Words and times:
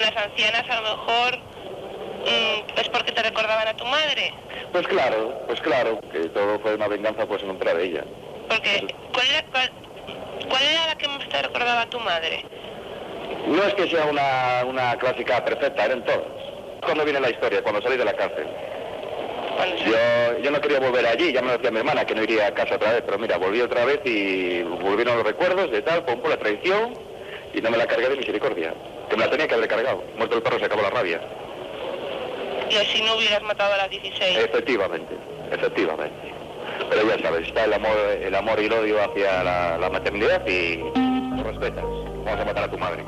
Las 0.00 0.16
ancianas 0.16 0.64
a 0.70 0.80
lo 0.80 0.96
mejor 0.96 1.38
mm, 1.38 2.78
es 2.80 2.88
porque 2.88 3.12
te 3.12 3.22
recordaban 3.22 3.68
a 3.68 3.76
tu 3.76 3.84
madre. 3.84 4.32
Pues 4.72 4.86
claro, 4.88 5.42
pues 5.46 5.60
claro, 5.60 6.00
que 6.10 6.20
todo 6.30 6.58
fue 6.60 6.74
una 6.74 6.88
venganza 6.88 7.26
pues 7.26 7.42
en 7.42 7.48
contra 7.48 7.74
de 7.74 7.84
ella. 7.84 8.04
Porque, 8.48 8.86
¿cuál 9.12 9.26
era, 9.28 9.44
cuál, 9.52 9.70
cuál 10.48 10.62
era 10.62 10.86
la 10.86 10.94
que 10.96 11.06
más 11.06 11.28
te 11.28 11.42
recordaba 11.42 11.82
a 11.82 11.90
tu 11.90 12.00
madre? 12.00 12.46
No 13.46 13.62
es 13.62 13.74
que 13.74 13.90
sea 13.90 14.06
una, 14.06 14.64
una 14.64 14.96
clásica 14.96 15.44
perfecta, 15.44 15.84
eran 15.84 16.02
todas. 16.06 16.22
¿Cuándo 16.82 17.04
viene 17.04 17.20
la 17.20 17.30
historia? 17.30 17.62
Cuando 17.62 17.82
salí 17.82 17.98
de 17.98 18.04
la 18.06 18.14
cárcel. 18.14 18.46
Yo, 19.84 20.38
yo 20.42 20.50
no 20.50 20.60
quería 20.62 20.80
volver 20.80 21.06
allí, 21.06 21.30
ya 21.32 21.42
me 21.42 21.48
lo 21.48 21.52
decía 21.58 21.70
mi 21.70 21.80
hermana 21.80 22.06
que 22.06 22.14
no 22.14 22.22
iría 22.22 22.46
a 22.46 22.54
casa 22.54 22.76
otra 22.76 22.92
vez, 22.92 23.02
pero 23.04 23.18
mira, 23.18 23.36
volví 23.36 23.60
otra 23.60 23.84
vez 23.84 24.00
y 24.06 24.62
volvieron 24.62 25.18
los 25.18 25.26
recuerdos 25.26 25.70
de 25.70 25.82
tal, 25.82 26.02
por 26.04 26.26
la 26.30 26.38
traición 26.38 26.94
y 27.52 27.60
no 27.60 27.70
me 27.70 27.76
la 27.76 27.86
cargué 27.86 28.08
de 28.08 28.16
misericordia. 28.16 28.72
Que 29.10 29.16
me 29.16 29.24
la 29.24 29.30
tenía 29.30 29.48
que 29.48 29.54
haber 29.54 29.68
cargado. 29.68 30.04
Muerto 30.16 30.36
el 30.36 30.42
perro 30.42 30.58
se 30.58 30.64
acabó 30.64 30.82
la 30.82 30.90
rabia. 30.90 31.20
Y 32.70 32.76
así 32.76 33.02
no 33.02 33.16
hubieras 33.16 33.42
matado 33.42 33.74
a 33.74 33.76
las 33.76 33.90
16. 33.90 34.38
Efectivamente, 34.38 35.16
efectivamente. 35.50 36.32
Pero 36.88 37.08
ya 37.08 37.22
sabes, 37.22 37.48
está 37.48 37.64
el 37.64 37.72
amor, 37.72 37.96
el 38.22 38.34
amor 38.34 38.60
y 38.60 38.66
el 38.66 38.72
odio 38.72 39.02
hacia 39.02 39.42
la, 39.42 39.78
la 39.78 39.90
maternidad 39.90 40.46
y 40.46 40.76
lo 40.76 41.42
respetas. 41.42 41.84
Vamos 41.84 42.40
a 42.40 42.44
matar 42.44 42.64
a 42.64 42.70
tu 42.70 42.78
madre. 42.78 43.04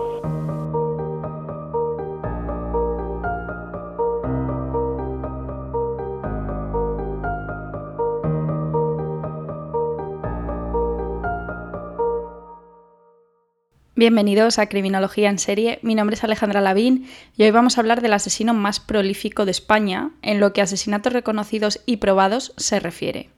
Bienvenidos 14.03 14.59
a 14.59 14.67
Criminología 14.67 15.31
en 15.31 15.39
Serie. 15.39 15.79
Mi 15.83 15.95
nombre 15.95 16.17
es 16.17 16.25
Alejandra 16.25 16.61
Lavín 16.61 17.09
y 17.37 17.45
hoy 17.45 17.53
vamos 17.53 17.77
a 17.79 17.83
hablar 17.83 18.03
del 18.03 18.15
asesino 18.15 18.53
más 18.53 18.81
prolífico 18.81 19.45
de 19.45 19.53
España 19.53 20.11
en 20.23 20.41
lo 20.41 20.53
que 20.53 20.61
asesinatos 20.61 21.13
reconocidos 21.13 21.79
y 21.87 21.99
probados 21.99 22.53
se 22.57 22.81
refiere. 22.81 23.31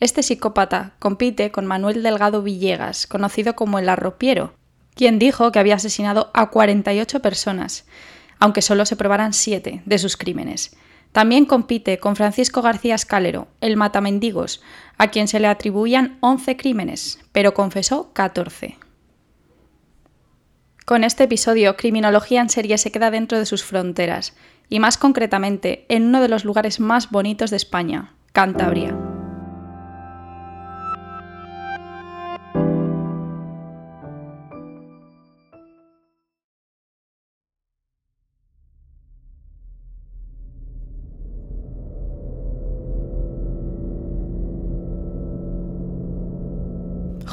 Este 0.00 0.22
psicópata 0.22 0.92
compite 0.98 1.50
con 1.50 1.64
Manuel 1.64 2.02
Delgado 2.02 2.42
Villegas, 2.42 3.06
conocido 3.06 3.56
como 3.56 3.78
el 3.78 3.88
arropiero, 3.88 4.52
quien 4.94 5.18
dijo 5.18 5.50
que 5.50 5.58
había 5.58 5.76
asesinado 5.76 6.30
a 6.34 6.50
48 6.50 7.22
personas, 7.22 7.86
aunque 8.38 8.60
solo 8.60 8.84
se 8.84 8.96
probaran 8.96 9.32
7 9.32 9.80
de 9.82 9.98
sus 9.98 10.18
crímenes. 10.18 10.76
También 11.12 11.46
compite 11.46 11.96
con 11.96 12.16
Francisco 12.16 12.60
García 12.60 12.96
Escalero, 12.96 13.48
el 13.62 13.78
matamendigos, 13.78 14.60
a 14.98 15.08
quien 15.08 15.26
se 15.26 15.40
le 15.40 15.46
atribuían 15.46 16.18
11 16.20 16.58
crímenes, 16.58 17.18
pero 17.32 17.54
confesó 17.54 18.12
14. 18.12 18.76
Con 20.88 21.04
este 21.04 21.24
episodio, 21.24 21.76
Criminología 21.76 22.40
en 22.40 22.48
serie 22.48 22.78
se 22.78 22.90
queda 22.90 23.10
dentro 23.10 23.38
de 23.38 23.44
sus 23.44 23.62
fronteras, 23.62 24.34
y 24.70 24.80
más 24.80 24.96
concretamente 24.96 25.84
en 25.90 26.06
uno 26.06 26.22
de 26.22 26.30
los 26.30 26.46
lugares 26.46 26.80
más 26.80 27.10
bonitos 27.10 27.50
de 27.50 27.58
España, 27.58 28.14
Cantabria. 28.32 28.96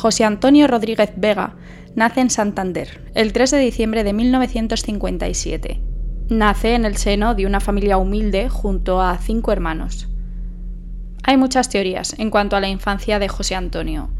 José 0.06 0.24
Antonio 0.24 0.68
Rodríguez 0.68 1.14
Vega 1.16 1.56
nace 1.96 2.22
en 2.22 2.30
Santander 2.30 3.12
el 3.16 3.34
3 3.34 3.50
de 3.50 3.58
diciembre 3.58 4.04
de 4.04 4.14
1957. 4.14 5.82
Nace 6.30 6.76
en 6.76 6.86
el 6.86 6.96
seno 6.98 7.34
de 7.34 7.48
una 7.48 7.60
familia 7.60 7.98
humilde 7.98 8.48
junto 8.48 9.02
a 9.02 9.18
cinco 9.18 9.52
hermanos. 9.52 10.08
Hay 11.24 11.38
muchas 11.38 11.70
teorías 11.70 12.14
en 12.20 12.30
cuanto 12.30 12.56
a 12.56 12.60
la 12.60 12.70
infancia 12.70 13.18
de 13.18 13.30
José 13.30 13.56
Antonio. 13.56 14.12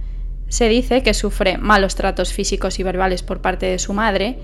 Se 0.48 0.70
dice 0.70 1.04
que 1.04 1.14
sufre 1.14 1.60
malos 1.60 1.94
tratos 1.94 2.34
físicos 2.34 2.80
y 2.80 2.84
verbales 2.84 3.22
por 3.22 3.42
parte 3.42 3.68
de 3.68 3.78
su 3.78 3.94
madre 3.94 4.40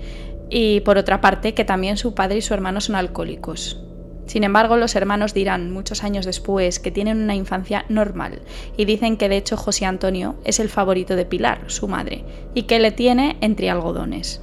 y 0.48 0.78
por 0.82 0.96
otra 0.96 1.20
parte 1.20 1.54
que 1.54 1.64
también 1.64 1.96
su 1.96 2.14
padre 2.14 2.38
y 2.38 2.42
su 2.42 2.54
hermano 2.54 2.80
son 2.80 2.94
alcohólicos. 2.94 3.84
Sin 4.32 4.44
embargo, 4.44 4.78
los 4.78 4.96
hermanos 4.96 5.34
dirán 5.34 5.70
muchos 5.70 6.04
años 6.04 6.24
después 6.24 6.78
que 6.78 6.90
tienen 6.90 7.20
una 7.20 7.34
infancia 7.34 7.84
normal 7.90 8.40
y 8.78 8.86
dicen 8.86 9.18
que 9.18 9.28
de 9.28 9.36
hecho 9.36 9.58
José 9.58 9.84
Antonio 9.84 10.36
es 10.42 10.58
el 10.58 10.70
favorito 10.70 11.16
de 11.16 11.26
Pilar, 11.26 11.64
su 11.66 11.86
madre, 11.86 12.24
y 12.54 12.62
que 12.62 12.78
le 12.78 12.92
tiene 12.92 13.36
entre 13.42 13.68
algodones. 13.68 14.40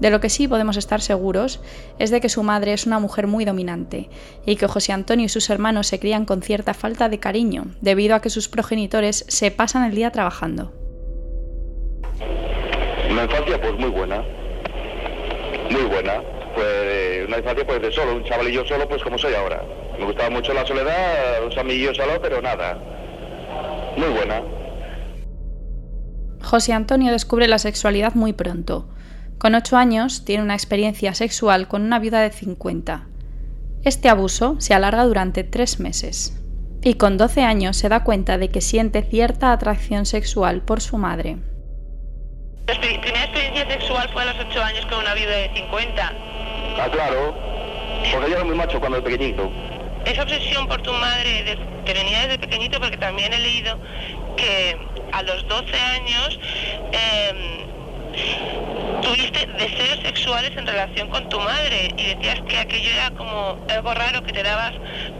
De 0.00 0.10
lo 0.10 0.18
que 0.18 0.28
sí 0.28 0.48
podemos 0.48 0.76
estar 0.76 1.00
seguros 1.00 1.60
es 2.00 2.10
de 2.10 2.20
que 2.20 2.28
su 2.28 2.42
madre 2.42 2.72
es 2.72 2.84
una 2.84 2.98
mujer 2.98 3.28
muy 3.28 3.44
dominante 3.44 4.10
y 4.46 4.56
que 4.56 4.66
José 4.66 4.92
Antonio 4.92 5.26
y 5.26 5.28
sus 5.28 5.48
hermanos 5.48 5.86
se 5.86 6.00
crían 6.00 6.24
con 6.24 6.42
cierta 6.42 6.74
falta 6.74 7.08
de 7.08 7.20
cariño 7.20 7.66
debido 7.80 8.16
a 8.16 8.20
que 8.20 8.30
sus 8.30 8.48
progenitores 8.48 9.24
se 9.28 9.52
pasan 9.52 9.84
el 9.84 9.94
día 9.94 10.10
trabajando. 10.10 10.72
Una 13.08 13.22
infancia 13.22 13.60
pues 13.60 13.78
muy 13.78 13.90
buena, 13.90 14.24
muy 15.70 15.82
buena. 15.82 16.41
Pues 16.54 17.26
una 17.26 17.38
infancia 17.38 17.66
pues 17.66 17.82
de 17.82 17.92
solo, 17.92 18.16
un 18.16 18.24
chavalillo 18.24 18.64
solo 18.66 18.88
pues 18.88 19.02
como 19.02 19.18
soy 19.18 19.34
ahora. 19.34 19.62
Me 19.98 20.04
gustaba 20.04 20.30
mucho 20.30 20.52
la 20.52 20.66
soledad, 20.66 21.42
los 21.44 21.56
amiguillos 21.56 21.96
solo, 21.96 22.20
pero 22.20 22.42
nada. 22.42 22.78
Muy 23.96 24.08
buena. 24.08 24.42
José 26.42 26.72
Antonio 26.72 27.12
descubre 27.12 27.46
la 27.48 27.58
sexualidad 27.58 28.14
muy 28.14 28.32
pronto. 28.32 28.88
Con 29.38 29.54
8 29.54 29.76
años 29.76 30.24
tiene 30.24 30.42
una 30.42 30.54
experiencia 30.54 31.14
sexual 31.14 31.68
con 31.68 31.82
una 31.82 31.98
viuda 31.98 32.20
de 32.20 32.30
50. 32.30 33.06
Este 33.84 34.08
abuso 34.08 34.56
se 34.58 34.74
alarga 34.74 35.04
durante 35.04 35.44
3 35.44 35.80
meses. 35.80 36.38
Y 36.84 36.94
con 36.94 37.16
12 37.16 37.42
años 37.42 37.76
se 37.76 37.88
da 37.88 38.02
cuenta 38.02 38.38
de 38.38 38.48
que 38.50 38.60
siente 38.60 39.02
cierta 39.02 39.52
atracción 39.52 40.04
sexual 40.04 40.62
por 40.62 40.80
su 40.80 40.98
madre. 40.98 41.38
La 42.66 42.80
primera 42.80 43.24
experiencia 43.24 43.70
sexual 43.70 44.08
fue 44.12 44.22
a 44.22 44.26
los 44.26 44.46
8 44.48 44.62
años 44.62 44.86
con 44.86 44.98
una 44.98 45.14
viuda 45.14 45.32
de 45.32 45.50
50. 45.54 46.31
Ah, 46.82 46.88
claro. 46.90 47.34
Porque 48.12 48.30
yo 48.30 48.36
era 48.36 48.44
muy 48.44 48.56
macho 48.56 48.80
cuando 48.80 48.98
era 48.98 49.04
pequeñito. 49.04 49.50
Esa 50.04 50.22
obsesión 50.22 50.66
por 50.66 50.82
tu 50.82 50.92
madre 50.94 51.44
de- 51.44 51.56
te 51.84 51.94
venía 51.94 52.22
desde 52.22 52.38
pequeñito 52.38 52.80
porque 52.80 52.96
también 52.96 53.32
he 53.32 53.38
leído 53.38 53.78
que 54.36 54.76
a 55.12 55.22
los 55.22 55.46
12 55.46 55.78
años 55.78 56.40
em, 56.90 57.66
tuviste 59.00 59.46
deseos 59.46 60.00
sexuales 60.02 60.50
en 60.56 60.66
relación 60.66 61.08
con 61.08 61.28
tu 61.28 61.38
madre 61.38 61.94
y 61.96 62.14
decías 62.14 62.40
que 62.48 62.58
aquello 62.58 62.90
era 62.90 63.10
como 63.12 63.64
algo 63.68 63.94
raro 63.94 64.22
que 64.24 64.32
te 64.32 64.42
dabas 64.42 64.72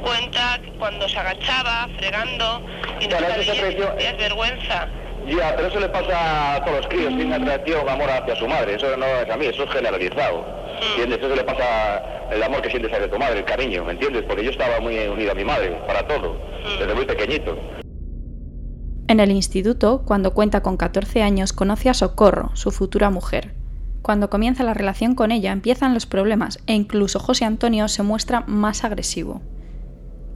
cuenta 0.03 0.61
cuando 0.79 1.09
se 1.09 1.17
agachaba, 1.19 1.89
fregando 1.97 2.63
y 3.01 3.07
no 3.07 3.17
aprecio- 3.19 3.55
sentías 3.55 4.17
vergüenza. 4.19 4.89
Ya, 5.27 5.55
pero 5.55 5.69
eso 5.69 5.79
le 5.79 5.89
pasa 5.89 6.57
a 6.57 6.65
todos 6.65 6.79
los 6.79 6.89
críos, 6.89 7.15
tiene 7.17 7.37
atracción, 7.37 7.89
amor 7.89 8.11
hacia 8.11 8.35
su 8.35 8.49
madre, 8.49 8.75
eso 8.75 8.97
no 8.97 9.07
es 9.07 9.31
a 9.31 9.37
mí, 9.37 9.47
eso 9.47 9.63
es 9.63 9.71
generalizado. 9.71 10.62
¿Entiendes? 10.91 11.19
Eso 11.19 11.35
le 11.35 11.45
pasa 11.45 12.29
el 12.31 12.43
amor 12.43 12.63
que 12.63 12.71
sientes 12.71 12.93
hacia 12.93 13.11
tu 13.11 13.19
madre, 13.19 13.39
el 13.39 13.45
cariño, 13.45 13.85
¿me 13.85 13.93
entiendes? 13.93 14.25
Porque 14.27 14.45
yo 14.45 14.51
estaba 14.51 14.81
muy 14.81 14.99
unido 14.99 15.33
a 15.33 15.35
mi 15.35 15.45
madre, 15.45 15.79
para 15.87 16.07
todo, 16.07 16.37
desde 16.79 16.95
muy 16.95 17.07
pequeñito. 17.07 17.57
En 19.09 19.21
el 19.21 19.31
instituto, 19.31 20.03
cuando 20.07 20.33
cuenta 20.33 20.63
con 20.63 20.77
14 20.77 21.23
años, 21.23 21.53
conoce 21.53 21.91
a 21.91 21.95
Socorro, 21.95 22.51
su 22.55 22.71
futura 22.71 23.11
mujer. 23.11 23.55
Cuando 24.01 24.31
comienza 24.31 24.65
la 24.65 24.75
relación 24.75 25.15
con 25.15 25.31
ella 25.31 25.53
empiezan 25.53 25.95
los 25.95 26.07
problemas 26.07 26.59
e 26.67 26.75
incluso 26.75 27.21
José 27.21 27.45
Antonio 27.45 27.87
se 27.89 28.03
muestra 28.03 28.41
más 28.47 28.85
agresivo. 28.85 29.43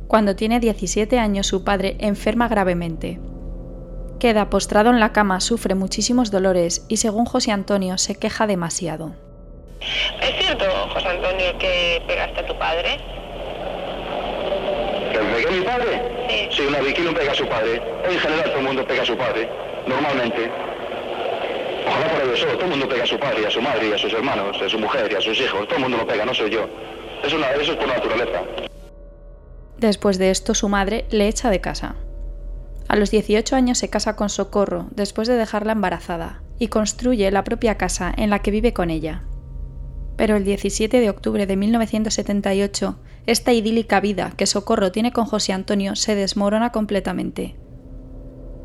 Cuando 0.06 0.36
tiene 0.36 0.60
17 0.60 1.18
años 1.18 1.48
su 1.48 1.64
padre 1.64 1.96
enferma 1.98 2.46
gravemente. 2.48 3.18
Queda 4.20 4.50
postrado 4.50 4.90
en 4.90 5.00
la 5.00 5.12
cama, 5.12 5.40
sufre 5.40 5.74
muchísimos 5.74 6.30
dolores 6.30 6.86
y 6.88 6.98
según 6.98 7.24
José 7.24 7.50
Antonio 7.50 7.98
se 7.98 8.14
queja 8.14 8.46
demasiado. 8.46 9.25
¿Es 9.80 10.44
cierto, 10.44 10.64
José 10.92 11.08
Antonio, 11.08 11.58
que 11.58 12.02
pegaste 12.06 12.40
a 12.40 12.46
tu 12.46 12.58
padre? 12.58 12.98
¿Que 15.12 15.18
pegué 15.18 15.48
a 15.48 15.50
mi 15.50 15.60
padre? 15.60 16.02
Sí. 16.28 16.48
Sí, 16.50 16.62
una 16.66 16.80
viquino 16.80 17.12
pega 17.12 17.32
a 17.32 17.34
su 17.34 17.46
padre. 17.46 17.82
En 18.08 18.18
general 18.18 18.44
todo 18.44 18.58
el 18.58 18.64
mundo 18.64 18.86
pega 18.86 19.02
a 19.02 19.06
su 19.06 19.16
padre, 19.16 19.48
normalmente. 19.86 20.50
Ojalá 21.86 22.08
por 22.08 22.36
solo, 22.36 22.52
todo 22.54 22.64
el 22.64 22.70
mundo 22.70 22.88
pega 22.88 23.04
a 23.04 23.06
su 23.06 23.18
padre, 23.18 23.42
y 23.42 23.44
a 23.44 23.50
su 23.50 23.62
madre, 23.62 23.88
y 23.88 23.92
a 23.92 23.98
sus 23.98 24.12
hermanos, 24.12 24.60
a 24.60 24.68
su 24.68 24.78
mujer, 24.78 25.12
y 25.12 25.14
a 25.14 25.20
sus 25.20 25.38
hijos. 25.40 25.66
Todo 25.66 25.76
el 25.76 25.82
mundo 25.82 25.98
lo 25.98 26.06
pega, 26.06 26.24
no 26.24 26.34
soy 26.34 26.50
yo. 26.50 26.68
Es 27.22 27.32
una, 27.32 27.50
eso 27.50 27.72
es 27.72 27.78
por 27.78 27.88
naturaleza. 27.88 28.42
Después 29.78 30.18
de 30.18 30.30
esto 30.30 30.54
su 30.54 30.68
madre 30.68 31.04
le 31.10 31.28
echa 31.28 31.50
de 31.50 31.60
casa. 31.60 31.96
A 32.88 32.96
los 32.96 33.10
18 33.10 33.54
años 33.56 33.78
se 33.78 33.90
casa 33.90 34.16
con 34.16 34.28
Socorro 34.28 34.86
después 34.90 35.28
de 35.28 35.34
dejarla 35.34 35.72
embarazada 35.72 36.40
y 36.58 36.68
construye 36.68 37.30
la 37.30 37.44
propia 37.44 37.76
casa 37.76 38.12
en 38.16 38.30
la 38.30 38.38
que 38.40 38.50
vive 38.50 38.72
con 38.72 38.90
ella. 38.90 39.22
Pero 40.16 40.36
el 40.36 40.44
17 40.44 41.00
de 41.00 41.10
octubre 41.10 41.46
de 41.46 41.56
1978, 41.56 42.98
esta 43.26 43.52
idílica 43.52 44.00
vida 44.00 44.32
que 44.36 44.46
Socorro 44.46 44.92
tiene 44.92 45.12
con 45.12 45.26
José 45.26 45.52
Antonio 45.52 45.96
se 45.96 46.14
desmorona 46.14 46.72
completamente. 46.72 47.56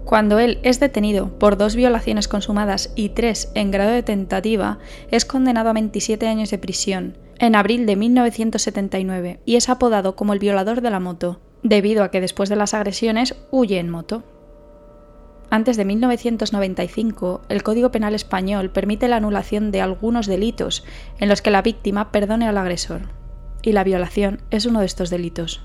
Cuando 0.06 0.40
él 0.40 0.60
es 0.64 0.80
detenido 0.80 1.38
por 1.40 1.58
dos 1.58 1.76
violaciones 1.76 2.28
consumadas 2.28 2.92
y 2.96 3.10
tres 3.10 3.52
en 3.56 3.72
grado 3.72 3.92
de 3.92 4.04
tentativa, 4.04 4.80
es 5.10 5.26
condenado 5.26 5.70
a 5.70 5.74
27 5.74 6.28
años 6.28 6.50
de 6.50 6.58
prisión 6.58 7.18
en 7.40 7.56
abril 7.56 7.86
de 7.86 7.96
1979 7.96 9.40
y 9.46 9.56
es 9.56 9.70
apodado 9.70 10.16
como 10.16 10.34
el 10.34 10.40
violador 10.40 10.82
de 10.82 10.92
la 10.92 11.00
moto, 11.00 11.40
debido 11.64 12.04
a 12.04 12.12
que 12.12 12.22
después 12.22 12.50
de 12.50 12.56
las 12.56 12.74
agresiones 12.74 13.36
huye 13.52 13.80
en 13.80 13.90
moto. 13.90 14.24
Antes 15.54 15.76
de 15.76 15.84
1995, 15.84 17.42
el 17.50 17.62
Código 17.62 17.92
Penal 17.92 18.16
español 18.16 18.70
permite 18.70 19.10
la 19.10 19.18
anulación 19.18 19.70
de 19.72 19.82
algunos 19.82 20.26
delitos 20.26 20.86
en 21.20 21.28
los 21.28 21.42
que 21.42 21.52
la 21.52 21.62
víctima 21.62 22.10
perdone 22.10 22.48
al 22.48 22.58
agresor, 22.58 23.10
y 23.62 23.74
la 23.74 23.84
violación 23.84 24.42
es 24.50 24.66
uno 24.66 24.80
de 24.80 24.86
estos 24.86 25.10
delitos. 25.10 25.62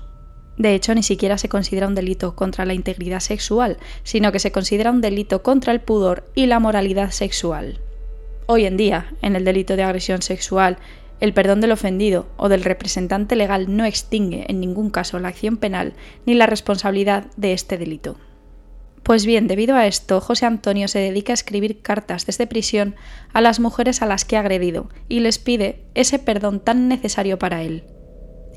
De 0.57 0.75
hecho, 0.75 0.93
ni 0.93 1.03
siquiera 1.03 1.37
se 1.37 1.47
considera 1.47 1.87
un 1.87 1.95
delito 1.95 2.35
contra 2.35 2.65
la 2.65 2.73
integridad 2.73 3.21
sexual, 3.21 3.77
sino 4.03 4.33
que 4.33 4.39
se 4.39 4.51
considera 4.51 4.91
un 4.91 4.99
delito 4.99 5.41
contra 5.41 5.71
el 5.71 5.79
pudor 5.79 6.25
y 6.35 6.47
la 6.47 6.59
moralidad 6.59 7.11
sexual. 7.11 7.79
Hoy 8.45 8.65
en 8.65 8.75
día, 8.75 9.13
en 9.21 9.37
el 9.37 9.45
delito 9.45 9.77
de 9.77 9.83
agresión 9.83 10.21
sexual, 10.21 10.79
el 11.21 11.33
perdón 11.33 11.61
del 11.61 11.71
ofendido 11.71 12.27
o 12.35 12.49
del 12.49 12.65
representante 12.65 13.37
legal 13.37 13.73
no 13.73 13.85
extingue 13.85 14.47
en 14.49 14.59
ningún 14.59 14.89
caso 14.89 15.17
la 15.17 15.29
acción 15.29 15.55
penal 15.55 15.93
ni 16.25 16.33
la 16.33 16.45
responsabilidad 16.45 17.27
de 17.37 17.53
este 17.53 17.77
delito. 17.77 18.17
Pues 19.07 19.25
bien, 19.25 19.47
debido 19.47 19.77
a 19.77 19.87
esto, 19.87 20.19
José 20.19 20.45
Antonio 20.45 20.89
se 20.89 20.99
dedica 20.99 21.31
a 21.31 21.33
escribir 21.35 21.81
cartas 21.81 22.25
desde 22.25 22.45
prisión 22.45 22.97
a 23.31 23.39
las 23.39 23.61
mujeres 23.61 24.01
a 24.01 24.05
las 24.05 24.25
que 24.25 24.35
ha 24.35 24.41
agredido 24.41 24.89
y 25.07 25.21
les 25.21 25.39
pide 25.39 25.85
ese 25.95 26.19
perdón 26.19 26.59
tan 26.59 26.89
necesario 26.89 27.39
para 27.39 27.61
él. 27.61 27.85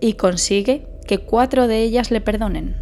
Y 0.00 0.14
consigue 0.14 0.88
que 1.06 1.18
cuatro 1.18 1.68
de 1.68 1.78
ellas 1.82 2.10
le 2.10 2.20
perdonen. 2.20 2.76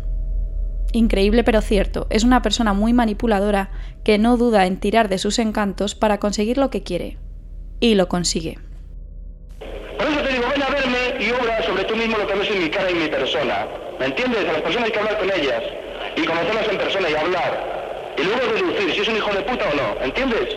Increíble 0.92 1.44
pero 1.44 1.60
cierto, 1.60 2.06
es 2.08 2.24
una 2.24 2.40
persona 2.40 2.72
muy 2.72 2.94
manipuladora 2.94 3.70
que 4.02 4.16
no 4.16 4.38
duda 4.38 4.64
en 4.64 4.80
tirar 4.80 5.10
de 5.10 5.18
sus 5.18 5.38
encantos 5.38 5.94
para 5.94 6.18
conseguir 6.18 6.56
lo 6.56 6.70
que 6.70 6.82
quiere. 6.82 7.18
Y 7.80 7.96
lo 7.96 8.08
consigue. 8.08 8.58
Por 9.98 10.08
eso 10.08 10.22
te 10.22 10.32
digo, 10.32 10.44
ven 10.50 10.62
a 10.62 10.70
verme 10.70 11.22
y 11.22 11.30
obra 11.32 11.62
sobre 11.64 11.84
tú 11.84 11.94
mismo 11.96 12.16
lo 12.16 12.26
que 12.26 12.34
ves 12.34 12.50
en 12.50 12.62
mi 12.62 12.70
cara 12.70 12.90
y 12.90 12.94
mi 12.94 13.08
persona. 13.08 13.66
¿Me 14.00 14.06
entiendes? 14.06 14.48
A 14.48 14.52
las 14.54 14.62
personas 14.62 14.86
hay 14.86 14.92
que 14.92 14.98
hablar 15.00 15.18
con 15.18 15.30
ellas 15.30 15.62
y 16.22 16.26
conocerlas 16.26 16.68
en 16.68 16.78
persona 16.78 17.10
y 17.10 17.14
hablar. 17.14 18.14
Y 18.16 18.22
luego 18.22 18.52
deducir 18.52 18.92
si 18.92 19.00
es 19.00 19.08
un 19.08 19.16
hijo 19.16 19.30
de 19.32 19.40
puta 19.42 19.68
o 19.70 19.74
no. 19.74 20.04
¿Entiendes? 20.04 20.56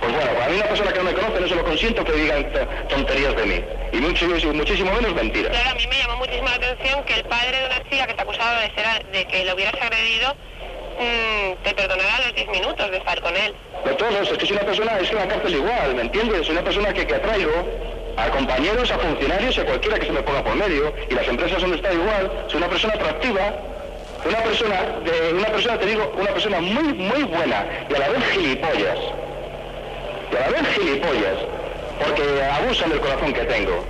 Pues 0.00 0.12
bueno, 0.12 0.30
a 0.42 0.48
mí 0.48 0.56
una 0.56 0.68
persona 0.68 0.92
que 0.92 0.98
no 0.98 1.04
me 1.04 1.12
conoce 1.12 1.40
no 1.40 1.48
se 1.48 1.54
lo 1.54 1.64
consiento 1.64 2.04
que 2.04 2.12
digan 2.12 2.46
tonterías 2.88 3.36
de 3.36 3.46
mí. 3.46 3.64
Y 3.92 3.96
muchísimo, 3.96 4.54
muchísimo 4.54 4.92
menos 4.92 5.14
mentiras. 5.14 5.50
Claro, 5.50 5.70
a 5.70 5.74
mí 5.74 5.86
me 5.88 5.98
llamó 5.98 6.16
muchísimo 6.16 6.48
la 6.48 6.54
atención 6.54 7.04
que 7.04 7.14
el 7.14 7.24
padre 7.24 7.58
de 7.58 7.66
una 7.66 7.90
chica 7.90 8.06
que 8.06 8.14
te 8.14 8.22
acusaba 8.22 8.60
de, 8.60 8.70
ser, 8.74 9.06
de 9.12 9.24
que 9.26 9.44
lo 9.44 9.54
hubieras 9.54 9.74
agredido 9.74 10.34
mmm, 10.98 11.62
te 11.64 11.74
perdonará 11.74 12.18
los 12.24 12.34
10 12.34 12.48
minutos 12.48 12.90
de 12.90 12.96
estar 12.96 13.20
con 13.20 13.36
él. 13.36 13.54
De 13.84 13.94
todos, 13.94 14.30
es 14.30 14.38
que 14.38 14.44
es 14.44 14.50
una 14.50 14.60
persona, 14.60 14.98
es 15.00 15.10
que 15.10 15.16
la 15.16 15.28
cárcel 15.28 15.54
igual, 15.54 15.94
¿me 15.94 16.02
entiendes? 16.02 16.40
Es 16.42 16.48
una 16.48 16.62
persona 16.62 16.92
que, 16.92 17.06
que 17.06 17.14
atraigo 17.14 17.68
a 18.16 18.28
compañeros, 18.30 18.90
a 18.90 18.98
funcionarios, 18.98 19.58
a 19.58 19.64
cualquiera 19.64 19.98
que 19.98 20.06
se 20.06 20.12
me 20.12 20.22
ponga 20.22 20.44
por 20.44 20.54
medio, 20.54 20.94
y 21.08 21.14
las 21.14 21.26
empresas 21.26 21.60
donde 21.60 21.76
está 21.76 21.92
igual, 21.92 22.30
es 22.46 22.54
una 22.54 22.68
persona 22.68 22.94
atractiva, 22.94 23.54
una 24.26 24.38
persona, 24.38 24.80
una 25.32 25.46
persona, 25.46 25.78
te 25.78 25.86
digo, 25.86 26.12
una 26.18 26.32
persona 26.32 26.60
muy, 26.60 26.92
muy 26.94 27.22
buena, 27.24 27.64
y 27.88 27.94
a 27.94 27.98
la 27.98 28.08
vez 28.08 28.24
gilipollas. 28.32 28.98
Y 30.30 30.36
a 30.36 30.40
la 30.40 30.48
vez 30.48 30.68
gilipollas, 30.74 31.38
porque 31.98 32.42
abusan 32.42 32.90
del 32.90 33.00
corazón 33.00 33.32
que 33.32 33.44
tengo. 33.44 33.84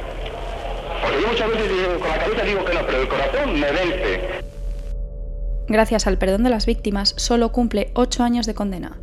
Porque 1.03 1.21
yo 1.23 1.29
muchas 1.29 1.49
veces 1.49 1.99
con 1.99 2.09
la 2.09 2.19
cabeza 2.19 2.45
digo 2.45 2.65
que 2.65 2.75
no, 2.75 2.87
pero 2.87 3.03
el 3.03 3.09
corazón 3.09 3.61
me 3.61 3.73
vence. 3.73 4.21
Gracias 5.69 6.07
al 6.07 6.19
perdón 6.19 6.43
de 6.43 6.51
las 6.51 6.67
víctimas, 6.67 7.15
solo 7.17 7.53
cumple 7.53 7.91
ocho 7.95 8.23
años 8.23 8.47
de 8.47 8.55
condena. 8.55 8.99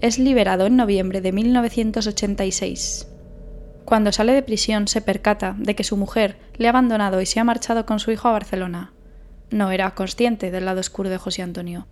Es 0.00 0.18
liberado 0.18 0.66
en 0.66 0.76
noviembre 0.76 1.20
de 1.20 1.32
1986. 1.32 3.08
Cuando 3.84 4.12
sale 4.12 4.32
de 4.32 4.42
prisión 4.42 4.86
se 4.86 5.00
percata 5.00 5.54
de 5.58 5.74
que 5.74 5.84
su 5.84 5.96
mujer 5.96 6.36
le 6.56 6.66
ha 6.66 6.70
abandonado 6.70 7.20
y 7.20 7.26
se 7.26 7.40
ha 7.40 7.44
marchado 7.44 7.86
con 7.86 8.00
su 8.00 8.10
hijo 8.10 8.28
a 8.28 8.32
Barcelona. 8.32 8.92
No 9.50 9.70
era 9.70 9.90
consciente 9.94 10.50
del 10.50 10.66
lado 10.66 10.80
oscuro 10.80 11.08
de 11.08 11.18
José 11.18 11.42
Antonio. 11.42 11.86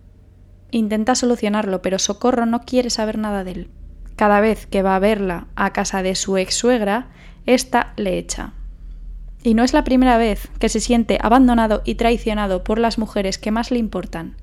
Intenta 0.71 1.15
solucionarlo, 1.15 1.81
pero 1.81 1.97
Socorro 1.97 2.45
no 2.45 2.61
quiere 2.61 2.89
saber 2.89 3.17
nada 3.17 3.43
de 3.43 3.51
él. 3.51 3.69
Cada 4.15 4.41
vez 4.41 4.65
que 4.67 4.81
va 4.81 4.95
a 4.95 4.99
verla 4.99 5.47
a 5.55 5.73
casa 5.73 6.03
de 6.03 6.15
su 6.15 6.37
ex 6.37 6.55
suegra, 6.55 7.09
ésta 7.45 7.93
le 7.95 8.17
echa. 8.17 8.53
Y 9.43 9.53
no 9.53 9.63
es 9.63 9.73
la 9.73 9.83
primera 9.83 10.17
vez 10.17 10.49
que 10.59 10.69
se 10.69 10.79
siente 10.79 11.19
abandonado 11.21 11.81
y 11.85 11.95
traicionado 11.95 12.63
por 12.63 12.79
las 12.79 12.97
mujeres 12.97 13.37
que 13.37 13.51
más 13.51 13.71
le 13.71 13.77
importan. 13.77 14.35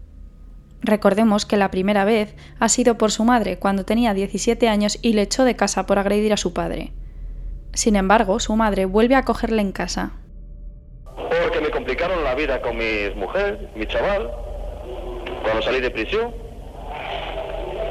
Recordemos 0.80 1.46
que 1.46 1.56
la 1.56 1.70
primera 1.70 2.04
vez 2.04 2.34
ha 2.58 2.68
sido 2.68 2.98
por 2.98 3.10
su 3.10 3.24
madre 3.24 3.58
cuando 3.58 3.84
tenía 3.84 4.14
17 4.14 4.68
años 4.68 4.98
y 5.02 5.14
le 5.14 5.22
echó 5.22 5.44
de 5.44 5.56
casa 5.56 5.86
por 5.86 5.98
agredir 5.98 6.32
a 6.32 6.36
su 6.36 6.52
padre. 6.52 6.92
Sin 7.72 7.96
embargo, 7.96 8.38
su 8.38 8.54
madre 8.54 8.84
vuelve 8.84 9.14
a 9.14 9.24
cogerle 9.24 9.62
en 9.62 9.72
casa. 9.72 10.12
Complicaron 12.04 12.24
la 12.24 12.34
vida 12.34 12.60
con 12.60 12.76
mi 12.76 13.08
mujer, 13.14 13.58
mi 13.74 13.86
chaval, 13.86 14.30
cuando 15.42 15.62
salí 15.62 15.80
de 15.80 15.90
prisión. 15.90 16.34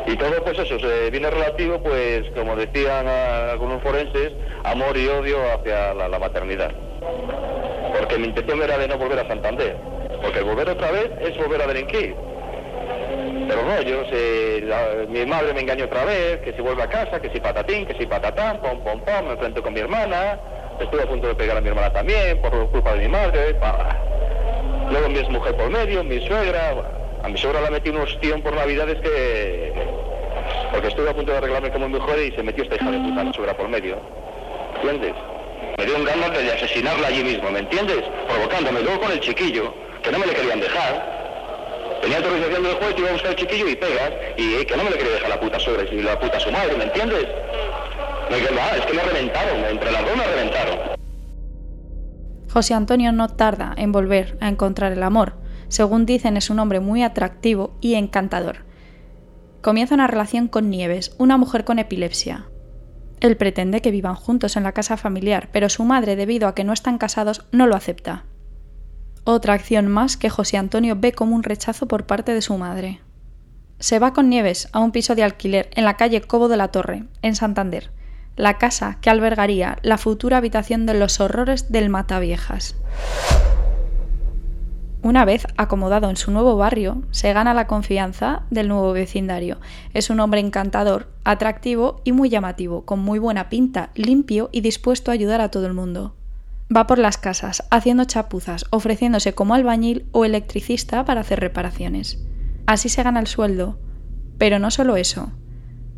Y 0.06 0.15
todo 0.18 0.44
pues 0.44 0.60
eso, 0.60 0.77
se 0.77 1.10
viene 1.10 1.31
relativo, 1.31 1.81
pues 1.81 2.30
como 2.36 2.56
decían 2.56 3.07
algunos 3.07 3.81
forenses, 3.81 4.33
amor 4.65 4.95
y 4.98 5.07
odio 5.07 5.39
hacia 5.51 5.95
la, 5.95 6.19
maternidad. 6.19 6.71
Porque 7.98 8.19
mi 8.19 8.27
intención 8.27 8.62
era 8.62 8.77
de 8.77 8.88
no 8.88 9.00
volver 9.00 9.18
a 9.18 9.27
Santander. 9.27 9.77
Porque 10.21 10.42
volver 10.42 10.69
otra 10.69 10.92
vez 10.92 11.10
es 11.21 11.36
volver 11.36 11.63
a 11.63 11.68
delinquir. 11.68 12.13
Pero 13.48 13.62
rollos, 13.63 14.07
eh, 14.12 15.07
mi 15.10 15.25
madre 15.25 15.56
me 15.56 15.62
engañó 15.62 15.86
otra 15.86 16.06
vez, 16.06 16.39
que 16.42 16.54
si 16.54 16.62
vuelve 16.62 16.83
a 16.83 16.88
casa, 16.88 17.19
que 17.19 17.31
si 17.31 17.39
patatín, 17.39 17.88
que 17.88 17.95
si 17.95 18.06
patatán, 18.06 18.60
pom, 18.62 18.80
pom, 18.83 19.00
pom, 19.00 19.25
me 19.25 19.31
enfrento 19.31 19.63
con 19.63 19.74
mi 19.74 19.80
hermana, 19.80 20.39
estuve 20.80 21.04
a 21.04 21.08
punto 21.08 21.28
de 21.28 21.36
pegar 21.36 21.58
a 21.58 21.62
mi 21.62 21.70
hermana 21.70 21.92
también, 21.92 22.40
por 22.42 22.70
culpa 22.70 22.94
de 22.94 23.00
mi 23.02 23.08
madre, 23.08 23.56
luego 24.92 25.10
mi 25.10 25.22
mujer 25.30 25.56
por 25.56 25.70
medio, 25.70 26.04
mi 26.04 26.25
suegra, 26.25 26.74
a 27.24 27.30
mi 27.30 27.38
suegra 27.38 27.62
la 27.62 27.70
metí 27.70 27.90
unos 27.90 28.20
tíos 28.20 28.42
por 28.42 28.54
navidades 28.54 29.00
que... 29.02 29.74
porque 30.72 30.88
estuve 30.88 31.10
a 31.10 31.14
punto 31.14 31.31
de 31.31 31.38
arreglarme 31.38 31.72
como 31.72 31.90
mujer 31.90 32.20
y 32.20 32.31
se 32.36 32.44
metió 32.44 32.64
esta 32.64 32.75
hija 32.75 32.92
de 32.92 33.00
puta, 33.00 33.24
mi 33.24 33.34
suegra 33.34 33.54
por 33.56 33.68
medio, 33.70 33.98
¿entiendes? 34.75 35.14
Me 35.78 35.86
dio 35.86 35.96
un 35.96 36.06
ganas 36.06 36.31
de 36.31 36.52
asesinarla 36.52 37.08
allí 37.08 37.24
mismo, 37.24 37.50
¿me 37.52 37.60
entiendes? 37.60 38.04
Provocándome, 38.28 38.81
luego 38.81 39.02
con 39.02 39.12
el 39.12 39.20
chiquillo, 39.20 39.74
que 40.02 40.12
no 40.12 40.20
me 40.20 40.28
le 40.28 40.34
querían 40.34 40.60
dejar, 40.60 41.24
Tenía 42.04 42.18
autorización 42.18 42.64
del 42.64 42.74
juez, 42.74 42.96
iba 42.98 43.10
a 43.10 43.14
buscar 43.14 43.31
el 43.31 43.38
chiquillo 43.38 43.70
y 43.70 43.75
pegas, 43.78 44.12
y 44.36 44.56
eh, 44.56 44.66
que 44.66 44.75
no 44.75 44.84
me 44.84 44.90
le 44.90 44.98
quería 44.98 45.14
dejar 45.14 45.30
la 45.30 45.40
puta 45.40 45.58
suegra 45.58 45.86
y 45.90 46.02
la 46.02 46.20
puta 46.20 46.38
su 46.38 46.52
madre, 46.52 46.75
¿me 46.75 46.84
entiendes? 46.84 47.25
Me 48.30 48.38
dije, 48.38 48.50
ah, 48.60 48.78
es 48.78 48.86
que 48.86 48.94
me 48.94 49.04
reventaron, 49.04 49.64
entre 49.66 49.92
las 49.92 50.02
dos 50.02 50.18
me 50.18 50.24
reventaron. 50.25 50.80
José 52.51 52.74
Antonio 52.74 53.12
no 53.12 53.30
tarda 53.30 53.74
en 53.77 53.92
volver 53.92 54.38
a 54.39 54.48
encontrar 54.48 54.92
el 54.92 55.03
amor. 55.03 55.38
Según 55.70 56.06
dicen, 56.06 56.38
es 56.38 56.50
un 56.50 56.60
hombre 56.60 56.80
muy 56.80 57.01
atractivo 57.01 57.75
y 57.82 57.96
encantador. 57.96 58.65
Comienza 59.62 59.96
una 59.96 60.08
relación 60.08 60.48
con 60.48 60.70
Nieves, 60.70 61.15
una 61.18 61.38
mujer 61.38 61.65
con 61.65 61.80
epilepsia. 61.80 62.46
Él 63.22 63.38
pretende 63.38 63.82
que 63.82 63.89
vivan 63.89 64.15
juntos 64.15 64.58
en 64.58 64.63
la 64.63 64.74
casa 64.74 64.98
familiar, 64.98 65.50
pero 65.51 65.70
su 65.70 65.84
madre, 65.84 66.15
debido 66.15 66.48
a 66.48 66.53
que 66.53 66.63
no 66.63 66.74
están 66.74 66.98
casados, 66.98 67.46
no 67.51 67.65
lo 67.65 67.75
acepta. 67.75 68.25
Otra 69.24 69.53
acción 69.53 69.88
más 69.88 70.18
que 70.18 70.30
José 70.30 70.58
Antonio 70.58 70.98
ve 71.00 71.13
como 71.13 71.36
un 71.36 71.44
rechazo 71.44 71.88
por 71.88 72.06
parte 72.06 72.34
de 72.34 72.42
su 72.42 72.58
madre. 72.58 73.00
Se 73.80 73.98
va 73.98 74.13
con 74.13 74.30
Nieves 74.30 74.68
a 74.74 74.80
un 74.80 74.92
piso 74.92 75.15
de 75.15 75.24
alquiler 75.24 75.70
en 75.74 75.86
la 75.86 75.96
calle 75.96 76.22
Cobo 76.22 76.50
de 76.50 76.58
la 76.58 76.68
Torre, 76.68 77.06
en 77.22 77.36
Santander, 77.36 77.92
la 78.36 78.58
casa 78.58 78.98
que 79.02 79.10
albergaría 79.10 79.78
la 79.82 79.98
futura 79.98 80.38
habitación 80.38 80.86
de 80.86 80.94
los 80.96 81.20
horrores 81.20 81.72
del 81.72 81.90
Mataviejas. 81.90 82.75
Una 85.04 85.25
vez 85.25 85.46
acomodado 85.58 86.10
en 86.10 86.16
su 86.16 86.32
nuevo 86.32 86.56
barrio, 86.56 87.04
se 87.12 87.34
gana 87.34 87.54
la 87.54 87.68
confianza 87.68 88.44
del 88.50 88.70
nuevo 88.70 88.94
vecindario. 88.94 89.60
Es 89.94 90.10
un 90.10 90.22
hombre 90.22 90.40
encantador, 90.40 91.10
atractivo 91.25 92.00
y 92.06 92.13
muy 92.13 92.30
llamativo, 92.30 92.86
con 92.86 93.00
muy 93.00 93.20
buena 93.20 93.50
pinta, 93.50 93.90
limpio 93.96 94.50
y 94.54 94.62
dispuesto 94.62 95.12
a 95.12 95.13
ayudar 95.13 95.42
a 95.42 95.52
todo 95.52 95.68
el 95.68 95.74
mundo. 95.74 96.16
Va 96.75 96.88
por 96.88 97.00
las 97.00 97.18
casas, 97.18 97.63
haciendo 97.70 98.06
chapuzas, 98.06 98.66
ofreciéndose 98.70 99.36
como 99.36 99.56
albañil 99.56 100.06
o 100.13 100.24
electricista 100.24 101.04
para 101.04 101.20
hacer 101.20 101.42
reparaciones. 101.42 102.25
Así 102.66 102.88
se 102.88 103.04
gana 103.04 103.20
el 103.20 103.28
sueldo. 103.28 103.78
Pero 104.38 104.58
no 104.58 104.72
solo 104.72 104.96
eso, 104.96 105.34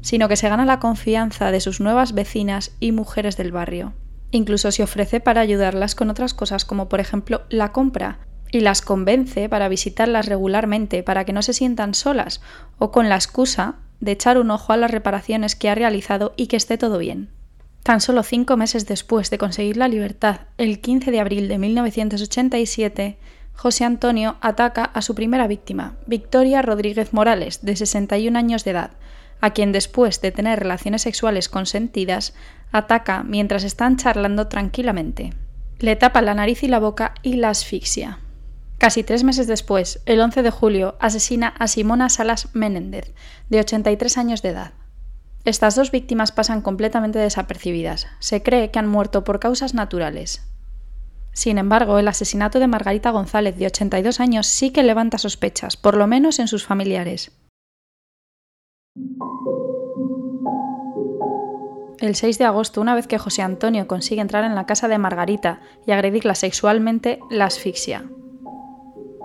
sino 0.05 0.29
que 0.29 0.35
se 0.35 0.49
gana 0.49 0.65
la 0.65 0.79
confianza 0.79 1.49
de 1.49 1.59
sus 1.59 1.81
nuevas 1.81 2.13
vecinas 2.13 2.75
y 2.79 2.91
mujeres 2.91 3.37
del 3.37 3.51
barrio. 3.51 3.93
Incluso 4.29 4.71
se 4.71 4.83
ofrece 4.83 5.19
para 5.19 5.41
ayudarlas 5.41 5.95
con 5.95 6.11
otras 6.11 6.35
cosas 6.35 6.63
como 6.63 6.89
por 6.89 6.99
ejemplo 6.99 7.41
la 7.49 7.71
compra, 7.71 8.19
y 8.51 8.59
las 8.59 8.83
convence 8.83 9.49
para 9.49 9.67
visitarlas 9.67 10.27
regularmente 10.27 11.01
para 11.01 11.25
que 11.25 11.33
no 11.33 11.41
se 11.41 11.53
sientan 11.53 11.95
solas 11.95 12.39
o 12.77 12.91
con 12.91 13.09
la 13.09 13.15
excusa 13.15 13.77
de 13.99 14.11
echar 14.11 14.37
un 14.37 14.51
ojo 14.51 14.73
a 14.73 14.77
las 14.77 14.91
reparaciones 14.91 15.55
que 15.55 15.69
ha 15.69 15.75
realizado 15.75 16.35
y 16.37 16.45
que 16.45 16.57
esté 16.57 16.77
todo 16.77 16.99
bien. 16.99 17.31
Tan 17.81 17.99
solo 17.99 18.21
cinco 18.21 18.57
meses 18.57 18.85
después 18.85 19.31
de 19.31 19.39
conseguir 19.39 19.75
la 19.75 19.87
libertad, 19.87 20.41
el 20.59 20.81
15 20.81 21.09
de 21.09 21.19
abril 21.19 21.47
de 21.47 21.57
1987, 21.57 23.17
José 23.55 23.85
Antonio 23.85 24.35
ataca 24.39 24.83
a 24.83 25.01
su 25.01 25.15
primera 25.15 25.47
víctima, 25.47 25.95
Victoria 26.05 26.61
Rodríguez 26.61 27.11
Morales, 27.11 27.65
de 27.65 27.75
61 27.75 28.37
años 28.37 28.63
de 28.63 28.71
edad, 28.71 28.91
a 29.41 29.51
quien 29.51 29.71
después 29.71 30.21
de 30.21 30.31
tener 30.31 30.59
relaciones 30.59 31.03
sexuales 31.03 31.49
consentidas, 31.49 32.33
ataca 32.71 33.23
mientras 33.23 33.63
están 33.63 33.97
charlando 33.97 34.47
tranquilamente. 34.47 35.33
Le 35.79 35.95
tapa 35.95 36.21
la 36.21 36.33
nariz 36.33 36.63
y 36.63 36.67
la 36.67 36.79
boca 36.79 37.15
y 37.21 37.35
la 37.35 37.49
asfixia. 37.49 38.19
Casi 38.77 39.03
tres 39.03 39.23
meses 39.23 39.47
después, 39.47 40.01
el 40.05 40.19
11 40.19 40.43
de 40.43 40.51
julio, 40.51 40.95
asesina 40.99 41.47
a 41.47 41.67
Simona 41.67 42.09
Salas 42.09 42.49
Menéndez, 42.53 43.13
de 43.49 43.59
83 43.59 44.17
años 44.17 44.41
de 44.41 44.49
edad. 44.49 44.73
Estas 45.45 45.75
dos 45.75 45.91
víctimas 45.91 46.31
pasan 46.31 46.61
completamente 46.61 47.19
desapercibidas. 47.19 48.07
Se 48.19 48.41
cree 48.41 48.71
que 48.71 48.79
han 48.79 48.87
muerto 48.87 49.23
por 49.23 49.39
causas 49.39 49.73
naturales. 49.73 50.41
Sin 51.33 51.57
embargo, 51.57 51.99
el 51.99 52.07
asesinato 52.07 52.59
de 52.59 52.67
Margarita 52.67 53.11
González, 53.11 53.57
de 53.57 53.67
82 53.67 54.19
años, 54.19 54.47
sí 54.47 54.71
que 54.71 54.83
levanta 54.83 55.17
sospechas, 55.17 55.77
por 55.77 55.97
lo 55.97 56.07
menos 56.07 56.39
en 56.39 56.47
sus 56.47 56.65
familiares. 56.65 57.31
El 61.99 62.15
6 62.15 62.37
de 62.37 62.45
agosto, 62.45 62.81
una 62.81 62.93
vez 62.93 63.07
que 63.07 63.17
José 63.17 63.41
Antonio 63.41 63.87
consigue 63.87 64.21
entrar 64.21 64.43
en 64.43 64.53
la 64.53 64.65
casa 64.65 64.87
de 64.87 64.97
Margarita 64.97 65.61
y 65.87 65.91
agredirla 65.91 66.35
sexualmente, 66.35 67.19
la 67.29 67.45
asfixia. 67.45 68.05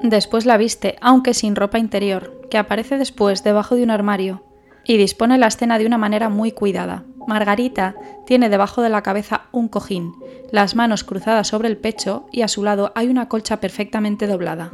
Después 0.02 0.46
la 0.46 0.56
viste, 0.56 0.96
aunque 1.00 1.34
sin 1.34 1.56
ropa 1.56 1.78
interior, 1.78 2.40
que 2.48 2.58
aparece 2.58 2.96
después 2.96 3.44
debajo 3.44 3.74
de 3.74 3.82
un 3.82 3.90
armario, 3.90 4.44
y 4.84 4.96
dispone 4.96 5.36
la 5.36 5.48
escena 5.48 5.78
de 5.78 5.86
una 5.86 5.98
manera 5.98 6.28
muy 6.28 6.52
cuidada. 6.52 7.04
Margarita 7.26 7.96
tiene 8.24 8.48
debajo 8.48 8.82
de 8.82 8.88
la 8.88 9.02
cabeza 9.02 9.42
un 9.52 9.68
cojín, 9.68 10.14
las 10.50 10.74
manos 10.74 11.04
cruzadas 11.04 11.48
sobre 11.48 11.68
el 11.68 11.76
pecho 11.76 12.26
y 12.32 12.42
a 12.42 12.48
su 12.48 12.64
lado 12.64 12.92
hay 12.94 13.08
una 13.08 13.28
colcha 13.28 13.60
perfectamente 13.60 14.26
doblada. 14.26 14.70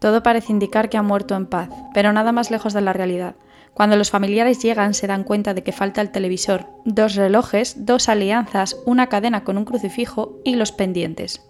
Todo 0.00 0.24
parece 0.24 0.52
indicar 0.52 0.88
que 0.88 0.96
ha 0.98 1.02
muerto 1.02 1.36
en 1.36 1.46
paz, 1.46 1.68
pero 1.94 2.12
nada 2.12 2.32
más 2.32 2.50
lejos 2.50 2.72
de 2.72 2.80
la 2.80 2.92
realidad. 2.92 3.36
Cuando 3.74 3.96
los 3.96 4.10
familiares 4.10 4.60
llegan 4.60 4.94
se 4.94 5.06
dan 5.06 5.22
cuenta 5.22 5.54
de 5.54 5.62
que 5.62 5.72
falta 5.72 6.00
el 6.00 6.10
televisor, 6.10 6.66
dos 6.84 7.14
relojes, 7.14 7.86
dos 7.86 8.08
alianzas, 8.08 8.76
una 8.86 9.06
cadena 9.06 9.44
con 9.44 9.56
un 9.56 9.64
crucifijo 9.64 10.40
y 10.44 10.56
los 10.56 10.72
pendientes. 10.72 11.46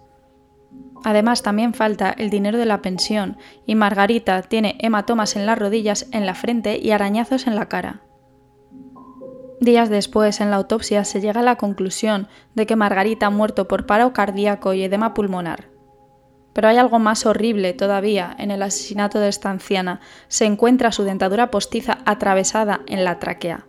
Además 1.03 1.43
también 1.43 1.73
falta 1.73 2.11
el 2.11 2.29
dinero 2.29 2.59
de 2.59 2.67
la 2.67 2.83
pensión 2.83 3.39
y 3.65 3.75
Margarita 3.75 4.43
tiene 4.43 4.77
hematomas 4.81 5.35
en 5.37 5.47
las 5.47 5.59
rodillas, 5.59 6.07
en 6.13 6.27
la 6.27 6.35
frente 6.35 6.79
y 6.79 6.91
arañazos 6.91 7.47
en 7.47 7.57
la 7.57 7.69
cara. 7.69 8.03
Días 9.61 9.91
después, 9.91 10.41
en 10.41 10.51
la 10.51 10.57
autopsia, 10.57 11.05
se 11.05 11.21
llega 11.21 11.41
a 11.41 11.45
la 11.45 11.57
conclusión 11.57 12.29
de 12.55 12.67
que 12.67 12.77
Margarita 12.77 13.27
ha 13.27 13.31
muerto 13.31 13.69
por 13.69 13.87
paro 13.87 14.13
cardíaco 14.13 14.73
y 14.73 14.83
edema 14.83 15.15
pulmonar. 15.15 15.69
Pero 16.53 16.69
hay 16.69 16.79
algo 16.79 16.99
más 16.99 17.27
horrible 17.27 17.73
todavía 17.73 18.35
en 18.39 18.51
el 18.51 18.63
asesinato 18.63 19.21
de 19.21 19.29
esta 19.29 19.51
anciana. 19.51 20.01
Se 20.29 20.45
encuentra 20.45 20.93
su 20.93 21.05
dentadura 21.05 21.51
postiza 21.51 21.99
atravesada 22.05 22.81
en 22.87 23.05
la 23.05 23.19
tráquea. 23.19 23.67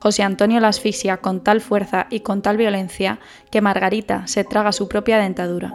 José 0.00 0.22
Antonio 0.22 0.60
la 0.60 0.68
asfixia 0.68 1.18
con 1.18 1.44
tal 1.44 1.60
fuerza 1.60 2.06
y 2.08 2.20
con 2.20 2.40
tal 2.40 2.56
violencia 2.56 3.18
que 3.50 3.60
Margarita 3.60 4.26
se 4.26 4.44
traga 4.44 4.72
su 4.72 4.88
propia 4.88 5.18
dentadura. 5.18 5.74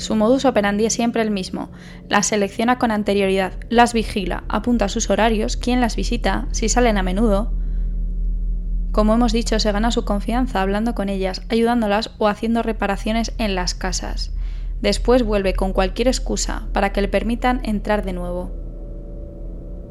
Su 0.00 0.16
modus 0.16 0.46
operandi 0.46 0.86
es 0.86 0.94
siempre 0.94 1.20
el 1.20 1.30
mismo. 1.30 1.68
Las 2.08 2.28
selecciona 2.28 2.78
con 2.78 2.90
anterioridad, 2.90 3.52
las 3.68 3.92
vigila, 3.92 4.44
apunta 4.48 4.88
sus 4.88 5.10
horarios, 5.10 5.58
quién 5.58 5.82
las 5.82 5.94
visita, 5.94 6.48
si 6.52 6.70
salen 6.70 6.96
a 6.96 7.02
menudo. 7.02 7.52
Como 8.92 9.12
hemos 9.12 9.34
dicho, 9.34 9.60
se 9.60 9.70
gana 9.72 9.90
su 9.90 10.06
confianza 10.06 10.62
hablando 10.62 10.94
con 10.94 11.10
ellas, 11.10 11.42
ayudándolas 11.50 12.12
o 12.16 12.28
haciendo 12.28 12.62
reparaciones 12.62 13.34
en 13.36 13.54
las 13.54 13.74
casas. 13.74 14.32
Después 14.80 15.22
vuelve 15.22 15.52
con 15.52 15.74
cualquier 15.74 16.08
excusa 16.08 16.68
para 16.72 16.94
que 16.94 17.02
le 17.02 17.08
permitan 17.08 17.60
entrar 17.62 18.02
de 18.02 18.14
nuevo. 18.14 18.52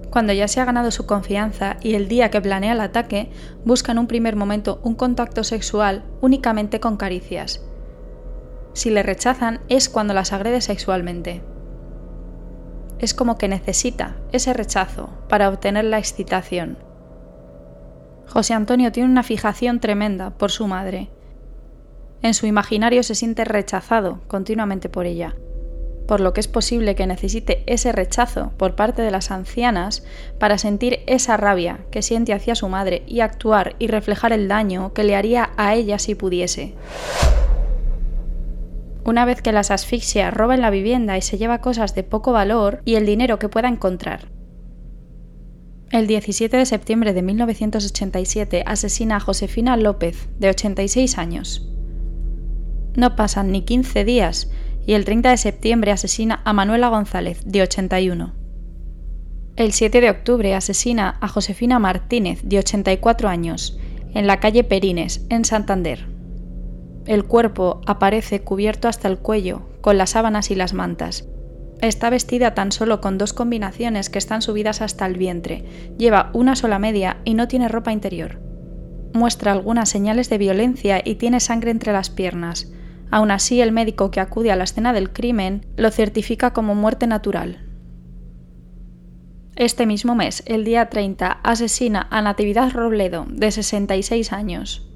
Cuando 0.10 0.34
ya 0.34 0.48
se 0.48 0.60
ha 0.60 0.66
ganado 0.66 0.90
su 0.90 1.06
confianza 1.06 1.78
y 1.84 1.94
el 1.94 2.08
día 2.08 2.32
que 2.32 2.42
planea 2.42 2.74
el 2.74 2.82
ataque, 2.82 3.30
busca 3.64 3.92
en 3.92 4.00
un 4.00 4.08
primer 4.08 4.36
momento 4.36 4.82
un 4.84 4.96
contacto 4.96 5.44
sexual 5.44 6.04
únicamente 6.20 6.80
con 6.80 6.98
caricias 6.98 7.62
si 8.74 8.90
le 8.90 9.04
rechazan 9.04 9.62
es 9.70 9.90
cuando 9.90 10.14
las 10.14 10.34
agrede 10.34 10.62
sexualmente. 10.62 11.42
Es 13.00 13.14
como 13.14 13.38
que 13.38 13.48
necesita 13.48 14.18
ese 14.32 14.54
rechazo 14.54 15.10
para 15.30 15.50
obtener 15.50 15.86
la 15.86 16.00
excitación. 16.00 16.78
José 18.28 18.54
Antonio 18.54 18.92
tiene 18.92 19.10
una 19.10 19.24
fijación 19.24 19.80
tremenda 19.80 20.32
por 20.32 20.52
su 20.52 20.68
madre. 20.68 21.10
En 22.22 22.34
su 22.34 22.46
imaginario 22.46 23.02
se 23.04 23.16
siente 23.16 23.46
rechazado 23.46 24.20
continuamente 24.28 24.90
por 24.90 25.06
ella, 25.06 25.36
por 26.08 26.20
lo 26.20 26.34
que 26.34 26.42
es 26.42 26.48
posible 26.48 26.96
que 26.96 27.08
necesite 27.08 27.64
ese 27.66 27.92
rechazo 27.92 28.52
por 28.58 28.76
parte 28.76 29.02
de 29.02 29.12
las 29.12 29.32
ancianas 29.32 30.04
para 30.38 30.58
sentir 30.58 31.00
esa 31.08 31.38
rabia 31.38 31.86
que 31.92 32.02
siente 32.02 32.34
hacia 32.34 32.56
su 32.56 32.68
madre 32.68 33.04
y 33.08 33.22
actuar 33.22 33.76
y 33.80 33.88
reflejar 33.88 34.34
el 34.34 34.48
daño 34.48 34.94
que 34.94 35.04
le 35.04 35.16
haría 35.16 35.52
a 35.56 35.74
ella 35.76 35.98
si 35.98 36.16
pudiese. 36.16 36.76
Una 39.06 39.26
vez 39.26 39.42
que 39.42 39.52
las 39.52 39.72
asfixia, 39.72 40.32
roba 40.32 40.56
en 40.56 40.62
la 40.62 40.70
vivienda 40.70 41.18
y 41.18 41.22
se 41.22 41.38
lleva 41.38 41.62
cosas 41.62 41.96
de 41.96 42.04
poco 42.04 42.32
valor 42.32 42.82
y 42.86 42.96
el 42.96 43.06
dinero 43.06 43.40
que 43.40 43.50
pueda 43.50 43.68
encontrar. 43.68 44.30
El 45.92 46.06
17 46.06 46.56
de 46.56 46.66
septiembre 46.66 47.14
de 47.14 47.24
1987 47.24 48.64
asesina 48.66 49.16
a 49.16 49.20
Josefina 49.20 49.76
López, 49.76 50.30
de 50.38 50.50
86 50.50 51.18
años. 51.18 51.68
No 52.96 53.16
pasan 53.16 53.52
ni 53.52 53.64
15 53.64 54.04
días 54.06 54.52
y 54.86 54.94
el 54.94 55.06
30 55.06 55.32
de 55.32 55.38
septiembre 55.38 55.92
asesina 55.92 56.42
a 56.46 56.54
Manuela 56.54 56.90
González, 56.90 57.42
de 57.46 57.64
81. 57.64 58.34
El 59.56 59.74
7 59.74 60.00
de 60.00 60.10
octubre 60.10 60.54
asesina 60.54 61.18
a 61.22 61.28
Josefina 61.28 61.80
Martínez, 61.80 62.42
de 62.44 62.60
84 62.60 63.28
años, 63.28 63.80
en 64.14 64.28
la 64.28 64.40
calle 64.40 64.64
Perines, 64.64 65.26
en 65.30 65.44
Santander. 65.44 66.19
El 67.06 67.26
cuerpo 67.26 67.82
aparece 67.86 68.42
cubierto 68.42 68.88
hasta 68.88 69.08
el 69.08 69.20
cuello, 69.20 69.62
con 69.82 69.98
las 69.98 70.12
sábanas 70.12 70.52
y 70.52 70.56
las 70.56 70.74
mantas. 70.74 71.28
Está 71.82 72.10
vestida 72.10 72.54
tan 72.54 72.72
solo 72.72 73.00
con 73.00 73.18
dos 73.18 73.34
combinaciones 73.34 74.10
que 74.10 74.20
están 74.20 74.42
subidas 74.42 74.82
hasta 74.82 75.06
el 75.06 75.18
vientre, 75.18 75.64
lleva 75.98 76.30
una 76.34 76.56
sola 76.56 76.78
media 76.78 77.18
y 77.24 77.36
no 77.36 77.48
tiene 77.48 77.70
ropa 77.70 77.94
interior. 77.94 78.42
Muestra 79.14 79.54
algunas 79.54 79.90
señales 79.90 80.30
de 80.30 80.38
violencia 80.38 81.02
y 81.04 81.16
tiene 81.16 81.40
sangre 81.40 81.72
entre 81.72 81.94
las 81.94 82.10
piernas. 82.10 82.72
Aún 83.12 83.32
así, 83.32 83.62
el 83.62 83.72
médico 83.72 84.12
que 84.12 84.20
acude 84.20 84.52
a 84.52 84.56
la 84.56 84.66
escena 84.66 84.94
del 84.94 85.12
crimen 85.12 85.66
lo 85.78 85.90
certifica 85.90 86.54
como 86.54 86.76
muerte 86.76 87.08
natural. 87.08 87.66
Este 89.56 89.86
mismo 89.86 90.16
mes, 90.16 90.44
el 90.46 90.64
día 90.64 90.90
30, 90.90 91.32
asesina 91.44 92.08
a 92.12 92.22
Natividad 92.22 92.72
Robledo, 92.72 93.26
de 93.30 93.52
66 93.52 94.32
años. 94.32 94.89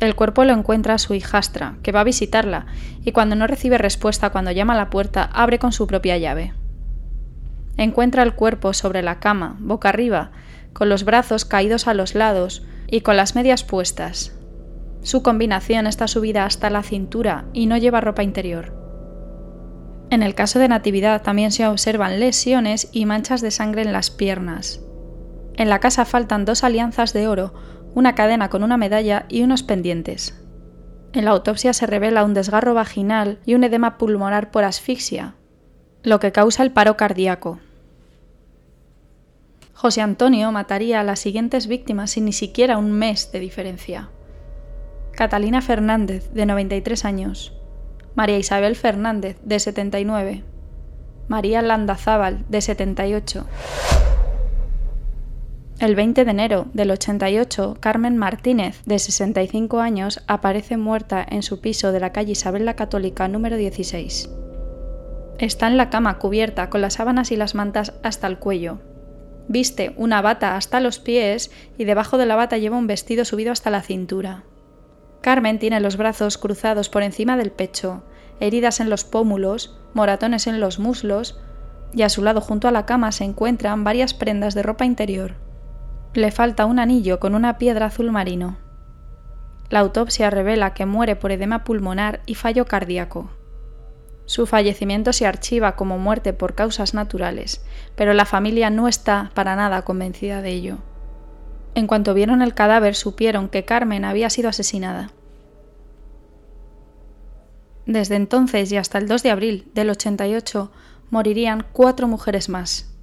El 0.00 0.14
cuerpo 0.14 0.44
lo 0.44 0.52
encuentra 0.52 0.98
su 0.98 1.14
hijastra, 1.14 1.76
que 1.82 1.90
va 1.90 2.00
a 2.00 2.04
visitarla, 2.04 2.66
y 3.04 3.12
cuando 3.12 3.34
no 3.34 3.46
recibe 3.46 3.78
respuesta 3.78 4.30
cuando 4.30 4.52
llama 4.52 4.74
a 4.74 4.76
la 4.76 4.90
puerta, 4.90 5.24
abre 5.24 5.58
con 5.58 5.72
su 5.72 5.86
propia 5.86 6.18
llave. 6.18 6.54
Encuentra 7.76 8.22
el 8.22 8.34
cuerpo 8.34 8.72
sobre 8.74 9.02
la 9.02 9.18
cama, 9.18 9.56
boca 9.60 9.88
arriba, 9.88 10.30
con 10.72 10.88
los 10.88 11.04
brazos 11.04 11.44
caídos 11.44 11.88
a 11.88 11.94
los 11.94 12.14
lados 12.14 12.64
y 12.86 13.00
con 13.00 13.16
las 13.16 13.34
medias 13.34 13.64
puestas. 13.64 14.32
Su 15.02 15.22
combinación 15.22 15.86
está 15.86 16.08
subida 16.08 16.44
hasta 16.44 16.70
la 16.70 16.82
cintura 16.82 17.46
y 17.52 17.66
no 17.66 17.76
lleva 17.76 18.00
ropa 18.00 18.22
interior. 18.22 18.74
En 20.10 20.22
el 20.22 20.34
caso 20.34 20.58
de 20.58 20.68
Natividad 20.68 21.22
también 21.22 21.52
se 21.52 21.66
observan 21.66 22.18
lesiones 22.18 22.88
y 22.92 23.04
manchas 23.04 23.40
de 23.40 23.50
sangre 23.50 23.82
en 23.82 23.92
las 23.92 24.10
piernas. 24.10 24.80
En 25.56 25.68
la 25.68 25.80
casa 25.80 26.04
faltan 26.04 26.44
dos 26.44 26.64
alianzas 26.64 27.12
de 27.12 27.28
oro, 27.28 27.52
una 27.98 28.14
cadena 28.14 28.48
con 28.48 28.62
una 28.62 28.76
medalla 28.76 29.26
y 29.28 29.42
unos 29.42 29.64
pendientes. 29.64 30.40
En 31.12 31.24
la 31.24 31.32
autopsia 31.32 31.72
se 31.72 31.84
revela 31.84 32.22
un 32.22 32.32
desgarro 32.32 32.72
vaginal 32.72 33.40
y 33.44 33.54
un 33.54 33.64
edema 33.64 33.98
pulmonar 33.98 34.52
por 34.52 34.62
asfixia, 34.62 35.34
lo 36.04 36.20
que 36.20 36.30
causa 36.30 36.62
el 36.62 36.70
paro 36.70 36.96
cardíaco. 36.96 37.58
José 39.74 40.00
Antonio 40.00 40.52
mataría 40.52 41.00
a 41.00 41.02
las 41.02 41.18
siguientes 41.18 41.66
víctimas 41.66 42.12
sin 42.12 42.26
ni 42.26 42.32
siquiera 42.32 42.78
un 42.78 42.92
mes 42.92 43.32
de 43.32 43.40
diferencia. 43.40 44.10
Catalina 45.10 45.60
Fernández, 45.60 46.30
de 46.32 46.46
93 46.46 47.04
años. 47.04 47.52
María 48.14 48.38
Isabel 48.38 48.76
Fernández, 48.76 49.38
de 49.42 49.58
79. 49.58 50.44
María 51.26 51.62
Landazábal, 51.62 52.44
de 52.48 52.60
78. 52.60 53.44
El 55.80 55.94
20 55.94 56.24
de 56.24 56.30
enero 56.32 56.66
del 56.72 56.90
88, 56.90 57.76
Carmen 57.78 58.16
Martínez, 58.16 58.82
de 58.84 58.98
65 58.98 59.78
años, 59.78 60.24
aparece 60.26 60.76
muerta 60.76 61.24
en 61.28 61.44
su 61.44 61.60
piso 61.60 61.92
de 61.92 62.00
la 62.00 62.10
calle 62.10 62.32
Isabel 62.32 62.64
la 62.64 62.74
Católica 62.74 63.28
número 63.28 63.56
16. 63.56 64.28
Está 65.38 65.68
en 65.68 65.76
la 65.76 65.88
cama 65.88 66.18
cubierta 66.18 66.68
con 66.68 66.80
las 66.80 66.94
sábanas 66.94 67.30
y 67.30 67.36
las 67.36 67.54
mantas 67.54 67.92
hasta 68.02 68.26
el 68.26 68.40
cuello. 68.40 68.80
Viste 69.46 69.94
una 69.96 70.20
bata 70.20 70.56
hasta 70.56 70.80
los 70.80 70.98
pies 70.98 71.52
y 71.78 71.84
debajo 71.84 72.18
de 72.18 72.26
la 72.26 72.34
bata 72.34 72.58
lleva 72.58 72.76
un 72.76 72.88
vestido 72.88 73.24
subido 73.24 73.52
hasta 73.52 73.70
la 73.70 73.82
cintura. 73.82 74.42
Carmen 75.20 75.60
tiene 75.60 75.78
los 75.78 75.96
brazos 75.96 76.38
cruzados 76.38 76.88
por 76.88 77.04
encima 77.04 77.36
del 77.36 77.52
pecho, 77.52 78.02
heridas 78.40 78.80
en 78.80 78.90
los 78.90 79.04
pómulos, 79.04 79.78
moratones 79.94 80.48
en 80.48 80.58
los 80.58 80.80
muslos, 80.80 81.38
y 81.94 82.02
a 82.02 82.08
su 82.08 82.24
lado 82.24 82.40
junto 82.40 82.66
a 82.66 82.72
la 82.72 82.84
cama 82.84 83.12
se 83.12 83.22
encuentran 83.22 83.84
varias 83.84 84.12
prendas 84.12 84.56
de 84.56 84.64
ropa 84.64 84.84
interior. 84.84 85.46
Le 86.14 86.30
falta 86.30 86.64
un 86.64 86.78
anillo 86.78 87.20
con 87.20 87.34
una 87.34 87.58
piedra 87.58 87.86
azul 87.86 88.10
marino. 88.10 88.56
La 89.68 89.80
autopsia 89.80 90.30
revela 90.30 90.72
que 90.72 90.86
muere 90.86 91.16
por 91.16 91.32
edema 91.32 91.64
pulmonar 91.64 92.20
y 92.24 92.34
fallo 92.34 92.64
cardíaco. 92.64 93.30
Su 94.24 94.46
fallecimiento 94.46 95.12
se 95.12 95.26
archiva 95.26 95.76
como 95.76 95.98
muerte 95.98 96.32
por 96.32 96.54
causas 96.54 96.94
naturales, 96.94 97.62
pero 97.94 98.14
la 98.14 98.24
familia 98.24 98.70
no 98.70 98.88
está 98.88 99.30
para 99.34 99.54
nada 99.56 99.82
convencida 99.82 100.40
de 100.40 100.50
ello. 100.50 100.78
En 101.74 101.86
cuanto 101.86 102.14
vieron 102.14 102.40
el 102.40 102.54
cadáver 102.54 102.94
supieron 102.94 103.48
que 103.48 103.64
Carmen 103.64 104.04
había 104.04 104.30
sido 104.30 104.48
asesinada. 104.48 105.10
Desde 107.84 108.16
entonces 108.16 108.72
y 108.72 108.76
hasta 108.76 108.98
el 108.98 109.08
2 109.08 109.22
de 109.22 109.30
abril 109.30 109.70
del 109.74 109.90
88 109.90 110.70
morirían 111.10 111.66
cuatro 111.72 112.08
mujeres 112.08 112.48
más. 112.48 112.97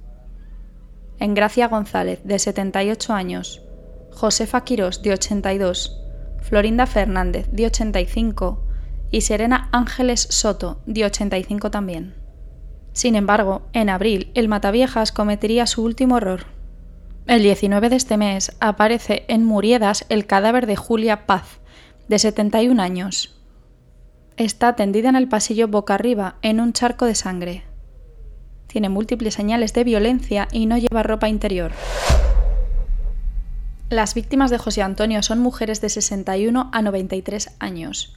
Engracia 1.18 1.68
González, 1.68 2.20
de 2.24 2.38
78 2.38 3.12
años, 3.12 3.62
Josefa 4.12 4.64
Quirós, 4.64 5.02
de 5.02 5.12
82, 5.12 6.00
Florinda 6.42 6.86
Fernández, 6.86 7.48
de 7.50 7.66
85, 7.66 8.62
y 9.10 9.22
Serena 9.22 9.68
Ángeles 9.72 10.26
Soto, 10.30 10.80
de 10.86 11.04
85 11.04 11.70
también. 11.70 12.14
Sin 12.92 13.14
embargo, 13.14 13.62
en 13.72 13.90
abril, 13.90 14.30
el 14.34 14.48
Mataviejas 14.48 15.12
cometería 15.12 15.66
su 15.66 15.82
último 15.82 16.16
error. 16.16 16.46
El 17.26 17.42
19 17.42 17.90
de 17.90 17.96
este 17.96 18.16
mes 18.16 18.56
aparece 18.58 19.24
en 19.28 19.44
Muriedas 19.44 20.06
el 20.08 20.26
cadáver 20.26 20.66
de 20.66 20.76
Julia 20.76 21.26
Paz, 21.26 21.60
de 22.08 22.18
71 22.18 22.80
años. 22.80 23.38
Está 24.38 24.76
tendida 24.76 25.10
en 25.10 25.16
el 25.16 25.28
pasillo 25.28 25.68
boca 25.68 25.94
arriba, 25.94 26.36
en 26.40 26.60
un 26.60 26.72
charco 26.72 27.04
de 27.04 27.14
sangre. 27.14 27.64
Tiene 28.66 28.88
múltiples 28.88 29.34
señales 29.34 29.72
de 29.72 29.84
violencia 29.84 30.48
y 30.52 30.66
no 30.66 30.78
lleva 30.78 31.02
ropa 31.02 31.28
interior. 31.28 31.72
Las 33.88 34.14
víctimas 34.14 34.50
de 34.50 34.58
José 34.58 34.82
Antonio 34.82 35.22
son 35.22 35.38
mujeres 35.38 35.80
de 35.80 35.88
61 35.88 36.70
a 36.72 36.82
93 36.82 37.50
años 37.60 38.16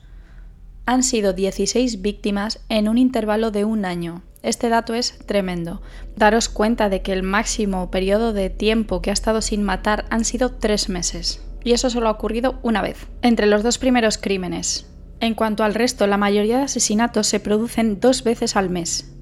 han 0.90 1.04
sido 1.04 1.34
16 1.34 2.02
víctimas 2.02 2.62
en 2.68 2.90
un 2.90 2.98
intervalo 2.98 3.52
de 3.52 3.64
un 3.64 3.86
año. 3.86 4.24
Este 4.42 4.70
dato 4.70 4.96
es 4.96 5.20
tremendo. 5.28 5.84
Daros 6.16 6.50
cuenta 6.50 6.90
de 6.90 7.04
que 7.04 7.14
el 7.14 7.22
máximo 7.22 7.92
periodo 7.92 8.34
de 8.34 8.50
tiempo 8.50 9.00
que 9.00 9.12
ha 9.12 9.14
estado 9.14 9.44
sin 9.44 9.62
matar 9.62 10.06
han 10.10 10.26
sido 10.26 10.54
tres 10.54 10.90
meses. 10.90 11.46
Y 11.64 11.74
eso 11.74 11.92
solo 11.92 12.08
ha 12.08 12.12
ocurrido 12.14 12.58
una 12.64 12.82
vez, 12.82 13.06
entre 13.22 13.46
los 13.46 13.62
dos 13.62 13.78
primeros 13.78 14.18
crímenes. 14.18 14.88
En 15.20 15.36
cuanto 15.36 15.64
al 15.64 15.76
resto, 15.76 16.08
la 16.08 16.18
mayoría 16.18 16.58
de 16.58 16.64
asesinatos 16.64 17.28
se 17.28 17.40
producen 17.40 18.00
dos 18.00 18.24
veces 18.24 18.56
al 18.56 18.72
mes. 18.72 19.14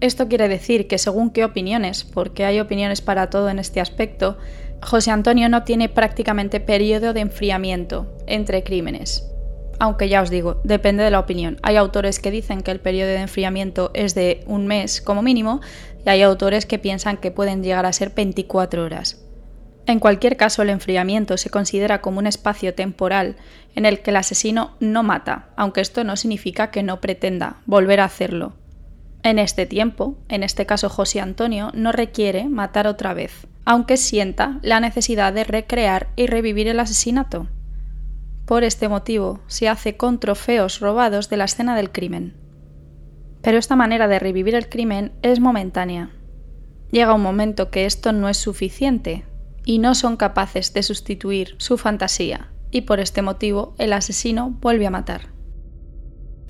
Esto 0.00 0.28
quiere 0.28 0.48
decir 0.48 0.88
que 0.88 0.98
según 0.98 1.30
qué 1.30 1.44
opiniones, 1.44 2.04
porque 2.04 2.44
hay 2.44 2.60
opiniones 2.60 3.00
para 3.00 3.30
todo 3.30 3.48
en 3.48 3.58
este 3.58 3.80
aspecto, 3.80 4.36
José 4.82 5.10
Antonio 5.10 5.48
no 5.48 5.64
tiene 5.64 5.88
prácticamente 5.88 6.60
periodo 6.60 7.12
de 7.14 7.20
enfriamiento 7.20 8.14
entre 8.26 8.62
crímenes 8.62 9.30
aunque 9.78 10.08
ya 10.08 10.22
os 10.22 10.30
digo, 10.30 10.60
depende 10.64 11.02
de 11.04 11.10
la 11.10 11.20
opinión. 11.20 11.58
Hay 11.62 11.76
autores 11.76 12.18
que 12.18 12.30
dicen 12.30 12.62
que 12.62 12.70
el 12.70 12.80
periodo 12.80 13.10
de 13.10 13.20
enfriamiento 13.20 13.90
es 13.94 14.14
de 14.14 14.42
un 14.46 14.66
mes 14.66 15.00
como 15.00 15.22
mínimo 15.22 15.60
y 16.04 16.08
hay 16.08 16.22
autores 16.22 16.66
que 16.66 16.78
piensan 16.78 17.16
que 17.16 17.30
pueden 17.30 17.62
llegar 17.62 17.86
a 17.86 17.92
ser 17.92 18.10
24 18.10 18.84
horas. 18.84 19.22
En 19.86 20.00
cualquier 20.00 20.36
caso, 20.36 20.62
el 20.62 20.70
enfriamiento 20.70 21.36
se 21.36 21.50
considera 21.50 22.00
como 22.00 22.18
un 22.18 22.26
espacio 22.26 22.74
temporal 22.74 23.36
en 23.76 23.86
el 23.86 24.00
que 24.00 24.10
el 24.10 24.16
asesino 24.16 24.74
no 24.80 25.02
mata, 25.02 25.50
aunque 25.56 25.80
esto 25.80 26.02
no 26.02 26.16
significa 26.16 26.70
que 26.70 26.82
no 26.82 27.00
pretenda 27.00 27.58
volver 27.66 28.00
a 28.00 28.04
hacerlo. 28.04 28.54
En 29.22 29.38
este 29.38 29.66
tiempo, 29.66 30.16
en 30.28 30.42
este 30.42 30.66
caso 30.66 30.88
José 30.88 31.20
Antonio, 31.20 31.70
no 31.74 31.92
requiere 31.92 32.48
matar 32.48 32.86
otra 32.86 33.14
vez, 33.14 33.46
aunque 33.64 33.96
sienta 33.96 34.58
la 34.62 34.80
necesidad 34.80 35.32
de 35.32 35.44
recrear 35.44 36.08
y 36.16 36.26
revivir 36.26 36.68
el 36.68 36.78
asesinato. 36.78 37.48
Por 38.46 38.62
este 38.62 38.88
motivo, 38.88 39.40
se 39.48 39.68
hace 39.68 39.96
con 39.96 40.20
trofeos 40.20 40.78
robados 40.78 41.28
de 41.28 41.36
la 41.36 41.44
escena 41.44 41.74
del 41.74 41.90
crimen. 41.90 42.36
Pero 43.42 43.58
esta 43.58 43.74
manera 43.74 44.06
de 44.06 44.20
revivir 44.20 44.54
el 44.54 44.68
crimen 44.68 45.12
es 45.22 45.40
momentánea. 45.40 46.10
Llega 46.92 47.14
un 47.14 47.22
momento 47.22 47.70
que 47.70 47.86
esto 47.86 48.12
no 48.12 48.28
es 48.28 48.36
suficiente 48.36 49.24
y 49.64 49.78
no 49.78 49.96
son 49.96 50.16
capaces 50.16 50.72
de 50.72 50.84
sustituir 50.84 51.56
su 51.58 51.76
fantasía, 51.76 52.52
y 52.70 52.82
por 52.82 53.00
este 53.00 53.22
motivo 53.22 53.74
el 53.78 53.92
asesino 53.92 54.50
vuelve 54.60 54.86
a 54.86 54.90
matar. 54.90 55.35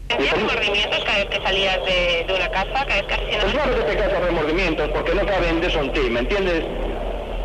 ¿Tenías 0.09 0.35
remordimientos 0.35 1.05
cada 1.05 1.19
vez 1.19 1.27
que 1.27 1.43
salías 1.43 1.79
de, 1.85 2.35
una 2.35 2.51
casa, 2.51 2.87
cada 2.87 2.95
vez 2.95 3.07
que 3.07 3.15
asesinabas? 3.15 3.45
Pues 3.45 3.55
claro 3.55 3.75
que 3.77 3.93
te 3.93 3.97
causas 3.99 4.25
remordimientos, 4.25 4.89
porque 4.91 5.15
no 5.15 5.27
caben 5.27 5.61
de 5.61 5.67
eso 5.67 5.81
en 5.81 5.93
ti, 5.93 6.01
¿me 6.11 6.21
entiendes? 6.21 6.65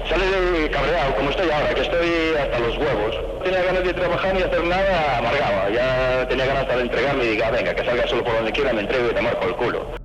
Sale 0.10 0.26
de 0.26 0.69
cabreado, 0.69 1.15
como 1.15 1.30
estoy 1.30 1.50
ahora, 1.50 1.74
que 1.74 1.82
estoy 1.82 2.10
hasta 2.39 2.60
los 2.60 2.78
huevos. 2.78 3.15
tenía 3.43 3.63
ganas 3.63 3.84
de 3.84 3.93
trabajar 3.93 4.36
ni 4.36 4.41
hacer 4.41 4.63
nada, 4.63 5.17
amargaba. 5.17 5.69
Ya 5.69 6.28
tenía 6.28 6.45
ganas 6.45 6.67
de 6.67 6.82
entregarme 6.82 7.24
y 7.24 7.28
diga, 7.30 7.52
venga, 7.52 7.76
que 7.76 7.86
salga 7.86 8.08
solo 8.08 8.24
por 8.24 8.34
donde 8.36 8.52
quiera, 8.52 8.74
me 8.74 8.82
entrego 8.82 9.10
y 9.10 9.13
te 9.13 9.21
marco 9.21 9.47
el 9.47 9.56
culo. 9.56 10.02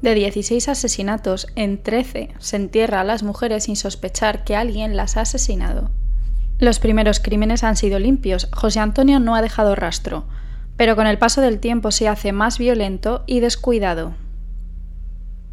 De 0.00 0.14
16 0.14 0.68
asesinatos, 0.68 1.46
en 1.56 1.82
13 1.82 2.34
se 2.38 2.56
entierra 2.56 3.00
a 3.00 3.04
las 3.04 3.22
mujeres 3.22 3.64
sin 3.64 3.76
sospechar 3.76 4.44
que 4.44 4.54
alguien 4.54 4.96
las 4.96 5.16
ha 5.16 5.22
asesinado. 5.22 5.90
Los 6.58 6.78
primeros 6.78 7.20
crímenes 7.20 7.64
han 7.64 7.76
sido 7.76 7.98
limpios, 7.98 8.48
José 8.52 8.80
Antonio 8.80 9.18
no 9.18 9.34
ha 9.34 9.42
dejado 9.42 9.74
rastro, 9.74 10.26
pero 10.76 10.96
con 10.96 11.06
el 11.06 11.18
paso 11.18 11.40
del 11.40 11.60
tiempo 11.60 11.90
se 11.90 12.08
hace 12.08 12.32
más 12.32 12.58
violento 12.58 13.24
y 13.26 13.40
descuidado. 13.40 14.14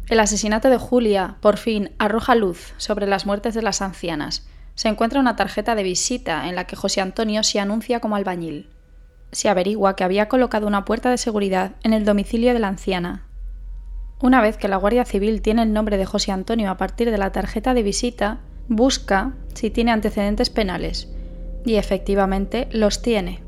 El 0.08 0.20
asesinato 0.20 0.68
de 0.68 0.78
Julia, 0.78 1.36
por 1.40 1.56
fin, 1.56 1.92
arroja 1.98 2.34
luz 2.34 2.74
sobre 2.76 3.06
las 3.06 3.24
muertes 3.24 3.54
de 3.54 3.62
las 3.62 3.82
ancianas. 3.82 4.48
Se 4.74 4.88
encuentra 4.88 5.20
una 5.20 5.36
tarjeta 5.36 5.74
de 5.74 5.84
visita 5.84 6.48
en 6.48 6.56
la 6.56 6.64
que 6.64 6.76
José 6.76 7.00
Antonio 7.00 7.42
se 7.42 7.60
anuncia 7.60 8.00
como 8.00 8.16
albañil. 8.16 8.68
Se 9.30 9.48
averigua 9.48 9.96
que 9.96 10.04
había 10.04 10.28
colocado 10.28 10.66
una 10.66 10.84
puerta 10.84 11.10
de 11.10 11.18
seguridad 11.18 11.72
en 11.82 11.92
el 11.92 12.04
domicilio 12.04 12.52
de 12.52 12.58
la 12.58 12.68
anciana. 12.68 13.26
Una 14.20 14.40
vez 14.40 14.56
que 14.56 14.68
la 14.68 14.76
Guardia 14.76 15.04
Civil 15.04 15.40
tiene 15.40 15.62
el 15.62 15.72
nombre 15.72 15.96
de 15.96 16.04
José 16.04 16.32
Antonio 16.32 16.70
a 16.70 16.76
partir 16.76 17.10
de 17.10 17.18
la 17.18 17.32
tarjeta 17.32 17.74
de 17.74 17.82
visita, 17.82 18.40
busca 18.68 19.32
si 19.54 19.70
tiene 19.70 19.92
antecedentes 19.92 20.50
penales. 20.50 21.08
Y 21.64 21.76
efectivamente 21.76 22.68
los 22.72 23.02
tiene. 23.02 23.41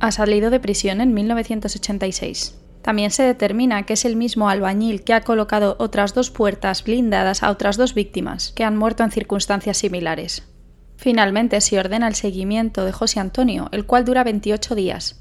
Ha 0.00 0.10
salido 0.12 0.50
de 0.50 0.60
prisión 0.60 1.00
en 1.00 1.12
1986. 1.12 2.58
También 2.82 3.10
se 3.10 3.22
determina 3.22 3.84
que 3.84 3.92
es 3.92 4.06
el 4.06 4.16
mismo 4.16 4.48
albañil 4.48 5.04
que 5.04 5.12
ha 5.12 5.20
colocado 5.20 5.76
otras 5.78 6.14
dos 6.14 6.30
puertas 6.30 6.82
blindadas 6.82 7.42
a 7.42 7.50
otras 7.50 7.76
dos 7.76 7.94
víctimas, 7.94 8.52
que 8.52 8.64
han 8.64 8.76
muerto 8.76 9.04
en 9.04 9.10
circunstancias 9.10 9.76
similares. 9.76 10.48
Finalmente 10.96 11.60
se 11.60 11.78
ordena 11.78 12.08
el 12.08 12.14
seguimiento 12.14 12.84
de 12.84 12.92
José 12.92 13.20
Antonio, 13.20 13.68
el 13.72 13.84
cual 13.84 14.04
dura 14.04 14.24
28 14.24 14.74
días. 14.74 15.20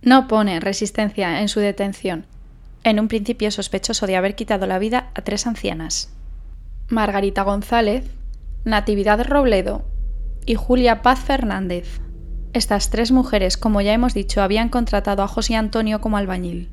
No 0.00 0.28
pone 0.28 0.60
resistencia 0.60 1.40
en 1.40 1.48
su 1.48 1.60
detención, 1.60 2.26
en 2.84 3.00
un 3.00 3.08
principio 3.08 3.50
sospechoso 3.50 4.06
de 4.06 4.16
haber 4.16 4.34
quitado 4.34 4.66
la 4.66 4.78
vida 4.78 5.10
a 5.14 5.22
tres 5.22 5.46
ancianas. 5.46 6.10
Margarita 6.88 7.42
González, 7.42 8.04
Natividad 8.64 9.24
Robledo 9.26 9.84
y 10.46 10.54
Julia 10.54 11.02
Paz 11.02 11.20
Fernández. 11.20 12.00
Estas 12.54 12.88
tres 12.88 13.10
mujeres, 13.10 13.56
como 13.56 13.80
ya 13.80 13.92
hemos 13.92 14.14
dicho, 14.14 14.40
habían 14.40 14.68
contratado 14.68 15.24
a 15.24 15.28
José 15.28 15.56
Antonio 15.56 16.00
como 16.00 16.18
albañil. 16.18 16.70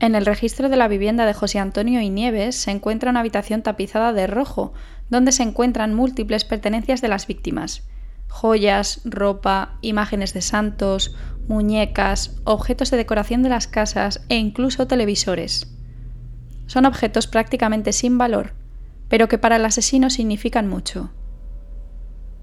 En 0.00 0.16
el 0.16 0.26
registro 0.26 0.68
de 0.68 0.76
la 0.76 0.88
vivienda 0.88 1.24
de 1.24 1.34
José 1.34 1.60
Antonio 1.60 2.00
y 2.00 2.10
Nieves 2.10 2.56
se 2.56 2.72
encuentra 2.72 3.10
una 3.10 3.20
habitación 3.20 3.62
tapizada 3.62 4.12
de 4.12 4.26
rojo, 4.26 4.72
donde 5.08 5.30
se 5.30 5.44
encuentran 5.44 5.94
múltiples 5.94 6.44
pertenencias 6.44 7.00
de 7.00 7.06
las 7.06 7.28
víctimas. 7.28 7.88
Joyas, 8.26 9.02
ropa, 9.04 9.78
imágenes 9.82 10.34
de 10.34 10.42
santos, 10.42 11.14
muñecas, 11.46 12.40
objetos 12.42 12.90
de 12.90 12.96
decoración 12.96 13.44
de 13.44 13.50
las 13.50 13.68
casas 13.68 14.24
e 14.28 14.34
incluso 14.34 14.88
televisores. 14.88 15.72
Son 16.66 16.86
objetos 16.86 17.28
prácticamente 17.28 17.92
sin 17.92 18.18
valor, 18.18 18.54
pero 19.08 19.28
que 19.28 19.38
para 19.38 19.56
el 19.56 19.64
asesino 19.64 20.10
significan 20.10 20.66
mucho. 20.66 21.12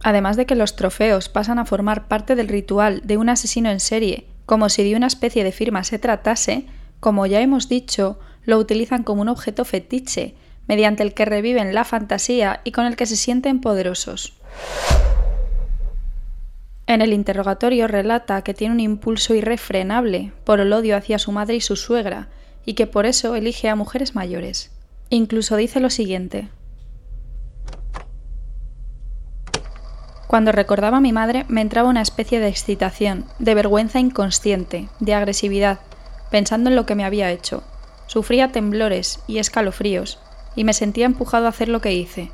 Además 0.03 0.37
de 0.37 0.45
que 0.45 0.55
los 0.55 0.75
trofeos 0.75 1.29
pasan 1.29 1.59
a 1.59 1.65
formar 1.65 2.07
parte 2.07 2.35
del 2.35 2.47
ritual 2.47 3.01
de 3.03 3.17
un 3.17 3.29
asesino 3.29 3.69
en 3.69 3.79
serie, 3.79 4.27
como 4.45 4.69
si 4.69 4.83
de 4.83 4.95
una 4.95 5.07
especie 5.07 5.43
de 5.43 5.51
firma 5.51 5.83
se 5.83 5.99
tratase, 5.99 6.65
como 6.99 7.25
ya 7.25 7.41
hemos 7.41 7.69
dicho, 7.69 8.19
lo 8.43 8.57
utilizan 8.57 9.03
como 9.03 9.21
un 9.21 9.29
objeto 9.29 9.65
fetiche, 9.65 10.35
mediante 10.67 11.03
el 11.03 11.13
que 11.13 11.25
reviven 11.25 11.73
la 11.73 11.83
fantasía 11.83 12.61
y 12.63 12.71
con 12.71 12.85
el 12.85 12.95
que 12.95 13.05
se 13.05 13.15
sienten 13.15 13.61
poderosos. 13.61 14.33
En 16.87 17.01
el 17.01 17.11
interrogatorio 17.11 17.87
relata 17.87 18.41
que 18.43 18.53
tiene 18.53 18.73
un 18.73 18.79
impulso 18.79 19.35
irrefrenable 19.35 20.31
por 20.45 20.61
el 20.61 20.71
odio 20.71 20.95
hacia 20.95 21.19
su 21.19 21.33
madre 21.33 21.55
y 21.55 21.61
su 21.61 21.75
suegra, 21.75 22.29
y 22.65 22.73
que 22.73 22.87
por 22.87 23.05
eso 23.05 23.35
elige 23.35 23.69
a 23.69 23.75
mujeres 23.75 24.15
mayores. 24.15 24.71
Incluso 25.09 25.55
dice 25.57 25.79
lo 25.79 25.89
siguiente. 25.89 26.49
Cuando 30.27 30.51
recordaba 30.51 30.97
a 30.97 31.01
mi 31.01 31.13
madre 31.13 31.45
me 31.47 31.61
entraba 31.61 31.89
una 31.89 32.01
especie 32.01 32.41
de 32.41 32.49
excitación, 32.49 33.25
de 33.39 33.55
vergüenza 33.55 33.99
inconsciente, 33.99 34.89
de 34.99 35.13
agresividad, 35.13 35.79
pensando 36.29 36.69
en 36.69 36.75
lo 36.75 36.85
que 36.85 36.95
me 36.95 37.05
había 37.05 37.31
hecho. 37.31 37.63
Sufría 38.07 38.51
temblores 38.51 39.19
y 39.25 39.39
escalofríos, 39.39 40.19
y 40.55 40.65
me 40.65 40.73
sentía 40.73 41.05
empujado 41.05 41.45
a 41.45 41.49
hacer 41.49 41.69
lo 41.69 41.79
que 41.79 41.93
hice. 41.93 42.29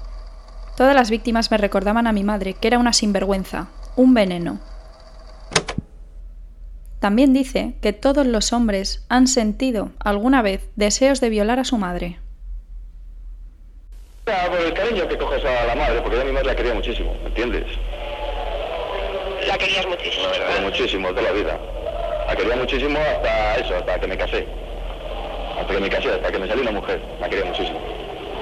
Todas 0.75 0.95
las 0.95 1.11
víctimas 1.11 1.51
me 1.51 1.57
recordaban 1.57 2.07
a 2.07 2.13
mi 2.13 2.23
madre, 2.23 2.55
que 2.55 2.67
era 2.67 2.79
una 2.79 2.93
sinvergüenza, 2.93 3.67
un 3.95 4.15
veneno. 4.15 4.59
También 6.99 7.33
dice 7.33 7.75
que 7.81 7.93
todos 7.93 8.25
los 8.25 8.53
hombres 8.53 9.05
han 9.09 9.27
sentido 9.27 9.91
alguna 9.99 10.41
vez 10.41 10.69
deseos 10.75 11.21
de 11.21 11.29
violar 11.29 11.59
a 11.59 11.65
su 11.65 11.77
madre. 11.77 12.22
Por 14.25 14.61
el 14.61 14.73
cariño 14.73 15.07
que 15.07 15.17
coges 15.17 15.43
a 15.43 15.65
la 15.65 15.75
madre, 15.75 15.99
porque 16.01 16.15
yo 16.15 16.21
a 16.21 16.25
mi 16.25 16.31
madre 16.31 16.47
la 16.47 16.55
quería 16.55 16.73
muchísimo, 16.73 17.13
¿me 17.21 17.27
entiendes? 17.27 17.65
La 19.47 19.57
querías 19.57 19.85
muchísimo, 19.85 20.29
¿verdad? 20.29 20.61
Muchísimo, 20.61 21.09
toda 21.09 21.21
la 21.23 21.31
vida. 21.31 21.59
La 22.27 22.35
quería 22.35 22.55
muchísimo 22.55 22.97
hasta 22.99 23.55
eso, 23.57 23.75
hasta 23.75 23.99
que 23.99 24.07
me 24.07 24.17
casé. 24.17 24.47
Hasta 25.59 25.73
que 25.73 25.79
me 25.79 25.89
casé, 25.89 26.09
hasta 26.09 26.31
que 26.31 26.39
me 26.39 26.47
salí 26.47 26.61
una 26.61 26.71
mujer. 26.71 27.01
La 27.19 27.27
quería 27.27 27.45
muchísimo. 27.45 27.79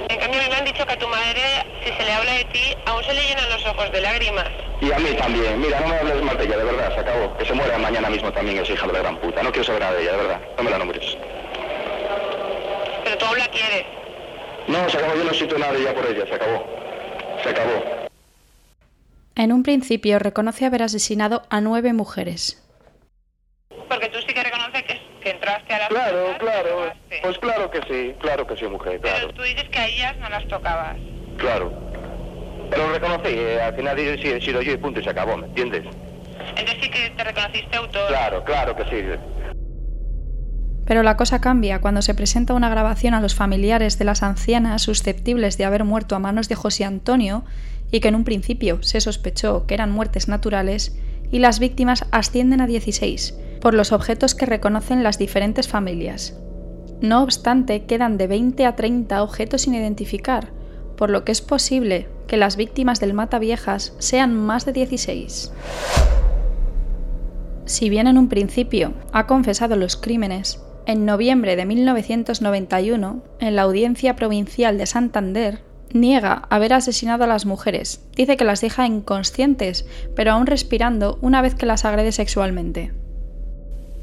En 0.10 0.20
cambio, 0.20 0.40
me 0.50 0.56
han 0.56 0.66
dicho 0.66 0.86
que 0.86 0.94
a 0.94 1.00
tu 1.00 1.08
madre, 1.08 1.42
si 1.84 1.92
se 1.92 2.04
le 2.04 2.12
habla 2.12 2.34
de 2.34 2.46
ti, 2.46 2.76
aún 2.86 3.04
se 3.04 3.14
le 3.14 3.24
llenan 3.24 3.50
los 3.50 3.66
ojos 3.66 3.92
de 3.92 4.02
lágrimas. 4.02 4.48
Y 4.82 4.92
a 4.92 5.00
mí 5.00 5.14
también. 5.18 5.60
Mira, 5.60 5.80
no 5.80 5.88
me 5.88 5.96
hables 5.96 6.22
mal 6.22 6.38
de 6.38 6.44
ella, 6.44 6.58
de 6.58 6.64
verdad, 6.64 6.94
se 6.94 7.00
acabó. 7.00 7.36
Que 7.38 7.46
se 7.46 7.54
muera 7.54 7.78
mañana 7.80 8.10
mismo 8.10 8.32
también 8.32 8.60
esa 8.60 8.74
hija 8.74 8.86
de 8.88 8.94
la 8.94 9.00
gran 9.00 9.18
puta. 9.18 9.42
No 9.42 9.52
quiero 9.52 9.66
saber 9.66 9.82
nada 9.82 9.94
de 9.96 10.04
ella, 10.04 10.12
de 10.12 10.18
verdad. 10.18 10.42
No 10.58 10.64
me 10.64 10.70
la 10.70 10.78
nombres. 10.78 11.18
Pero 13.04 13.18
tú 13.18 13.26
aún 13.26 13.40
la 13.40 13.48
quieres. 13.48 14.01
No, 14.68 14.90
se 14.90 14.98
acabó. 14.98 15.16
Yo 15.16 15.24
no 15.24 15.34
siento 15.34 15.58
nada 15.58 15.74
ella 15.78 15.94
por 15.94 16.06
ella. 16.06 16.26
Se 16.28 16.34
acabó. 16.36 16.66
Se 17.44 17.50
acabó. 17.50 17.84
En 19.36 19.52
un 19.52 19.64
principio 19.64 20.20
reconoce 20.20 20.66
haber 20.66 20.84
asesinado 20.84 21.44
a 21.50 21.62
nueve 21.62 21.94
mujeres. 21.94 22.58
Porque 23.90 24.10
tú 24.10 24.20
sí 24.28 24.34
que 24.34 24.44
reconoces 24.44 24.84
que, 24.84 25.00
que 25.22 25.30
entraste 25.32 25.74
a 25.74 25.80
la 25.80 25.88
Claro, 25.88 26.26
fiesta, 26.26 26.40
claro. 26.40 26.94
Pues 27.24 27.38
claro 27.40 27.72
que 27.72 27.80
sí. 27.90 28.16
Claro 28.20 28.48
que 28.48 28.56
sí, 28.58 28.66
mujer, 28.66 29.00
claro. 29.02 29.18
Pero 29.22 29.34
tú 29.34 29.42
dices 29.44 29.68
que 29.70 29.80
a 29.80 29.88
ellas 29.88 30.18
no 30.18 30.30
las 30.30 30.48
tocabas. 30.48 30.98
Claro. 31.38 31.72
Pero 32.70 32.88
lo 32.88 32.94
reconocí. 32.94 33.30
eh, 33.34 33.62
al 33.62 33.76
final 33.76 33.98
sí 33.98 34.30
he 34.30 34.42
sido 34.42 34.62
yo 34.62 34.74
y 34.74 34.78
punto 34.78 35.00
y 35.00 35.04
se 35.04 35.10
acabó, 35.10 35.36
¿me 35.38 35.48
entiendes? 35.48 35.84
Entonces 36.56 36.78
sí 36.82 36.90
que 36.90 37.10
te 37.12 37.24
reconociste 37.24 37.76
autor. 37.78 38.08
Claro, 38.08 38.44
claro 38.44 38.76
que 38.76 38.84
sí. 38.86 39.04
Pero 40.92 41.04
la 41.04 41.16
cosa 41.16 41.40
cambia 41.40 41.80
cuando 41.80 42.02
se 42.02 42.14
presenta 42.14 42.54
una 42.54 42.68
grabación 42.68 43.14
a 43.14 43.22
los 43.22 43.34
familiares 43.34 43.98
de 43.98 44.04
las 44.04 44.24
ancianas 44.24 44.82
susceptibles 44.82 45.58
de 45.58 45.64
haber 45.64 45.86
muerto 45.86 46.18
a 46.18 46.20
manos 46.20 46.50
de 46.50 46.56
José 46.56 46.84
Antonio 46.84 47.46
y 47.94 48.02
que 48.02 48.10
en 48.10 48.16
un 48.16 48.26
principio 48.26 48.84
se 48.84 49.00
sospechó 49.00 49.66
que 49.66 49.74
eran 49.74 49.90
muertes 49.90 50.28
naturales, 50.28 50.98
y 51.32 51.40
las 51.40 51.60
víctimas 51.60 52.04
ascienden 52.12 52.60
a 52.60 52.68
16, 52.68 53.36
por 53.62 53.74
los 53.74 53.94
objetos 53.94 54.36
que 54.36 54.46
reconocen 54.46 55.02
las 55.02 55.18
diferentes 55.18 55.70
familias. 55.70 56.36
No 57.00 57.24
obstante, 57.24 57.86
quedan 57.86 58.18
de 58.18 58.28
20 58.28 58.66
a 58.66 58.76
30 58.76 59.24
objetos 59.24 59.62
sin 59.62 59.76
identificar, 59.76 60.50
por 60.98 61.10
lo 61.10 61.24
que 61.24 61.32
es 61.32 61.40
posible 61.40 62.10
que 62.28 62.36
las 62.36 62.58
víctimas 62.58 63.00
del 63.00 63.14
Mata 63.14 63.40
Viejas 63.40 63.94
sean 64.00 64.36
más 64.36 64.66
de 64.66 64.74
16. 64.74 65.54
Si 67.64 67.90
bien 67.90 68.08
en 68.08 68.18
un 68.18 68.28
principio 68.28 68.92
ha 69.14 69.26
confesado 69.26 69.78
los 69.78 69.96
crímenes, 69.96 70.60
en 70.86 71.06
noviembre 71.06 71.56
de 71.56 71.66
1991, 71.66 73.24
en 73.40 73.56
la 73.56 73.62
Audiencia 73.64 74.16
Provincial 74.16 74.78
de 74.78 74.86
Santander, 74.86 75.60
niega 75.94 76.44
haber 76.50 76.74
asesinado 76.74 77.24
a 77.24 77.28
las 77.28 77.46
mujeres. 77.46 78.06
Dice 78.16 78.38
que 78.38 78.44
las 78.44 78.62
deja 78.62 78.86
inconscientes, 78.86 79.86
pero 80.16 80.32
aún 80.32 80.48
respirando 80.48 81.18
una 81.22 81.42
vez 81.42 81.56
que 81.56 81.66
las 81.66 81.86
agrede 81.86 82.12
sexualmente. 82.12 82.92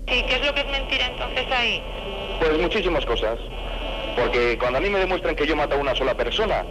¿Y 0.06 0.22
qué 0.22 0.36
es 0.36 0.46
lo 0.46 0.54
que 0.54 0.60
es 0.60 0.70
mentira 0.70 1.06
entonces 1.06 1.46
ahí? 1.50 1.82
Pues 2.40 2.58
muchísimas 2.60 3.04
cosas. 3.04 3.38
Porque 4.16 4.56
cuando 4.58 4.78
a 4.78 4.80
mí 4.80 4.90
me 4.90 4.98
demuestran 4.98 5.36
que 5.36 5.46
yo 5.46 5.54
mato 5.54 5.76
a 5.76 5.78
una 5.78 5.94
sola 5.94 6.16
persona, 6.16 6.64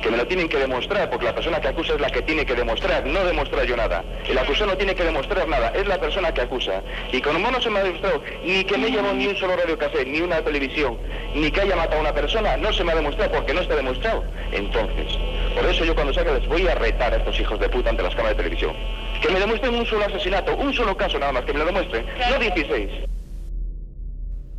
que 0.00 0.10
me 0.10 0.16
lo 0.16 0.26
tienen 0.26 0.48
que 0.48 0.58
demostrar, 0.58 1.10
porque 1.10 1.26
la 1.26 1.34
persona 1.34 1.60
que 1.60 1.68
acusa 1.68 1.94
es 1.94 2.00
la 2.00 2.10
que 2.10 2.22
tiene 2.22 2.44
que 2.46 2.54
demostrar, 2.54 3.06
no 3.06 3.24
demostrar 3.24 3.66
yo 3.66 3.76
nada. 3.76 4.04
El 4.26 4.38
acusado 4.38 4.70
no 4.70 4.76
tiene 4.76 4.94
que 4.94 5.04
demostrar 5.04 5.46
nada, 5.48 5.72
es 5.74 5.86
la 5.86 5.98
persona 5.98 6.32
que 6.32 6.40
acusa. 6.42 6.82
Y 7.12 7.20
como 7.20 7.50
no 7.50 7.60
se 7.60 7.70
me 7.70 7.80
ha 7.80 7.82
demostrado 7.82 8.22
ni 8.44 8.64
que 8.64 8.78
me 8.78 8.90
llevo 8.90 9.12
ni 9.12 9.26
un 9.26 9.36
solo 9.36 9.56
radio 9.56 9.78
café, 9.78 10.04
ni 10.04 10.20
una 10.20 10.42
televisión, 10.42 10.98
ni 11.34 11.50
que 11.50 11.60
haya 11.60 11.76
matado 11.76 11.98
a 11.98 12.00
una 12.00 12.14
persona, 12.14 12.56
no 12.56 12.72
se 12.72 12.84
me 12.84 12.92
ha 12.92 12.96
demostrado 12.96 13.32
porque 13.32 13.54
no 13.54 13.60
está 13.60 13.76
demostrado. 13.76 14.24
Entonces, 14.52 15.18
por 15.54 15.66
eso 15.66 15.84
yo 15.84 15.94
cuando 15.94 16.12
salga 16.12 16.32
les 16.32 16.48
voy 16.48 16.66
a 16.66 16.74
retar 16.74 17.12
a 17.12 17.16
estos 17.16 17.38
hijos 17.38 17.58
de 17.60 17.68
puta 17.68 17.90
ante 17.90 18.02
las 18.02 18.14
cámaras 18.14 18.36
de 18.36 18.42
televisión. 18.44 18.74
Que 19.20 19.28
me 19.28 19.38
demuestren 19.38 19.74
un 19.74 19.86
solo 19.86 20.06
asesinato, 20.06 20.56
un 20.56 20.72
solo 20.72 20.96
caso 20.96 21.18
nada 21.18 21.32
más, 21.32 21.44
que 21.44 21.52
me 21.52 21.58
lo 21.58 21.66
demuestren, 21.66 22.06
no 22.30 22.38
16. 22.38 23.09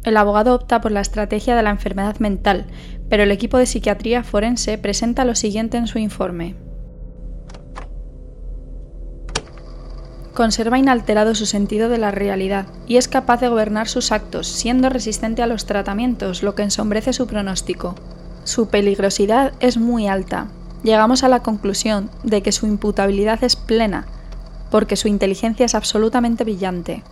El 0.03 0.17
abogado 0.17 0.55
opta 0.55 0.81
por 0.81 0.91
la 0.91 1.01
estrategia 1.01 1.55
de 1.55 1.61
la 1.61 1.69
enfermedad 1.69 2.17
mental, 2.19 2.65
pero 3.09 3.23
el 3.23 3.31
equipo 3.31 3.57
de 3.57 3.67
psiquiatría 3.67 4.23
forense 4.23 4.77
presenta 4.77 5.25
lo 5.25 5.35
siguiente 5.35 5.77
en 5.77 5.87
su 5.87 5.99
informe. 5.99 6.55
Conserva 10.33 10.79
inalterado 10.79 11.35
su 11.35 11.45
sentido 11.45 11.89
de 11.89 11.97
la 11.97 12.09
realidad 12.09 12.67
y 12.87 12.97
es 12.97 13.07
capaz 13.07 13.41
de 13.41 13.49
gobernar 13.49 13.87
sus 13.87 14.11
actos, 14.11 14.47
siendo 14.47 14.89
resistente 14.89 15.43
a 15.43 15.47
los 15.47 15.65
tratamientos, 15.65 16.41
lo 16.41 16.55
que 16.55 16.63
ensombrece 16.63 17.13
su 17.13 17.27
pronóstico. 17.27 17.95
Su 18.43 18.69
peligrosidad 18.69 19.53
es 19.59 19.77
muy 19.77 20.07
alta. 20.07 20.47
Llegamos 20.83 21.23
a 21.23 21.27
la 21.27 21.43
conclusión 21.43 22.09
de 22.23 22.41
que 22.41 22.51
su 22.51 22.65
imputabilidad 22.65 23.43
es 23.43 23.55
plena, 23.55 24.07
porque 24.71 24.95
su 24.95 25.07
inteligencia 25.09 25.65
es 25.65 25.75
absolutamente 25.75 26.43
brillante. 26.43 27.03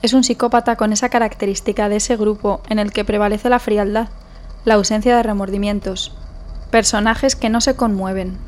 Es 0.00 0.12
un 0.12 0.22
psicópata 0.22 0.76
con 0.76 0.92
esa 0.92 1.08
característica 1.08 1.88
de 1.88 1.96
ese 1.96 2.16
grupo 2.16 2.62
en 2.68 2.78
el 2.78 2.92
que 2.92 3.04
prevalece 3.04 3.48
la 3.48 3.58
frialdad, 3.58 4.08
la 4.64 4.74
ausencia 4.74 5.16
de 5.16 5.22
remordimientos, 5.24 6.16
personajes 6.70 7.34
que 7.34 7.48
no 7.48 7.60
se 7.60 7.74
conmueven, 7.74 8.38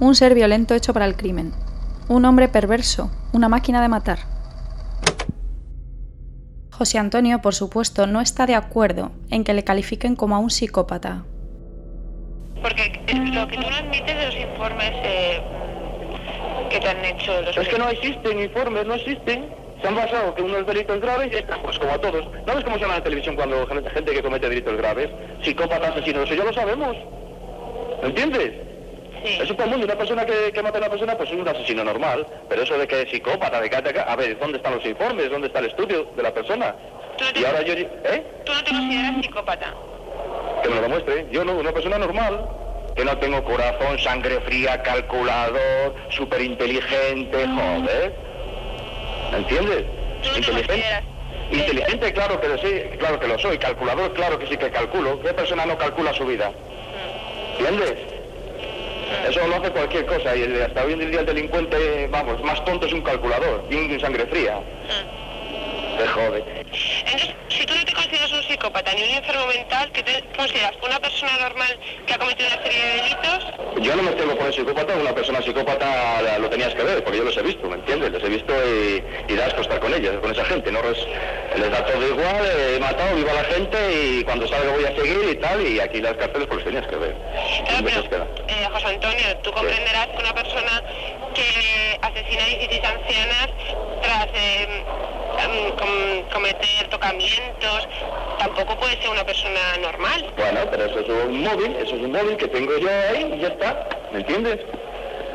un 0.00 0.14
ser 0.14 0.34
violento 0.34 0.74
hecho 0.74 0.94
para 0.94 1.04
el 1.04 1.16
crimen, 1.16 1.52
un 2.08 2.24
hombre 2.24 2.48
perverso, 2.48 3.10
una 3.32 3.50
máquina 3.50 3.82
de 3.82 3.88
matar. 3.88 4.20
José 6.70 6.96
Antonio, 6.98 7.42
por 7.42 7.54
supuesto, 7.54 8.06
no 8.06 8.22
está 8.22 8.46
de 8.46 8.54
acuerdo 8.54 9.12
en 9.30 9.44
que 9.44 9.52
le 9.52 9.64
califiquen 9.64 10.16
como 10.16 10.34
a 10.34 10.38
un 10.38 10.48
psicópata. 10.48 11.24
Porque 12.62 13.04
lo 13.34 13.46
que 13.48 13.56
tú 13.56 13.62
no 13.62 13.76
admites 13.76 14.16
de 14.16 14.26
los 14.26 14.34
informes 14.34 14.92
eh, 15.04 15.42
que 16.70 16.80
te 16.80 16.88
han 16.88 17.04
hecho 17.04 17.42
los 17.42 17.54
Es 17.54 17.68
que 17.68 17.78
no 17.78 17.88
existen 17.88 18.40
informes, 18.40 18.86
no 18.86 18.94
existen. 18.94 19.59
Se 19.80 19.88
han 19.88 19.94
basado 19.96 20.34
que 20.34 20.42
unos 20.42 20.66
delitos 20.66 21.00
graves 21.00 21.44
pues 21.62 21.78
como 21.78 21.92
a 21.92 21.98
todos. 21.98 22.24
¿No 22.46 22.54
ves 22.54 22.64
cómo 22.64 22.76
se 22.76 22.82
llama 22.82 22.94
en 22.94 22.98
la 23.00 23.04
televisión 23.04 23.36
cuando 23.36 23.66
gente, 23.66 24.12
que 24.12 24.22
comete 24.22 24.48
delitos 24.48 24.76
graves? 24.76 25.08
Psicópatas, 25.42 25.90
asesinos, 25.90 26.24
eso 26.24 26.34
ya 26.34 26.44
lo 26.44 26.52
sabemos. 26.52 26.96
¿Me 28.02 28.08
entiendes? 28.08 28.52
Sí. 29.24 29.38
Eso 29.42 29.54
todo 29.54 29.64
el 29.64 29.70
mundo, 29.70 29.86
una 29.86 29.96
persona 29.96 30.24
que, 30.24 30.50
que 30.52 30.62
mata 30.62 30.78
a 30.78 30.80
una 30.80 30.90
persona, 30.90 31.16
pues 31.16 31.30
es 31.30 31.36
un 31.36 31.46
asesino 31.48 31.84
normal. 31.84 32.26
Pero 32.48 32.62
eso 32.62 32.76
de 32.78 32.86
que 32.86 33.02
es 33.02 33.10
psicópata, 33.10 33.60
de 33.60 33.68
que 33.70 33.76
ataca- 33.76 34.02
a 34.04 34.16
ver, 34.16 34.38
¿dónde 34.38 34.58
están 34.58 34.74
los 34.74 34.84
informes? 34.84 35.30
¿Dónde 35.30 35.46
está 35.48 35.60
el 35.60 35.66
estudio 35.66 36.06
de 36.16 36.22
la 36.22 36.32
persona? 36.32 36.74
Tú 37.18 37.24
no 37.24 37.32
te- 37.32 37.40
Y 37.40 37.44
ahora 37.44 37.62
yo, 37.62 37.74
¿eh? 37.74 38.24
Tú 38.44 38.52
no 38.52 38.64
te 38.64 38.70
consideras 38.70 39.14
psicópata. 39.22 39.74
Que 40.62 40.68
me 40.68 40.74
lo 40.76 40.82
demuestre. 40.82 41.26
Yo 41.30 41.44
no, 41.44 41.52
una 41.54 41.72
persona 41.72 41.98
normal. 41.98 42.48
Que 42.96 43.04
no 43.04 43.16
tengo 43.18 43.42
corazón, 43.44 43.98
sangre 43.98 44.40
fría, 44.40 44.82
calculador, 44.82 45.94
súper 46.10 46.40
inteligente, 46.42 47.46
joder. 47.46 48.29
¿Me 49.30 49.38
entiendes? 49.38 49.84
Tú 50.22 50.28
no 50.28 50.46
te 50.46 50.52
consideras. 50.52 51.02
Inteligente, 51.50 52.12
claro 52.12 52.40
que 52.40 52.48
lo 52.48 52.58
sí, 52.58 52.82
claro 52.98 53.18
que 53.18 53.26
lo 53.26 53.38
soy. 53.38 53.58
Calculador, 53.58 54.12
claro 54.12 54.38
que 54.38 54.46
sí 54.46 54.56
que 54.56 54.70
calculo. 54.70 55.20
¿Qué 55.20 55.32
persona 55.34 55.66
no 55.66 55.76
calcula 55.76 56.12
su 56.12 56.24
vida? 56.24 56.52
¿Entiendes? 57.58 57.94
Eso 59.28 59.46
lo 59.48 59.56
hace 59.56 59.70
cualquier 59.70 60.06
cosa 60.06 60.36
y 60.36 60.60
hasta 60.60 60.84
hoy 60.84 60.92
en 60.92 61.10
día 61.10 61.20
el 61.20 61.26
delincuente, 61.26 62.08
vamos, 62.10 62.42
más 62.44 62.64
tonto 62.64 62.86
es 62.86 62.92
un 62.92 63.02
calculador, 63.02 63.64
tiene 63.68 63.98
sangre 63.98 64.24
fría. 64.26 64.60
Entonces, 67.04 67.34
si 67.48 67.66
tú 67.66 67.74
no 67.74 67.84
te 67.84 67.92
consideras 67.92 68.32
un 68.32 68.42
psicópata 68.42 68.92
ni 68.94 69.02
un 69.02 69.10
enfermo 69.10 69.46
mental, 69.46 69.90
¿qué 69.92 70.02
te 70.02 70.22
consideras? 70.36 70.72
¿Una 70.82 70.98
persona 70.98 71.32
normal 71.38 71.78
que 72.06 72.14
ha 72.14 72.18
cometido 72.18 72.48
una 72.48 72.62
serie 72.62 72.84
de 72.84 72.94
delitos? 73.02 73.60
yo 73.80 73.96
no 73.96 74.02
me 74.02 74.12
tengo 74.12 74.36
por 74.36 74.46
el 74.46 74.52
psicópata, 74.52 74.94
una 74.94 75.14
persona 75.14 75.40
psicópata 75.42 76.38
lo 76.38 76.50
tenías 76.50 76.74
que 76.74 76.82
ver, 76.82 77.02
porque 77.02 77.18
yo 77.18 77.24
los 77.24 77.36
he 77.36 77.42
visto, 77.42 77.68
¿me 77.68 77.76
entiendes? 77.76 78.10
Les 78.12 78.24
he 78.24 78.28
visto 78.28 78.52
y, 78.66 79.32
y 79.32 79.36
das 79.36 79.54
estar 79.54 79.80
con 79.80 79.94
ellos, 79.94 80.18
con 80.20 80.32
esa 80.32 80.44
gente, 80.44 80.72
¿no? 80.72 80.80
les 80.82 81.70
da 81.70 81.84
todo 81.84 82.06
igual, 82.06 82.46
he 82.46 82.78
matado, 82.78 83.16
viva 83.16 83.32
la 83.32 83.44
gente 83.44 83.78
y 83.92 84.24
cuando 84.24 84.46
salga 84.48 84.72
voy 84.72 84.84
a 84.84 84.94
seguir 84.94 85.30
y 85.30 85.36
tal, 85.36 85.66
y 85.66 85.80
aquí 85.80 86.00
las 86.00 86.14
cárceles 86.14 86.46
pues 86.48 86.56
los 86.56 86.64
tenías 86.64 86.86
que 86.86 86.96
ver. 86.96 87.16
Claro, 88.08 88.26
eh, 88.48 88.66
José 88.72 88.86
Antonio, 88.88 89.36
tú 89.42 89.52
comprenderás 89.52 90.08
que 90.08 90.18
una 90.18 90.34
persona 90.34 90.82
que 91.34 91.98
asesina 92.00 92.42
a 92.42 92.46
16 92.46 92.84
ancianas 92.84 93.48
tras 94.02 94.26
eh, 94.34 94.84
cometer 96.32 96.88
tocamientos, 96.88 97.88
tampoco 98.38 98.76
puede 98.78 99.00
ser 99.00 99.10
una 99.10 99.24
persona 99.24 99.60
normal. 99.80 100.32
Bueno, 100.36 100.60
pero 100.70 100.84
eso 100.86 101.00
es 101.00 101.08
un 101.08 101.42
móvil, 101.42 101.76
eso 101.76 101.96
es 101.96 102.02
un 102.02 102.12
móvil 102.12 102.36
que 102.36 102.48
tengo 102.48 102.76
yo 102.78 102.88
ahí 102.88 103.32
y 103.34 103.40
ya 103.40 103.48
está, 103.48 103.88
¿me 104.12 104.20
entiendes? 104.20 104.60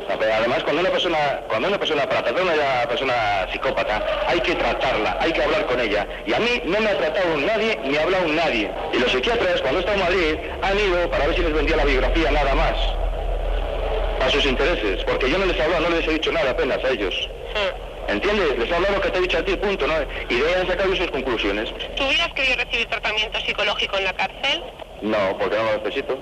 Además, 0.07 0.63
cuando 0.63 0.81
una 0.81 0.91
persona, 0.91 1.17
cuando 1.47 1.67
una 1.67 1.79
persona, 1.79 2.07
para 2.07 2.23
tratar 2.23 2.41
a 2.41 2.53
una 2.53 2.87
persona 2.87 3.47
psicópata, 3.51 4.05
hay 4.27 4.39
que 4.39 4.53
tratarla, 4.55 5.17
hay 5.19 5.31
que 5.33 5.43
hablar 5.43 5.65
con 5.65 5.79
ella. 5.79 6.07
Y 6.25 6.33
a 6.33 6.39
mí 6.39 6.61
no 6.65 6.79
me 6.79 6.89
ha 6.89 6.97
tratado 6.97 7.37
nadie, 7.37 7.79
ni 7.83 7.97
ha 7.97 8.03
hablado 8.03 8.27
nadie. 8.27 8.71
Y 8.93 8.99
los 8.99 9.11
psiquiatras, 9.11 9.61
cuando 9.61 9.79
están 9.79 9.95
en 9.95 10.01
Madrid, 10.01 10.35
han 10.61 10.79
ido 10.79 11.09
para 11.09 11.25
ver 11.27 11.35
si 11.35 11.41
les 11.41 11.53
vendía 11.53 11.77
la 11.77 11.85
biografía 11.85 12.31
nada 12.31 12.53
más. 12.53 12.77
A 14.21 14.29
sus 14.29 14.45
intereses. 14.45 15.03
Porque 15.03 15.29
yo 15.29 15.37
no 15.37 15.45
les 15.45 15.57
he 15.57 15.63
hablado, 15.63 15.89
no 15.89 15.95
les 15.95 16.07
he 16.07 16.11
dicho 16.11 16.31
nada 16.31 16.51
apenas 16.51 16.83
a 16.83 16.89
ellos. 16.89 17.29
Hmm. 17.53 17.84
¿Entiendes? 18.07 18.57
Les 18.59 18.69
he 18.69 18.75
hablado 18.75 18.95
lo 18.95 19.01
que 19.01 19.09
te 19.09 19.17
he 19.17 19.21
dicho 19.21 19.37
a 19.37 19.45
ti, 19.45 19.55
punto, 19.55 19.87
¿no? 19.87 19.93
Y 20.29 20.35
de 20.39 20.47
ahí 20.47 20.61
han 20.61 20.67
sacado 20.67 20.95
sus 20.95 21.09
conclusiones. 21.11 21.69
¿Tú 21.95 22.03
hubieras 22.03 22.31
querido 22.33 22.57
recibir 22.57 22.87
tratamiento 22.87 23.39
psicológico 23.39 23.97
en 23.97 24.03
la 24.03 24.13
cárcel? 24.13 24.63
No, 25.01 25.37
porque 25.39 25.55
no 25.57 25.63
lo 25.63 25.83
necesito. 25.83 26.19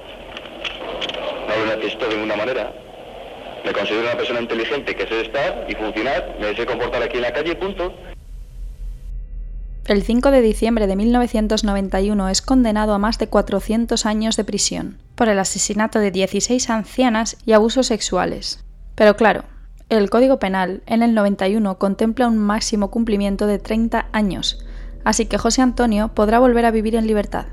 No 1.48 1.65
lo 1.65 1.76
necesito 1.76 2.08
de 2.08 2.15
ninguna 2.15 2.36
manera. 2.36 2.74
Me 3.65 3.72
considero 3.72 4.04
una 4.04 4.17
persona 4.17 4.41
inteligente 4.41 4.96
que 4.96 5.08
sé 5.08 5.22
estar 5.22 5.65
y 5.69 5.76
funcionar, 5.76 6.36
me 6.39 6.56
sé 6.56 6.65
comportar 6.65 7.02
aquí 7.04 7.17
en 7.17 7.24
la 7.24 7.34
calle, 7.34 7.56
punto. 7.56 7.93
El 9.86 10.04
5 10.04 10.32
de 10.32 10.41
diciembre 10.41 10.88
de 10.88 10.96
1991 10.96 12.30
es 12.30 12.41
condenado 12.41 12.93
a 12.93 13.00
más 13.00 13.19
de 13.19 13.28
400 13.28 14.06
años 14.06 14.38
de 14.38 14.46
prisión 14.46 14.98
por 15.15 15.28
el 15.28 15.39
asesinato 15.39 16.00
de 16.00 16.12
16 16.12 16.69
ancianas 16.69 17.38
y 17.46 17.52
abusos 17.52 17.88
sexuales. 17.88 18.63
Pero 18.96 19.17
claro, 19.17 19.43
el 19.97 20.10
Código 20.10 20.39
Penal 20.39 20.82
en 20.86 21.03
el 21.03 21.13
91 21.13 21.77
contempla 21.77 22.27
un 22.27 22.38
máximo 22.38 22.91
cumplimiento 22.91 23.47
de 23.47 23.60
30 23.60 24.08
años, 24.12 24.65
así 25.03 25.25
que 25.25 25.38
José 25.38 25.62
Antonio 25.62 26.10
podrá 26.10 26.39
volver 26.39 26.65
a 26.65 26.71
vivir 26.71 26.95
en 26.95 27.08
libertad. 27.08 27.47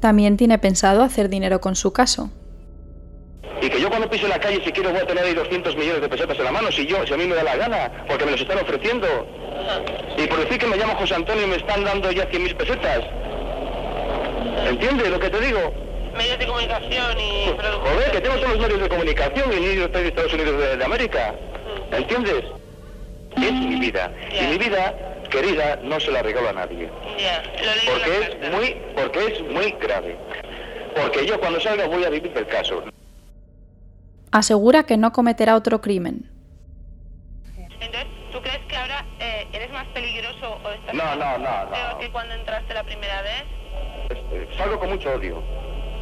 También 0.00 0.36
tiene 0.36 0.58
pensado 0.58 1.02
hacer 1.02 1.28
dinero 1.28 1.60
con 1.60 1.76
su 1.76 1.92
caso, 1.92 2.30
y 3.62 3.68
que 3.68 3.80
yo 3.80 3.90
cuando 3.90 4.08
pise 4.08 4.26
la 4.26 4.38
calle, 4.38 4.62
si 4.64 4.72
quiero, 4.72 4.90
voy 4.90 5.00
a 5.00 5.06
tener 5.06 5.22
ahí 5.22 5.34
200 5.34 5.76
millones 5.76 6.00
de 6.00 6.08
pesetas 6.08 6.38
en 6.38 6.44
la 6.44 6.52
mano, 6.52 6.72
si 6.72 6.86
yo, 6.86 7.06
si 7.06 7.12
a 7.12 7.16
mí 7.16 7.26
me 7.26 7.34
da 7.34 7.42
la 7.42 7.56
gana, 7.56 8.04
porque 8.08 8.24
me 8.24 8.30
los 8.30 8.40
están 8.40 8.58
ofreciendo. 8.58 9.06
Y 10.16 10.26
por 10.26 10.40
decir 10.40 10.58
que 10.58 10.66
me 10.66 10.76
llamo 10.76 10.94
José 10.94 11.14
Antonio 11.14 11.44
y 11.44 11.50
me 11.50 11.56
están 11.56 11.84
dando 11.84 12.10
ya 12.10 12.28
100.000 12.30 12.56
pesetas. 12.56 13.04
¿Entiendes 14.66 15.10
lo 15.10 15.20
que 15.20 15.28
te 15.28 15.40
digo? 15.40 15.89
Medios 16.20 16.38
de 16.38 16.46
comunicación 16.46 17.20
y... 17.20 17.46
Joder, 17.46 18.10
que 18.12 18.20
tengo 18.20 18.36
todos 18.36 18.50
los 18.50 18.58
medios 18.60 18.80
de 18.80 18.88
comunicación 18.88 19.52
y 19.52 19.56
ni 19.56 19.66
de 19.76 20.08
Estados 20.08 20.34
Unidos 20.34 20.78
de, 20.78 20.84
América. 20.84 21.34
¿Entiendes? 21.92 22.44
Es 23.36 23.52
mi 23.52 23.80
vida. 23.80 24.12
Y 24.30 24.46
mi 24.46 24.58
vida, 24.58 24.94
querida, 25.30 25.76
no 25.82 25.98
se 25.98 26.10
la 26.10 26.22
regalo 26.22 26.50
a 26.50 26.52
nadie. 26.52 26.90
porque 27.86 28.18
es 28.18 28.52
muy, 28.52 28.76
porque 28.94 29.26
es 29.26 29.40
muy 29.42 29.70
grave. 29.80 30.16
Porque 30.94 31.26
yo 31.26 31.38
cuando 31.40 31.60
salga 31.60 31.86
voy 31.86 32.04
a 32.04 32.10
vivir 32.10 32.32
del 32.32 32.46
caso 32.46 32.82
asegura 34.32 34.84
que 34.84 34.96
no 34.96 35.12
cometerá 35.12 35.56
otro 35.56 35.80
crimen. 35.80 36.30
Entonces, 37.80 38.06
¿tú 38.30 38.40
crees 38.40 38.60
que 38.68 38.76
ahora 38.76 39.04
eh, 39.18 39.48
eres 39.52 39.70
más 39.72 39.86
peligroso 39.88 40.58
o 40.64 40.70
estás 40.70 40.94
no, 40.94 41.16
no, 41.16 41.38
no, 41.38 41.64
no. 41.64 41.98
que 41.98 42.10
cuando 42.10 42.34
entraste 42.34 42.74
la 42.74 42.84
primera 42.84 43.22
vez? 43.22 43.44
Eh, 44.10 44.48
salgo 44.56 44.78
con 44.78 44.90
mucho 44.90 45.10
odio, 45.12 45.42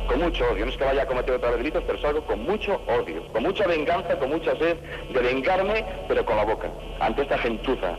con 0.09 0.21
mucho 0.21 0.44
odio. 0.51 0.64
No 0.64 0.73
es 0.73 0.77
que 0.77 0.85
vaya 0.85 1.03
a 1.03 1.07
cometer 1.07 1.35
otra 1.35 1.51
vez 1.51 1.59
delitos, 1.59 1.85
pero 1.87 2.01
salgo 2.01 2.23
con 2.23 2.42
mucho 2.42 2.81
odio, 2.87 3.29
con 3.33 3.42
mucha 3.44 3.66
venganza, 3.66 4.18
con 4.18 4.31
mucha 4.31 4.57
sed 4.57 4.77
de 5.12 5.21
vengarme, 5.21 5.85
pero 6.09 6.25
con 6.25 6.37
la 6.37 6.44
boca, 6.44 6.68
ante 6.99 7.23
esta 7.23 7.38
gentuza. 7.38 7.97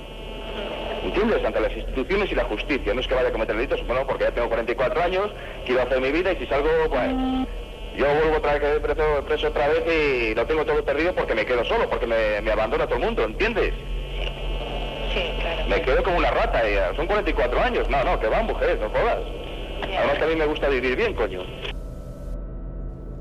¿Entiendes? 1.03 1.45
Ante 1.45 1.61
las 1.61 1.71
instituciones 1.71 2.29
y 2.31 2.35
la 2.35 2.43
justicia. 2.43 2.93
No 2.93 2.99
es 2.99 3.07
que 3.07 3.15
vaya 3.15 3.29
a 3.29 3.31
cometer 3.31 3.55
delitos, 3.55 3.85
bueno, 3.87 4.05
porque 4.05 4.25
ya 4.25 4.31
tengo 4.31 4.49
44 4.49 5.01
años, 5.01 5.31
quiero 5.65 5.83
hacer 5.83 6.01
mi 6.01 6.11
vida 6.11 6.33
y 6.33 6.37
si 6.37 6.47
salgo, 6.47 6.69
pues 6.89 7.09
yo 7.95 8.05
vuelvo 8.05 8.37
otra 8.37 8.57
vez 8.57 8.79
preso, 8.79 9.25
preso 9.25 9.47
otra 9.47 9.67
vez 9.67 9.83
y 9.87 10.35
lo 10.35 10.45
tengo 10.45 10.65
todo 10.65 10.83
perdido 10.83 11.13
porque 11.13 11.35
me 11.35 11.45
quedo 11.45 11.63
solo, 11.63 11.89
porque 11.89 12.07
me, 12.07 12.51
abandona 12.51 12.85
todo 12.85 12.97
el 12.97 13.05
mundo, 13.05 13.23
¿entiendes? 13.23 13.73
Sí, 15.13 15.33
claro. 15.39 15.69
Me 15.69 15.81
quedo 15.81 16.03
como 16.03 16.17
una 16.17 16.31
rata, 16.31 16.61
y 16.69 16.95
son 16.95 17.07
44 17.07 17.59
años. 17.61 17.89
No, 17.89 18.03
no, 18.03 18.19
que 18.19 18.27
va, 18.27 18.41
mujer, 18.43 18.77
no 18.79 18.89
jodas. 18.89 19.19
Además 19.83 20.17
que 20.17 20.23
a 20.23 20.27
mí 20.27 20.35
me 20.35 20.45
gusta 20.45 20.69
vivir 20.69 20.95
bien, 20.95 21.13
coño. 21.13 21.43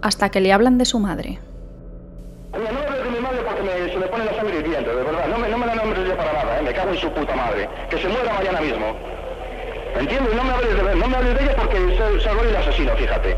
Hasta 0.02 0.30
que 0.30 0.40
le 0.40 0.52
hablan 0.52 0.78
de 0.78 0.84
su 0.84 0.98
madre. 0.98 1.38
no 2.52 2.58
me 2.58 2.66
hables 2.68 3.04
de 3.04 3.11
mi 3.11 3.20
madre 3.20 3.38
porque 3.46 3.62
me, 3.62 3.92
se 3.92 3.98
me 3.98 4.06
pone 4.06 4.24
la 4.24 4.34
sangre 4.34 4.58
hirviendo, 4.58 4.90
de 4.96 5.02
verdad. 5.04 5.28
No 5.28 5.38
me, 5.38 5.48
no 5.48 5.58
me 5.58 5.66
la 5.66 5.74
nombres 5.74 6.08
ya 6.08 6.16
para 6.16 6.32
nada, 6.32 6.61
¿eh? 6.61 6.62
me 6.62 6.72
cago 6.72 6.90
en 6.90 6.98
su 6.98 7.11
puta 7.11 7.34
madre. 7.34 7.68
Que 7.90 7.98
se 7.98 8.08
muera 8.08 8.32
mañana 8.32 8.61
mismo. 8.61 8.96
¿Entiendes? 9.98 10.34
No 10.34 10.44
me 10.44 10.50
hables 10.50 10.76
de, 10.76 10.94
no 10.94 11.08
me 11.08 11.16
hables 11.16 11.38
de 11.38 11.44
ella 11.44 11.56
porque 11.56 11.76
el 11.76 12.56
asesino, 12.56 12.96
fíjate. 12.96 13.37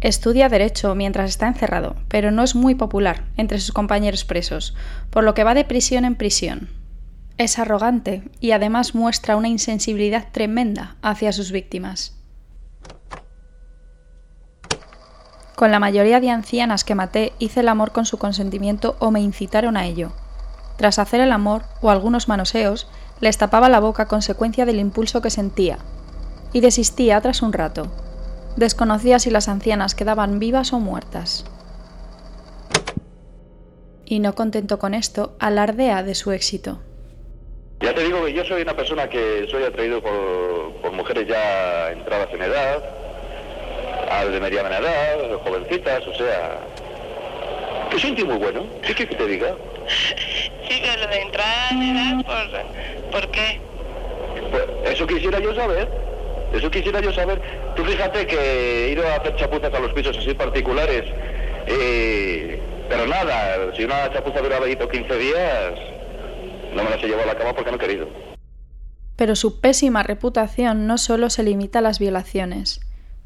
Estudia 0.00 0.48
Derecho 0.48 0.94
mientras 0.94 1.28
está 1.28 1.46
encerrado, 1.46 1.96
pero 2.08 2.30
no 2.30 2.42
es 2.42 2.54
muy 2.54 2.74
popular 2.74 3.24
entre 3.36 3.58
sus 3.58 3.72
compañeros 3.72 4.24
presos, 4.24 4.74
por 5.10 5.24
lo 5.24 5.34
que 5.34 5.44
va 5.44 5.54
de 5.54 5.64
prisión 5.64 6.04
en 6.04 6.14
prisión. 6.14 6.70
Es 7.36 7.58
arrogante 7.58 8.22
y 8.40 8.52
además 8.52 8.94
muestra 8.94 9.36
una 9.36 9.48
insensibilidad 9.48 10.28
tremenda 10.32 10.96
hacia 11.02 11.32
sus 11.32 11.52
víctimas. 11.52 12.19
Con 15.60 15.72
la 15.72 15.78
mayoría 15.78 16.20
de 16.20 16.30
ancianas 16.30 16.84
que 16.84 16.94
maté 16.94 17.34
hice 17.38 17.60
el 17.60 17.68
amor 17.68 17.92
con 17.92 18.06
su 18.06 18.16
consentimiento 18.16 18.96
o 18.98 19.10
me 19.10 19.20
incitaron 19.20 19.76
a 19.76 19.84
ello. 19.84 20.10
Tras 20.78 20.98
hacer 20.98 21.20
el 21.20 21.32
amor 21.32 21.64
o 21.82 21.90
algunos 21.90 22.28
manoseos, 22.28 22.88
les 23.20 23.36
tapaba 23.36 23.68
la 23.68 23.78
boca 23.78 24.04
a 24.04 24.08
consecuencia 24.08 24.64
del 24.64 24.80
impulso 24.80 25.20
que 25.20 25.28
sentía, 25.28 25.76
y 26.54 26.62
desistía 26.62 27.20
tras 27.20 27.42
un 27.42 27.52
rato, 27.52 27.88
Desconocía 28.56 29.18
si 29.18 29.28
las 29.28 29.48
ancianas 29.48 29.94
quedaban 29.94 30.38
vivas 30.38 30.72
o 30.72 30.80
muertas. 30.80 31.44
Y 34.06 34.20
no 34.20 34.34
contento 34.34 34.78
con 34.78 34.94
esto, 34.94 35.36
alardea 35.40 36.02
de 36.02 36.14
su 36.14 36.32
éxito. 36.32 36.80
Ya 37.80 37.94
te 37.94 38.02
digo 38.02 38.24
que 38.24 38.32
yo 38.32 38.46
soy 38.46 38.62
una 38.62 38.74
persona 38.74 39.10
que 39.10 39.46
soy 39.50 39.64
atraído 39.64 40.00
por, 40.00 40.90
mujeres 40.92 41.28
ya 41.28 41.92
entradas 41.92 42.30
en 42.32 42.40
edad, 42.40 42.99
al 44.10 44.32
de 44.32 44.40
mediana 44.40 44.78
edad, 44.78 45.38
jovencitas, 45.44 46.06
o 46.06 46.14
sea, 46.14 46.58
que 47.90 47.98
soy 47.98 48.24
muy 48.24 48.36
bueno. 48.36 48.66
¿Qué 48.82 48.94
quieres 48.94 49.16
que 49.16 49.22
te 49.22 49.26
diga? 49.26 49.54
Sí, 50.68 50.80
pero 50.84 51.00
lo 51.00 51.08
de 51.08 51.20
entrada 51.20 51.68
en 51.72 51.82
edad, 51.82 52.24
¿por, 52.24 53.10
¿por 53.10 53.30
qué? 53.32 53.60
Pues 54.52 54.94
eso 54.94 55.04
quisiera 55.04 55.40
yo 55.40 55.52
saber. 55.52 55.88
Eso 56.52 56.70
quisiera 56.70 57.00
yo 57.00 57.12
saber. 57.12 57.42
Tú 57.74 57.84
fíjate 57.84 58.24
que 58.24 58.86
he 58.86 58.92
ido 58.92 59.04
a 59.04 59.16
hacer 59.16 59.34
chapuzas 59.34 59.74
a 59.74 59.80
los 59.80 59.92
pisos 59.92 60.16
así 60.16 60.32
particulares, 60.32 61.04
eh, 61.66 62.60
pero 62.88 63.06
nada, 63.06 63.74
si 63.76 63.82
una 63.82 64.12
chapuza 64.12 64.40
duraba 64.40 64.66
15 64.66 65.16
días, 65.16 65.74
no 66.72 66.84
me 66.84 66.90
las 66.90 67.02
he 67.02 67.06
llevado 67.08 67.30
a 67.30 67.34
la 67.34 67.38
cama 67.38 67.52
porque 67.52 67.70
no 67.70 67.76
he 67.76 67.80
querido. 67.80 68.08
Pero 69.16 69.34
su 69.34 69.60
pésima 69.60 70.04
reputación 70.04 70.86
no 70.86 70.98
solo 70.98 71.30
se 71.30 71.42
limita 71.42 71.80
a 71.80 71.82
las 71.82 71.98
violaciones, 71.98 72.80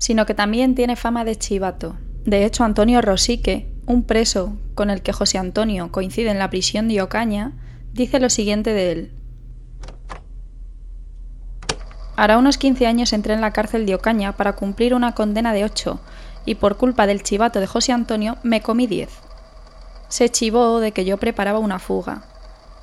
sino 0.05 0.27
que 0.27 0.35
también 0.35 0.75
tiene 0.75 0.97
fama 0.97 1.25
de 1.25 1.35
chivato. 1.35 1.97
De 2.27 2.45
hecho, 2.45 2.63
Antonio 2.63 3.01
Rosique, 3.01 3.73
un 3.87 4.03
preso 4.03 4.55
con 4.75 4.91
el 4.91 5.01
que 5.01 5.15
José 5.15 5.39
Antonio 5.39 5.91
coincide 5.91 6.31
en 6.31 6.39
la 6.39 6.51
prisión 6.51 6.89
de 6.89 7.01
Ocaña, 7.01 7.53
dice 7.95 8.21
lo 8.21 8.29
siguiente 8.29 8.75
de 8.75 8.93
él. 8.93 9.13
Hará 12.17 12.37
unos 12.37 12.59
15 12.59 12.87
años 12.87 13.15
entré 13.15 13.33
en 13.33 13.41
la 13.41 13.53
cárcel 13.53 13.87
de 13.87 13.95
Ocaña 13.95 14.33
para 14.33 14.57
cumplir 14.57 14.93
una 14.93 15.15
condena 15.15 15.55
de 15.55 15.65
8 15.65 15.99
y 16.45 16.57
por 16.57 16.77
culpa 16.77 17.07
del 17.07 17.23
chivato 17.23 17.59
de 17.61 17.67
José 17.67 17.93
Antonio 17.93 18.37
me 18.43 18.61
comí 18.61 18.87
10. 18.87 19.09
Se 20.09 20.29
chivó 20.29 20.81
de 20.81 20.93
que 20.93 21.07
yo 21.07 21.17
preparaba 21.17 21.61
una 21.61 21.79
fuga. 21.79 22.25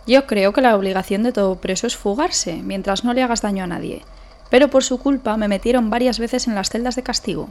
Yo 0.08 0.26
creo 0.26 0.54
que 0.54 0.62
la 0.62 0.76
obligación 0.76 1.22
de 1.22 1.34
todo 1.34 1.62
preso 1.62 1.86
es 1.86 1.96
fugarse, 1.96 2.64
mientras 2.64 3.04
no 3.04 3.14
le 3.14 3.22
hagas 3.22 3.44
daño 3.44 3.64
a 3.64 3.68
nadie, 3.68 4.02
pero 4.52 4.70
por 4.70 4.84
su 4.84 5.00
culpa 5.00 5.36
me 5.38 5.48
metieron 5.48 5.90
varias 5.90 6.20
veces 6.20 6.48
en 6.48 6.54
las 6.54 6.70
celdas 6.70 6.96
de 6.96 7.02
castigo. 7.02 7.50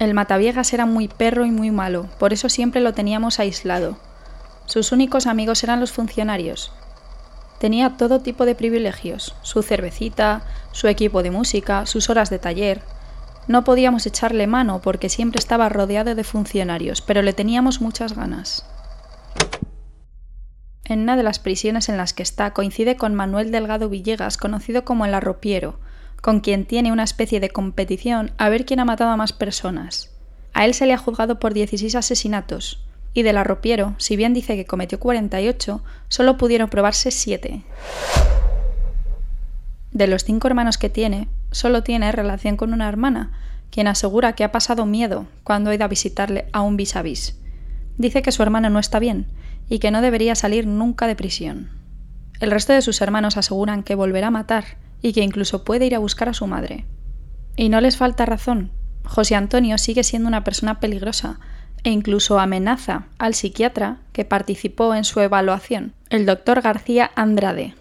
El 0.00 0.14
Mataviegas 0.14 0.72
era 0.72 0.86
muy 0.86 1.06
perro 1.06 1.44
y 1.44 1.52
muy 1.52 1.70
malo, 1.70 2.08
por 2.18 2.32
eso 2.32 2.48
siempre 2.48 2.80
lo 2.80 2.94
teníamos 2.94 3.38
aislado. 3.38 3.96
Sus 4.66 4.90
únicos 4.90 5.28
amigos 5.28 5.62
eran 5.62 5.78
los 5.78 5.92
funcionarios, 5.92 6.72
Tenía 7.64 7.96
todo 7.96 8.20
tipo 8.20 8.44
de 8.44 8.54
privilegios, 8.54 9.34
su 9.42 9.62
cervecita, 9.62 10.42
su 10.72 10.86
equipo 10.86 11.22
de 11.22 11.30
música, 11.30 11.86
sus 11.86 12.10
horas 12.10 12.28
de 12.28 12.38
taller. 12.38 12.82
No 13.48 13.64
podíamos 13.64 14.04
echarle 14.06 14.46
mano 14.46 14.82
porque 14.82 15.08
siempre 15.08 15.38
estaba 15.38 15.70
rodeado 15.70 16.14
de 16.14 16.24
funcionarios, 16.24 17.00
pero 17.00 17.22
le 17.22 17.32
teníamos 17.32 17.80
muchas 17.80 18.14
ganas. 18.14 18.66
En 20.84 21.00
una 21.00 21.16
de 21.16 21.22
las 21.22 21.38
prisiones 21.38 21.88
en 21.88 21.96
las 21.96 22.12
que 22.12 22.22
está 22.22 22.52
coincide 22.52 22.96
con 22.96 23.14
Manuel 23.14 23.50
Delgado 23.50 23.88
Villegas, 23.88 24.36
conocido 24.36 24.84
como 24.84 25.06
el 25.06 25.14
arropiero, 25.14 25.78
con 26.24 26.40
quien 26.40 26.64
tiene 26.64 26.90
una 26.90 27.02
especie 27.02 27.38
de 27.38 27.50
competición 27.50 28.32
a 28.38 28.48
ver 28.48 28.64
quién 28.64 28.80
ha 28.80 28.86
matado 28.86 29.10
a 29.10 29.16
más 29.18 29.34
personas. 29.34 30.10
A 30.54 30.64
él 30.64 30.72
se 30.72 30.86
le 30.86 30.94
ha 30.94 30.96
juzgado 30.96 31.38
por 31.38 31.52
16 31.52 31.94
asesinatos, 31.96 32.82
y 33.12 33.24
del 33.24 33.36
arropiero, 33.36 33.94
si 33.98 34.16
bien 34.16 34.32
dice 34.32 34.56
que 34.56 34.64
cometió 34.64 34.98
48, 34.98 35.84
solo 36.08 36.38
pudieron 36.38 36.70
probarse 36.70 37.10
7. 37.10 37.62
De 39.92 40.06
los 40.06 40.24
cinco 40.24 40.48
hermanos 40.48 40.78
que 40.78 40.88
tiene, 40.88 41.28
solo 41.50 41.82
tiene 41.82 42.10
relación 42.10 42.56
con 42.56 42.72
una 42.72 42.88
hermana, 42.88 43.32
quien 43.70 43.86
asegura 43.86 44.32
que 44.32 44.44
ha 44.44 44.50
pasado 44.50 44.86
miedo 44.86 45.26
cuando 45.42 45.68
ha 45.68 45.74
ido 45.74 45.84
a 45.84 45.88
visitarle 45.88 46.46
a 46.54 46.62
un 46.62 46.78
vis 46.78 46.96
a 46.96 47.02
vis. 47.02 47.38
Dice 47.98 48.22
que 48.22 48.32
su 48.32 48.42
hermano 48.42 48.70
no 48.70 48.78
está 48.78 48.98
bien 48.98 49.26
y 49.68 49.78
que 49.78 49.90
no 49.90 50.00
debería 50.00 50.34
salir 50.36 50.66
nunca 50.66 51.06
de 51.06 51.16
prisión. 51.16 51.68
El 52.40 52.50
resto 52.50 52.72
de 52.72 52.80
sus 52.80 53.02
hermanos 53.02 53.36
aseguran 53.36 53.82
que 53.82 53.94
volverá 53.94 54.28
a 54.28 54.30
matar 54.30 54.82
y 55.04 55.12
que 55.12 55.20
incluso 55.20 55.64
puede 55.64 55.84
ir 55.84 55.94
a 55.94 55.98
buscar 55.98 56.30
a 56.30 56.32
su 56.32 56.46
madre. 56.46 56.86
Y 57.56 57.68
no 57.68 57.82
les 57.82 57.98
falta 57.98 58.24
razón. 58.24 58.70
José 59.04 59.34
Antonio 59.34 59.76
sigue 59.76 60.02
siendo 60.02 60.28
una 60.28 60.44
persona 60.44 60.80
peligrosa 60.80 61.40
e 61.84 61.90
incluso 61.90 62.38
amenaza 62.38 63.08
al 63.18 63.34
psiquiatra 63.34 63.98
que 64.14 64.24
participó 64.24 64.94
en 64.94 65.04
su 65.04 65.20
evaluación, 65.20 65.92
el 66.08 66.24
doctor 66.24 66.62
García 66.62 67.10
Andrade. 67.16 67.74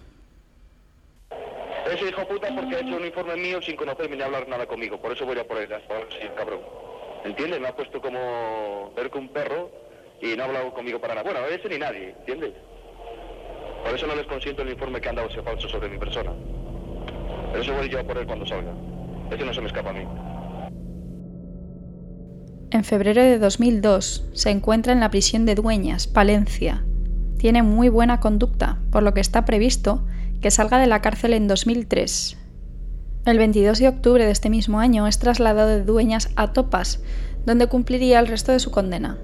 Ese 1.93 2.09
hijo 2.09 2.27
puta 2.27 2.53
porque 2.53 2.75
ha 2.75 2.79
hecho 2.81 2.97
un 2.97 3.05
informe 3.05 3.37
mío 3.37 3.61
sin 3.61 3.77
conocerme 3.77 4.17
ni 4.17 4.21
hablar 4.21 4.45
nada 4.49 4.65
conmigo, 4.65 4.99
por 4.99 5.13
eso 5.13 5.25
voy 5.25 5.39
a 5.39 5.47
por 5.47 5.57
él, 5.59 5.69
cabrón. 6.35 6.59
¿Entiendes? 7.23 7.61
Me 7.61 7.69
ha 7.69 7.75
puesto 7.75 8.01
como 8.01 8.91
ver 8.97 9.09
que 9.09 9.17
un 9.17 9.29
perro 9.29 9.71
y 10.21 10.35
no 10.35 10.43
ha 10.43 10.47
hablado 10.47 10.73
conmigo 10.73 10.99
para 10.99 11.15
nada. 11.15 11.31
Bueno, 11.31 11.47
ese 11.47 11.69
ni 11.69 11.77
nadie, 11.77 12.15
¿entiendes? 12.19 12.51
Por 13.85 13.95
eso 13.95 14.07
no 14.07 14.15
les 14.15 14.27
consiento 14.27 14.61
el 14.63 14.71
informe 14.71 14.99
que 14.99 15.07
han 15.07 15.15
dado 15.15 15.29
ese 15.29 15.41
falso 15.41 15.69
sobre 15.69 15.87
mi 15.87 15.97
persona. 15.97 16.33
A 17.53 18.03
por 18.03 18.17
él 18.17 18.25
cuando 18.25 18.45
salga. 18.45 18.71
No 19.45 19.53
se 19.53 19.61
me 19.61 19.67
escapa 19.67 19.91
a 19.91 19.93
mí. 19.93 19.99
En 22.71 22.83
febrero 22.83 23.21
de 23.21 23.37
2002 23.37 24.25
se 24.33 24.49
encuentra 24.49 24.93
en 24.93 24.99
la 24.99 25.11
prisión 25.11 25.45
de 25.45 25.53
Dueñas, 25.53 26.07
Palencia. 26.07 26.83
Tiene 27.37 27.61
muy 27.61 27.89
buena 27.89 28.19
conducta, 28.19 28.79
por 28.91 29.03
lo 29.03 29.13
que 29.13 29.21
está 29.21 29.45
previsto 29.45 30.03
que 30.41 30.49
salga 30.49 30.79
de 30.79 30.87
la 30.87 31.01
cárcel 31.01 31.33
en 31.33 31.47
2003. 31.47 32.37
El 33.25 33.37
22 33.37 33.79
de 33.79 33.87
octubre 33.87 34.25
de 34.25 34.31
este 34.31 34.49
mismo 34.49 34.79
año 34.79 35.07
es 35.07 35.19
trasladado 35.19 35.69
de 35.69 35.83
Dueñas 35.83 36.31
a 36.35 36.53
Topas, 36.53 37.03
donde 37.45 37.67
cumpliría 37.67 38.19
el 38.19 38.27
resto 38.27 38.51
de 38.51 38.59
su 38.59 38.71
condena. 38.71 39.19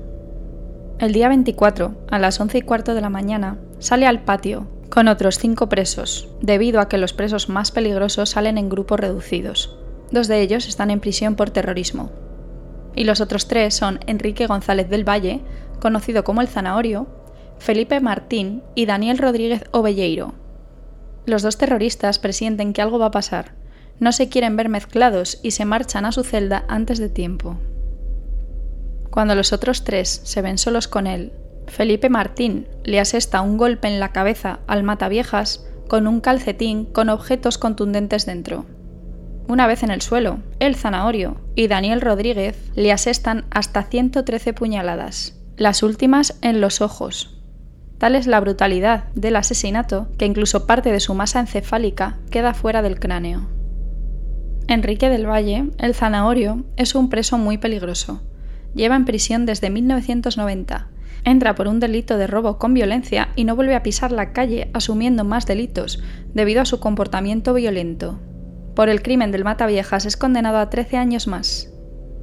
El 1.00 1.14
día 1.14 1.30
24, 1.30 2.06
a 2.10 2.20
las 2.20 2.40
11 2.40 2.60
y 2.60 2.62
cuarto 2.62 2.94
de 2.94 3.02
la 3.02 3.10
mañana, 3.10 3.58
sale 3.80 4.06
al 4.06 4.22
patio 4.22 4.68
con 4.90 5.08
otros 5.08 5.38
cinco 5.38 5.70
presos, 5.70 6.28
debido 6.42 6.80
a 6.80 6.90
que 6.90 6.98
los 6.98 7.14
presos 7.14 7.50
más 7.50 7.72
peligrosos 7.72 8.30
salen 8.30 8.58
en 8.58 8.70
grupos 8.70 9.00
reducidos. 9.00 9.78
Dos 10.12 10.28
de 10.28 10.42
ellos 10.42 10.68
están 10.68 10.90
en 10.90 11.00
prisión 11.00 11.36
por 11.36 11.52
terrorismo. 11.52 12.12
Y 12.96 13.04
los 13.04 13.22
otros 13.22 13.48
tres 13.48 13.76
son 13.76 14.00
Enrique 14.08 14.48
González 14.48 14.90
del 14.90 15.08
Valle, 15.08 15.42
conocido 15.80 16.24
como 16.24 16.42
el 16.42 16.48
Zanahorio, 16.48 17.08
Felipe 17.60 18.00
Martín 18.00 18.64
y 18.74 18.86
Daniel 18.86 19.20
Rodríguez 19.20 19.64
Ovelleiro. 19.72 20.34
Los 21.26 21.44
dos 21.44 21.58
terroristas 21.58 22.18
presienten 22.18 22.74
que 22.74 22.82
algo 22.82 22.98
va 22.98 23.08
a 23.08 23.12
pasar, 23.12 23.54
no 24.00 24.12
se 24.12 24.30
quieren 24.30 24.56
ver 24.56 24.70
mezclados 24.70 25.40
y 25.44 25.52
se 25.52 25.66
marchan 25.66 26.06
a 26.06 26.12
su 26.12 26.24
celda 26.24 26.66
antes 26.68 27.00
de 27.00 27.10
tiempo. 27.10 27.58
Cuando 29.12 29.36
los 29.36 29.54
otros 29.54 29.84
tres 29.84 30.22
se 30.24 30.42
ven 30.42 30.58
solos 30.58 30.88
con 30.88 31.06
él, 31.06 31.34
Felipe 31.70 32.10
Martín 32.10 32.68
le 32.84 33.00
asesta 33.00 33.42
un 33.42 33.58
golpe 33.58 33.88
en 33.88 34.00
la 34.00 34.12
cabeza 34.12 34.60
al 34.68 34.84
mataviejas 34.84 35.66
con 35.88 36.08
un 36.08 36.22
calcetín 36.22 36.86
con 36.86 37.10
objetos 37.10 37.58
contundentes 37.58 38.26
dentro. 38.26 38.66
Una 39.48 39.66
vez 39.66 39.84
en 39.84 39.90
el 39.90 40.02
suelo, 40.02 40.40
el 40.60 40.76
zanahorio 40.76 41.38
y 41.56 41.68
Daniel 41.68 42.02
Rodríguez 42.02 42.72
le 42.76 42.92
asestan 42.92 43.46
hasta 43.50 43.84
113 43.84 44.54
puñaladas, 44.54 45.40
las 45.58 45.82
últimas 45.82 46.38
en 46.42 46.62
los 46.62 46.82
ojos. 46.82 47.42
Tal 47.98 48.16
es 48.16 48.28
la 48.28 48.40
brutalidad 48.40 49.06
del 49.16 49.36
asesinato 49.36 50.08
que 50.18 50.26
incluso 50.26 50.68
parte 50.68 50.92
de 50.92 51.00
su 51.00 51.14
masa 51.16 51.40
encefálica 51.40 52.20
queda 52.30 52.54
fuera 52.54 52.82
del 52.82 53.00
cráneo. 53.00 53.48
Enrique 54.68 55.10
del 55.10 55.28
Valle, 55.28 55.72
el 55.80 55.96
zanahorio, 55.96 56.64
es 56.78 56.94
un 56.94 57.10
preso 57.10 57.38
muy 57.38 57.58
peligroso 57.58 58.22
lleva 58.74 58.96
en 58.96 59.06
prisión 59.06 59.46
desde 59.46 59.70
1990. 59.70 60.88
Entra 61.24 61.56
por 61.56 61.68
un 61.68 61.80
delito 61.80 62.18
de 62.18 62.28
robo 62.28 62.58
con 62.58 62.74
violencia 62.74 63.30
y 63.36 63.44
no 63.44 63.56
vuelve 63.56 63.76
a 63.76 63.84
pisar 63.84 64.12
la 64.12 64.32
calle 64.34 64.70
asumiendo 64.74 65.24
más 65.24 65.46
delitos 65.46 66.02
debido 66.34 66.62
a 66.62 66.66
su 66.66 66.80
comportamiento 66.80 67.54
violento. 67.54 68.20
Por 68.76 68.90
el 68.90 69.02
crimen 69.02 69.32
del 69.32 69.44
Mataviejas 69.44 70.06
es 70.06 70.16
condenado 70.16 70.58
a 70.58 70.70
13 70.70 70.98
años 70.98 71.28
más. 71.28 71.72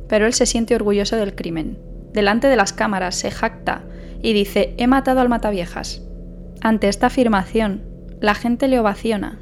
Pero 0.09 0.27
él 0.27 0.33
se 0.33 0.47
siente 0.47 0.75
orgulloso 0.75 1.17
del 1.17 1.35
crimen. 1.35 1.79
Delante 2.13 2.49
de 2.49 2.57
las 2.57 2.73
cámaras 2.73 3.15
se 3.17 3.31
jacta 3.31 3.85
y 4.23 4.33
dice 4.33 4.75
he 4.79 4.87
matado 4.87 5.21
al 5.21 5.29
Mataviejas. 5.29 6.03
Ante 6.63 6.89
esta 6.89 7.09
afirmación, 7.09 7.83
la 8.21 8.35
gente 8.35 8.69
le 8.69 8.81
ovaciona. 8.81 9.39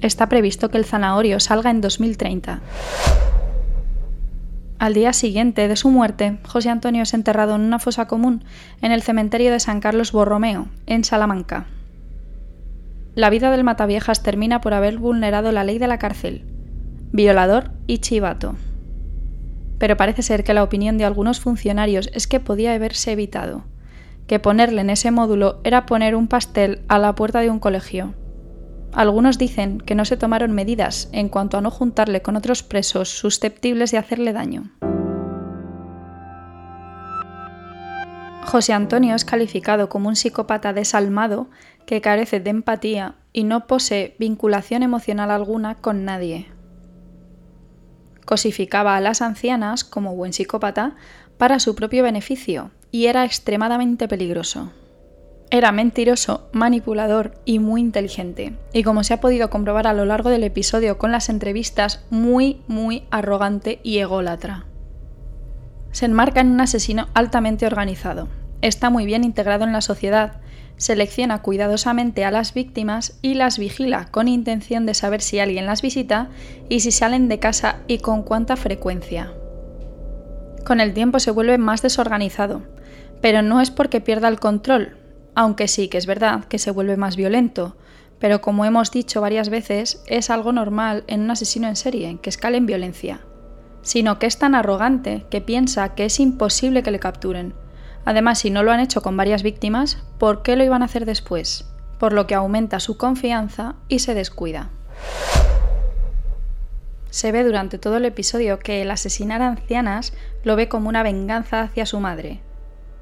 Está 0.00 0.28
previsto 0.28 0.68
que 0.70 0.78
el 0.78 0.84
zanahorio 0.84 1.40
salga 1.40 1.70
en 1.70 1.80
2030. 1.80 2.60
Al 4.78 4.94
día 4.94 5.12
siguiente 5.12 5.66
de 5.66 5.74
su 5.74 5.90
muerte, 5.90 6.38
José 6.46 6.70
Antonio 6.70 7.02
es 7.02 7.12
enterrado 7.12 7.56
en 7.56 7.62
una 7.62 7.80
fosa 7.80 8.06
común 8.06 8.44
en 8.80 8.92
el 8.92 9.02
cementerio 9.02 9.50
de 9.50 9.58
San 9.58 9.80
Carlos 9.80 10.12
Borromeo, 10.12 10.68
en 10.86 11.02
Salamanca. 11.02 11.66
La 13.16 13.28
vida 13.28 13.50
del 13.50 13.64
Mataviejas 13.64 14.22
termina 14.22 14.60
por 14.60 14.74
haber 14.74 14.98
vulnerado 14.98 15.50
la 15.50 15.64
ley 15.64 15.78
de 15.78 15.88
la 15.88 15.98
cárcel, 15.98 16.44
violador 17.10 17.72
y 17.88 17.98
chivato. 17.98 18.54
Pero 19.78 19.96
parece 19.96 20.22
ser 20.22 20.44
que 20.44 20.54
la 20.54 20.62
opinión 20.62 20.96
de 20.96 21.04
algunos 21.04 21.40
funcionarios 21.40 22.08
es 22.14 22.28
que 22.28 22.38
podía 22.38 22.72
haberse 22.72 23.10
evitado, 23.10 23.64
que 24.28 24.38
ponerle 24.38 24.82
en 24.82 24.90
ese 24.90 25.10
módulo 25.10 25.58
era 25.64 25.86
poner 25.86 26.14
un 26.14 26.28
pastel 26.28 26.82
a 26.86 27.00
la 27.00 27.16
puerta 27.16 27.40
de 27.40 27.50
un 27.50 27.58
colegio. 27.58 28.14
Algunos 28.98 29.38
dicen 29.38 29.78
que 29.78 29.94
no 29.94 30.04
se 30.04 30.16
tomaron 30.16 30.50
medidas 30.50 31.08
en 31.12 31.28
cuanto 31.28 31.56
a 31.56 31.60
no 31.60 31.70
juntarle 31.70 32.20
con 32.20 32.34
otros 32.34 32.64
presos 32.64 33.08
susceptibles 33.08 33.92
de 33.92 33.98
hacerle 33.98 34.32
daño. 34.32 34.72
José 38.42 38.72
Antonio 38.72 39.14
es 39.14 39.24
calificado 39.24 39.88
como 39.88 40.08
un 40.08 40.16
psicópata 40.16 40.72
desalmado 40.72 41.46
que 41.86 42.00
carece 42.00 42.40
de 42.40 42.50
empatía 42.50 43.14
y 43.32 43.44
no 43.44 43.68
posee 43.68 44.16
vinculación 44.18 44.82
emocional 44.82 45.30
alguna 45.30 45.76
con 45.76 46.04
nadie. 46.04 46.48
Cosificaba 48.24 48.96
a 48.96 49.00
las 49.00 49.22
ancianas 49.22 49.84
como 49.84 50.16
buen 50.16 50.32
psicópata 50.32 50.96
para 51.36 51.60
su 51.60 51.76
propio 51.76 52.02
beneficio 52.02 52.72
y 52.90 53.06
era 53.06 53.24
extremadamente 53.24 54.08
peligroso. 54.08 54.72
Era 55.50 55.72
mentiroso, 55.72 56.46
manipulador 56.52 57.32
y 57.46 57.58
muy 57.58 57.80
inteligente, 57.80 58.52
y 58.74 58.82
como 58.82 59.02
se 59.02 59.14
ha 59.14 59.20
podido 59.20 59.48
comprobar 59.48 59.86
a 59.86 59.94
lo 59.94 60.04
largo 60.04 60.28
del 60.28 60.44
episodio 60.44 60.98
con 60.98 61.10
las 61.10 61.30
entrevistas, 61.30 62.04
muy, 62.10 62.60
muy 62.68 63.04
arrogante 63.10 63.80
y 63.82 63.96
ególatra. 63.98 64.66
Se 65.90 66.04
enmarca 66.04 66.42
en 66.42 66.50
un 66.50 66.60
asesino 66.60 67.08
altamente 67.14 67.64
organizado, 67.64 68.28
está 68.60 68.90
muy 68.90 69.06
bien 69.06 69.24
integrado 69.24 69.64
en 69.64 69.72
la 69.72 69.80
sociedad, 69.80 70.42
selecciona 70.76 71.40
cuidadosamente 71.40 72.26
a 72.26 72.30
las 72.30 72.52
víctimas 72.52 73.18
y 73.22 73.32
las 73.32 73.58
vigila 73.58 74.08
con 74.10 74.28
intención 74.28 74.84
de 74.84 74.92
saber 74.92 75.22
si 75.22 75.38
alguien 75.38 75.64
las 75.64 75.80
visita 75.80 76.28
y 76.68 76.80
si 76.80 76.90
salen 76.90 77.26
de 77.28 77.38
casa 77.38 77.76
y 77.86 78.00
con 78.00 78.22
cuánta 78.22 78.56
frecuencia. 78.56 79.32
Con 80.66 80.80
el 80.80 80.92
tiempo 80.92 81.20
se 81.20 81.30
vuelve 81.30 81.56
más 81.56 81.80
desorganizado, 81.80 82.64
pero 83.22 83.40
no 83.40 83.62
es 83.62 83.70
porque 83.70 84.02
pierda 84.02 84.28
el 84.28 84.38
control, 84.38 84.97
aunque 85.38 85.68
sí 85.68 85.86
que 85.86 85.98
es 85.98 86.06
verdad 86.06 86.46
que 86.46 86.58
se 86.58 86.72
vuelve 86.72 86.96
más 86.96 87.14
violento, 87.14 87.76
pero 88.18 88.40
como 88.40 88.64
hemos 88.64 88.90
dicho 88.90 89.20
varias 89.20 89.50
veces, 89.50 90.02
es 90.08 90.30
algo 90.30 90.50
normal 90.50 91.04
en 91.06 91.20
un 91.20 91.30
asesino 91.30 91.68
en 91.68 91.76
serie, 91.76 92.18
que 92.20 92.28
escale 92.28 92.56
en 92.56 92.66
violencia, 92.66 93.20
sino 93.82 94.18
que 94.18 94.26
es 94.26 94.40
tan 94.40 94.56
arrogante 94.56 95.26
que 95.30 95.40
piensa 95.40 95.94
que 95.94 96.06
es 96.06 96.18
imposible 96.18 96.82
que 96.82 96.90
le 96.90 96.98
capturen. 96.98 97.54
Además, 98.04 98.40
si 98.40 98.50
no 98.50 98.64
lo 98.64 98.72
han 98.72 98.80
hecho 98.80 99.00
con 99.00 99.16
varias 99.16 99.44
víctimas, 99.44 100.02
¿por 100.18 100.42
qué 100.42 100.56
lo 100.56 100.64
iban 100.64 100.82
a 100.82 100.86
hacer 100.86 101.04
después? 101.04 101.70
Por 102.00 102.12
lo 102.12 102.26
que 102.26 102.34
aumenta 102.34 102.80
su 102.80 102.96
confianza 102.96 103.76
y 103.86 104.00
se 104.00 104.14
descuida. 104.14 104.70
Se 107.10 107.30
ve 107.30 107.44
durante 107.44 107.78
todo 107.78 107.98
el 107.98 108.06
episodio 108.06 108.58
que 108.58 108.82
el 108.82 108.90
asesinar 108.90 109.42
a 109.42 109.50
ancianas 109.50 110.14
lo 110.42 110.56
ve 110.56 110.68
como 110.68 110.88
una 110.88 111.04
venganza 111.04 111.60
hacia 111.60 111.86
su 111.86 112.00
madre, 112.00 112.40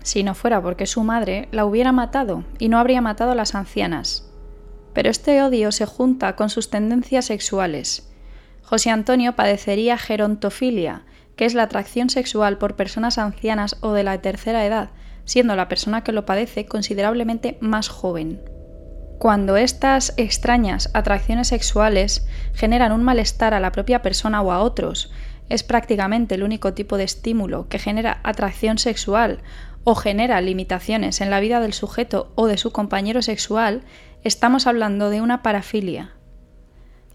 si 0.07 0.23
no 0.23 0.37
fuera 0.37 0.63
porque 0.63 0.87
su 0.87 1.03
madre 1.03 1.49
la 1.51 1.65
hubiera 1.65 1.91
matado 1.91 2.45
y 2.61 2.69
no 2.69 2.79
habría 2.79 3.01
matado 3.01 3.33
a 3.33 3.35
las 3.35 3.57
ancianas. 3.57 4.31
Pero 4.93 5.11
este 5.11 5.43
odio 5.43 5.73
se 5.73 5.85
junta 5.85 6.37
con 6.37 6.49
sus 6.49 6.71
tendencias 6.71 7.25
sexuales. 7.25 8.09
José 8.63 8.91
Antonio 8.91 9.35
padecería 9.35 9.99
gerontofilia, 9.99 11.03
que 11.35 11.45
es 11.45 11.55
la 11.55 11.65
atracción 11.65 12.09
sexual 12.09 12.57
por 12.57 12.77
personas 12.77 13.19
ancianas 13.19 13.79
o 13.81 13.95
de 13.95 14.05
la 14.05 14.23
tercera 14.23 14.65
edad, 14.65 14.91
siendo 15.25 15.57
la 15.57 15.67
persona 15.69 16.05
que 16.05 16.13
lo 16.13 16.25
padece 16.25 16.67
considerablemente 16.67 17.59
más 17.61 17.89
joven. 17.89 18.41
Cuando 19.19 19.57
estas 19.57 20.15
extrañas 20.19 20.89
atracciones 20.95 21.49
sexuales 21.49 22.29
generan 22.55 22.93
un 22.93 23.03
malestar 23.03 23.55
a 23.55 23.61
la 23.61 23.73
propia 23.73 24.03
persona 24.03 24.41
o 24.41 24.53
a 24.53 24.61
otros, 24.61 25.11
es 25.49 25.65
prácticamente 25.65 26.37
el 26.37 26.45
único 26.45 26.75
tipo 26.75 26.97
de 26.97 27.05
estímulo 27.05 27.69
que 27.69 27.81
genera 27.81 28.21
atracción 28.23 28.79
sexual 28.79 29.41
o 29.89 29.95
genera 29.95 30.41
limitaciones 30.41 31.21
en 31.21 31.31
la 31.31 31.39
vida 31.39 31.61
del 31.61 31.73
sujeto 31.73 32.33
o 32.35 32.49
de 32.49 32.59
su 32.59 32.73
compañero 32.73 33.23
sexual, 33.23 33.83
estamos 34.25 34.67
hablando 34.67 35.11
de 35.11 35.21
una 35.21 35.45
parafilia. 35.45 36.11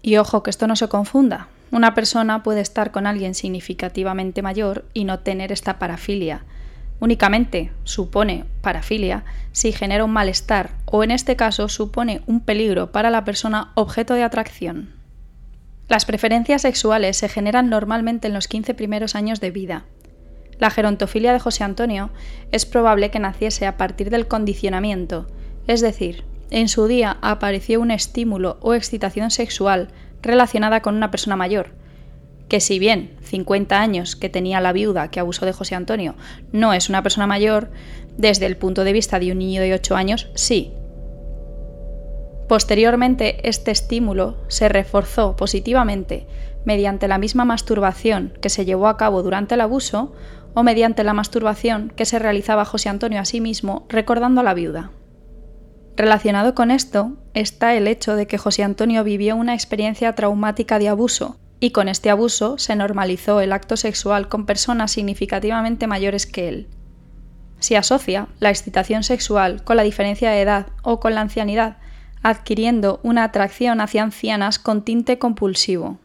Y 0.00 0.16
ojo 0.16 0.42
que 0.42 0.48
esto 0.48 0.66
no 0.66 0.74
se 0.74 0.88
confunda. 0.88 1.48
Una 1.70 1.94
persona 1.94 2.42
puede 2.42 2.62
estar 2.62 2.90
con 2.90 3.06
alguien 3.06 3.34
significativamente 3.34 4.40
mayor 4.40 4.86
y 4.94 5.04
no 5.04 5.18
tener 5.18 5.52
esta 5.52 5.78
parafilia. 5.78 6.46
Únicamente 6.98 7.72
supone 7.84 8.46
parafilia 8.62 9.26
si 9.52 9.72
genera 9.72 10.06
un 10.06 10.12
malestar 10.12 10.70
o 10.86 11.04
en 11.04 11.10
este 11.10 11.36
caso 11.36 11.68
supone 11.68 12.22
un 12.26 12.40
peligro 12.40 12.90
para 12.90 13.10
la 13.10 13.22
persona 13.26 13.72
objeto 13.74 14.14
de 14.14 14.22
atracción. 14.22 14.94
Las 15.90 16.06
preferencias 16.06 16.62
sexuales 16.62 17.18
se 17.18 17.28
generan 17.28 17.68
normalmente 17.68 18.28
en 18.28 18.32
los 18.32 18.48
15 18.48 18.72
primeros 18.72 19.14
años 19.14 19.40
de 19.40 19.50
vida. 19.50 19.84
La 20.58 20.70
gerontofilia 20.70 21.32
de 21.32 21.40
José 21.40 21.64
Antonio 21.64 22.10
es 22.50 22.66
probable 22.66 23.10
que 23.10 23.18
naciese 23.18 23.66
a 23.66 23.76
partir 23.76 24.10
del 24.10 24.28
condicionamiento, 24.28 25.26
es 25.66 25.80
decir, 25.80 26.24
en 26.50 26.68
su 26.68 26.86
día 26.86 27.16
apareció 27.22 27.80
un 27.80 27.90
estímulo 27.90 28.58
o 28.60 28.74
excitación 28.74 29.30
sexual 29.30 29.88
relacionada 30.20 30.82
con 30.82 30.94
una 30.94 31.10
persona 31.10 31.34
mayor, 31.34 31.70
que 32.48 32.60
si 32.60 32.78
bien 32.78 33.16
50 33.22 33.80
años 33.80 34.16
que 34.16 34.28
tenía 34.28 34.60
la 34.60 34.74
viuda 34.74 35.10
que 35.10 35.20
abusó 35.20 35.46
de 35.46 35.54
José 35.54 35.74
Antonio 35.74 36.14
no 36.52 36.74
es 36.74 36.90
una 36.90 37.02
persona 37.02 37.26
mayor, 37.26 37.70
desde 38.18 38.44
el 38.44 38.58
punto 38.58 38.84
de 38.84 38.92
vista 38.92 39.18
de 39.18 39.32
un 39.32 39.38
niño 39.38 39.62
de 39.62 39.72
8 39.72 39.96
años 39.96 40.28
sí. 40.34 40.72
Posteriormente, 42.48 43.48
este 43.48 43.70
estímulo 43.70 44.36
se 44.48 44.68
reforzó 44.68 45.34
positivamente 45.36 46.26
mediante 46.64 47.08
la 47.08 47.18
misma 47.18 47.44
masturbación 47.44 48.32
que 48.40 48.48
se 48.48 48.64
llevó 48.64 48.88
a 48.88 48.96
cabo 48.96 49.22
durante 49.22 49.54
el 49.54 49.60
abuso 49.60 50.12
o 50.54 50.62
mediante 50.62 51.04
la 51.04 51.14
masturbación 51.14 51.92
que 51.96 52.04
se 52.04 52.18
realizaba 52.18 52.64
José 52.64 52.88
Antonio 52.88 53.20
a 53.20 53.24
sí 53.24 53.40
mismo 53.40 53.86
recordando 53.88 54.40
a 54.40 54.44
la 54.44 54.54
viuda. 54.54 54.92
Relacionado 55.96 56.54
con 56.54 56.70
esto 56.70 57.18
está 57.34 57.74
el 57.74 57.86
hecho 57.86 58.16
de 58.16 58.26
que 58.26 58.38
José 58.38 58.62
Antonio 58.62 59.04
vivió 59.04 59.36
una 59.36 59.54
experiencia 59.54 60.14
traumática 60.14 60.78
de 60.78 60.88
abuso 60.88 61.38
y 61.60 61.70
con 61.70 61.88
este 61.88 62.10
abuso 62.10 62.58
se 62.58 62.74
normalizó 62.74 63.40
el 63.40 63.52
acto 63.52 63.76
sexual 63.76 64.28
con 64.28 64.46
personas 64.46 64.90
significativamente 64.90 65.86
mayores 65.86 66.26
que 66.26 66.48
él. 66.48 66.68
Se 67.60 67.76
asocia 67.76 68.26
la 68.40 68.50
excitación 68.50 69.04
sexual 69.04 69.62
con 69.62 69.76
la 69.76 69.84
diferencia 69.84 70.30
de 70.30 70.40
edad 70.40 70.66
o 70.82 70.98
con 70.98 71.14
la 71.14 71.20
ancianidad, 71.20 71.76
adquiriendo 72.22 73.00
una 73.02 73.24
atracción 73.24 73.80
hacia 73.80 74.02
ancianas 74.02 74.58
con 74.58 74.82
tinte 74.82 75.18
compulsivo. 75.18 75.98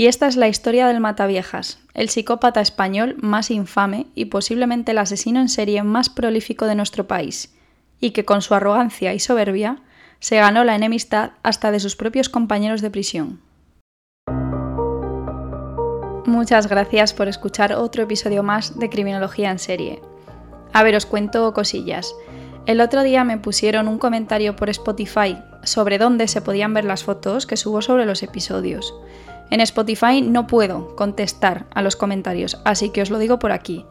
Y 0.00 0.06
esta 0.06 0.28
es 0.28 0.36
la 0.36 0.46
historia 0.46 0.86
del 0.86 1.00
Mataviejas, 1.00 1.80
el 1.92 2.08
psicópata 2.08 2.60
español 2.60 3.16
más 3.18 3.50
infame 3.50 4.06
y 4.14 4.26
posiblemente 4.26 4.92
el 4.92 4.98
asesino 4.98 5.40
en 5.40 5.48
serie 5.48 5.82
más 5.82 6.08
prolífico 6.08 6.66
de 6.66 6.76
nuestro 6.76 7.08
país, 7.08 7.52
y 8.00 8.10
que 8.10 8.24
con 8.24 8.42
su 8.42 8.54
arrogancia 8.54 9.14
y 9.14 9.18
soberbia 9.18 9.78
se 10.20 10.36
ganó 10.36 10.64
la 10.64 10.74
enemistad 10.74 11.32
hasta 11.42 11.70
de 11.70 11.80
sus 11.80 11.96
propios 11.96 12.28
compañeros 12.28 12.80
de 12.80 12.90
prisión. 12.90 13.40
Muchas 16.26 16.68
gracias 16.68 17.14
por 17.14 17.26
escuchar 17.26 17.72
otro 17.72 18.02
episodio 18.02 18.42
más 18.42 18.78
de 18.78 18.90
Criminología 18.90 19.50
en 19.50 19.58
serie. 19.58 20.02
A 20.72 20.82
ver, 20.82 20.94
os 20.94 21.06
cuento 21.06 21.52
cosillas. 21.54 22.14
El 22.66 22.82
otro 22.82 23.02
día 23.02 23.24
me 23.24 23.38
pusieron 23.38 23.88
un 23.88 23.98
comentario 23.98 24.54
por 24.54 24.68
Spotify 24.68 25.38
sobre 25.62 25.96
dónde 25.96 26.28
se 26.28 26.42
podían 26.42 26.74
ver 26.74 26.84
las 26.84 27.02
fotos 27.02 27.46
que 27.46 27.56
subo 27.56 27.80
sobre 27.80 28.04
los 28.04 28.22
episodios. 28.22 28.94
En 29.50 29.60
Spotify 29.62 30.20
no 30.20 30.46
puedo 30.46 30.94
contestar 30.94 31.66
a 31.74 31.80
los 31.80 31.96
comentarios, 31.96 32.60
así 32.66 32.90
que 32.90 33.00
os 33.00 33.08
lo 33.08 33.18
digo 33.18 33.38
por 33.38 33.52
aquí. 33.52 33.86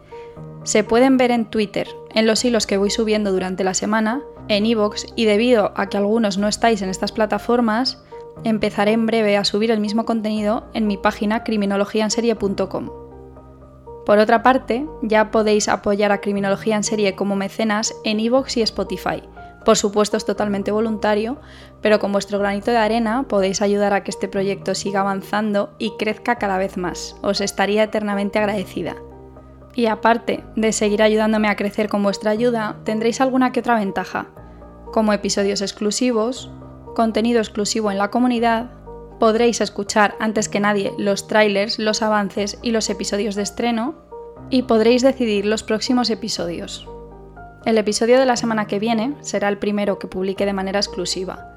Se 0.67 0.83
pueden 0.83 1.15
ver 1.15 1.31
en 1.31 1.45
Twitter, 1.45 1.87
en 2.13 2.27
los 2.27 2.43
hilos 2.43 2.67
que 2.67 2.75
voy 2.75 2.89
subiendo 2.89 3.31
durante 3.31 3.63
la 3.63 3.73
semana, 3.73 4.21
en 4.49 4.65
iVoox 4.65 5.05
y 5.15 5.23
debido 5.23 5.71
a 5.77 5.87
que 5.87 5.95
algunos 5.95 6.37
no 6.37 6.49
estáis 6.49 6.81
en 6.81 6.89
estas 6.89 7.13
plataformas, 7.13 8.03
empezaré 8.43 8.91
en 8.91 9.05
breve 9.05 9.37
a 9.37 9.45
subir 9.45 9.71
el 9.71 9.79
mismo 9.79 10.03
contenido 10.03 10.65
en 10.73 10.85
mi 10.85 10.97
página 10.97 11.45
criminologiaenserie.com. 11.45 12.89
Por 14.05 14.19
otra 14.19 14.43
parte, 14.43 14.85
ya 15.03 15.31
podéis 15.31 15.69
apoyar 15.69 16.11
a 16.11 16.19
Criminología 16.19 16.75
en 16.75 16.83
Serie 16.83 17.15
como 17.15 17.37
mecenas 17.37 17.95
en 18.03 18.19
iVoox 18.19 18.57
y 18.57 18.61
Spotify. 18.63 19.23
Por 19.63 19.77
supuesto 19.77 20.17
es 20.17 20.25
totalmente 20.25 20.71
voluntario, 20.71 21.39
pero 21.81 21.99
con 21.99 22.11
vuestro 22.11 22.39
granito 22.39 22.71
de 22.71 22.77
arena 22.77 23.23
podéis 23.29 23.61
ayudar 23.61 23.93
a 23.93 24.03
que 24.03 24.11
este 24.11 24.27
proyecto 24.27 24.75
siga 24.75 24.99
avanzando 24.99 25.69
y 25.79 25.93
crezca 25.97 26.35
cada 26.35 26.57
vez 26.57 26.75
más. 26.75 27.15
Os 27.21 27.39
estaría 27.39 27.83
eternamente 27.83 28.37
agradecida. 28.37 28.97
Y 29.77 29.85
aparte 29.85 30.43
de 30.55 30.73
seguir 30.73 31.03
ayudándome 31.03 31.49
a 31.49 31.55
crecer 31.55 31.87
con 31.87 32.01
vuestra 32.01 32.31
ayuda, 32.31 32.77
tendréis 32.83 33.21
alguna 33.21 33.51
que 33.51 33.59
otra 33.59 33.75
ventaja, 33.75 34.25
como 34.91 35.13
episodios 35.13 35.61
exclusivos, 35.61 36.49
contenido 36.95 37.39
exclusivo 37.39 37.91
en 37.91 37.99
la 37.99 38.09
comunidad, 38.09 38.71
podréis 39.19 39.61
escuchar 39.61 40.15
antes 40.19 40.49
que 40.49 40.59
nadie 40.59 40.93
los 40.97 41.27
trailers, 41.27 41.77
los 41.77 42.01
avances 42.01 42.57
y 42.63 42.71
los 42.71 42.89
episodios 42.89 43.35
de 43.35 43.43
estreno, 43.43 43.93
y 44.49 44.63
podréis 44.63 45.03
decidir 45.03 45.45
los 45.45 45.61
próximos 45.61 46.09
episodios. 46.09 46.89
El 47.63 47.77
episodio 47.77 48.17
de 48.17 48.25
la 48.25 48.35
semana 48.35 48.65
que 48.65 48.79
viene 48.79 49.13
será 49.21 49.47
el 49.47 49.59
primero 49.59 49.99
que 49.99 50.07
publique 50.07 50.47
de 50.47 50.53
manera 50.53 50.79
exclusiva. 50.79 51.51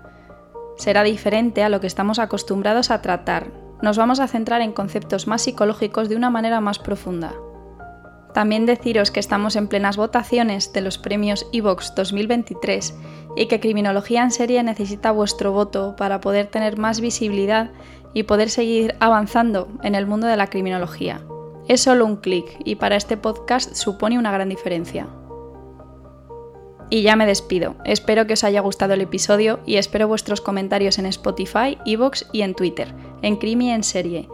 Será 0.76 1.04
diferente 1.04 1.62
a 1.62 1.70
lo 1.70 1.80
que 1.80 1.86
estamos 1.86 2.18
acostumbrados 2.18 2.90
a 2.90 3.00
tratar. 3.00 3.50
Nos 3.80 3.96
vamos 3.96 4.20
a 4.20 4.28
centrar 4.28 4.60
en 4.60 4.72
conceptos 4.72 5.26
más 5.26 5.40
psicológicos 5.40 6.10
de 6.10 6.16
una 6.16 6.28
manera 6.28 6.60
más 6.60 6.78
profunda. 6.78 7.32
También 8.34 8.66
deciros 8.66 9.10
que 9.10 9.20
estamos 9.20 9.56
en 9.56 9.68
plenas 9.68 9.96
votaciones 9.96 10.72
de 10.72 10.80
los 10.80 10.98
premios 10.98 11.46
Evox 11.52 11.94
2023 11.94 12.94
y 13.36 13.46
que 13.46 13.60
Criminología 13.60 14.22
en 14.22 14.30
Serie 14.30 14.62
necesita 14.62 15.10
vuestro 15.10 15.52
voto 15.52 15.96
para 15.96 16.20
poder 16.20 16.46
tener 16.46 16.78
más 16.78 17.00
visibilidad 17.00 17.70
y 18.14 18.24
poder 18.24 18.50
seguir 18.50 18.94
avanzando 19.00 19.68
en 19.82 19.94
el 19.94 20.06
mundo 20.06 20.26
de 20.26 20.36
la 20.36 20.48
criminología. 20.48 21.22
Es 21.68 21.82
solo 21.82 22.06
un 22.06 22.16
clic 22.16 22.46
y 22.64 22.76
para 22.76 22.96
este 22.96 23.16
podcast 23.16 23.74
supone 23.74 24.18
una 24.18 24.32
gran 24.32 24.48
diferencia. 24.48 25.08
Y 26.92 27.02
ya 27.02 27.14
me 27.14 27.26
despido. 27.26 27.76
Espero 27.84 28.26
que 28.26 28.32
os 28.32 28.42
haya 28.42 28.60
gustado 28.60 28.94
el 28.94 29.00
episodio 29.00 29.60
y 29.64 29.76
espero 29.76 30.08
vuestros 30.08 30.40
comentarios 30.40 30.98
en 30.98 31.06
Spotify, 31.06 31.78
Evox 31.86 32.28
y 32.32 32.42
en 32.42 32.54
Twitter, 32.54 32.92
en 33.22 33.36
Crimi 33.36 33.70
en 33.70 33.84
Serie, 33.84 34.28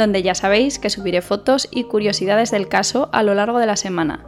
donde 0.00 0.22
ya 0.22 0.34
sabéis 0.34 0.78
que 0.78 0.88
subiré 0.88 1.20
fotos 1.20 1.68
y 1.70 1.84
curiosidades 1.84 2.50
del 2.50 2.68
caso 2.68 3.10
a 3.12 3.22
lo 3.22 3.34
largo 3.34 3.58
de 3.58 3.66
la 3.66 3.76
semana. 3.76 4.24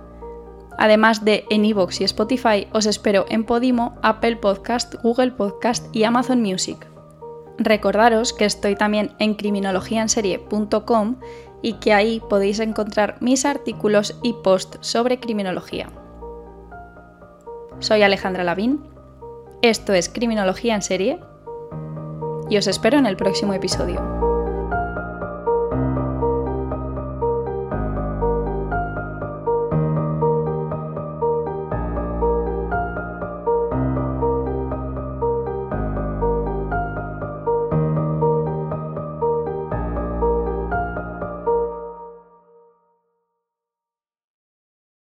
Además 0.78 1.24
de 1.24 1.46
en 1.48 1.64
Evox 1.64 2.02
y 2.02 2.04
Spotify, 2.04 2.68
os 2.72 2.84
espero 2.84 3.24
en 3.30 3.44
Podimo, 3.44 3.98
Apple 4.02 4.36
Podcast, 4.36 4.94
Google 5.02 5.32
Podcast 5.32 5.86
y 5.94 6.04
Amazon 6.04 6.42
Music. 6.42 6.86
Recordaros 7.56 8.34
que 8.34 8.44
estoy 8.44 8.76
también 8.76 9.12
en 9.18 9.34
criminologiaenserie.com 9.34 11.16
y 11.62 11.74
que 11.74 11.94
ahí 11.94 12.20
podéis 12.28 12.60
encontrar 12.60 13.16
mis 13.20 13.46
artículos 13.46 14.18
y 14.22 14.34
posts 14.44 14.78
sobre 14.82 15.20
criminología. 15.20 15.88
Soy 17.78 18.02
Alejandra 18.02 18.44
Lavín, 18.44 18.84
esto 19.62 19.94
es 19.94 20.10
Criminología 20.10 20.74
en 20.74 20.82
serie 20.82 21.20
y 22.50 22.58
os 22.58 22.66
espero 22.66 22.98
en 22.98 23.06
el 23.06 23.16
próximo 23.16 23.54
episodio. 23.54 24.31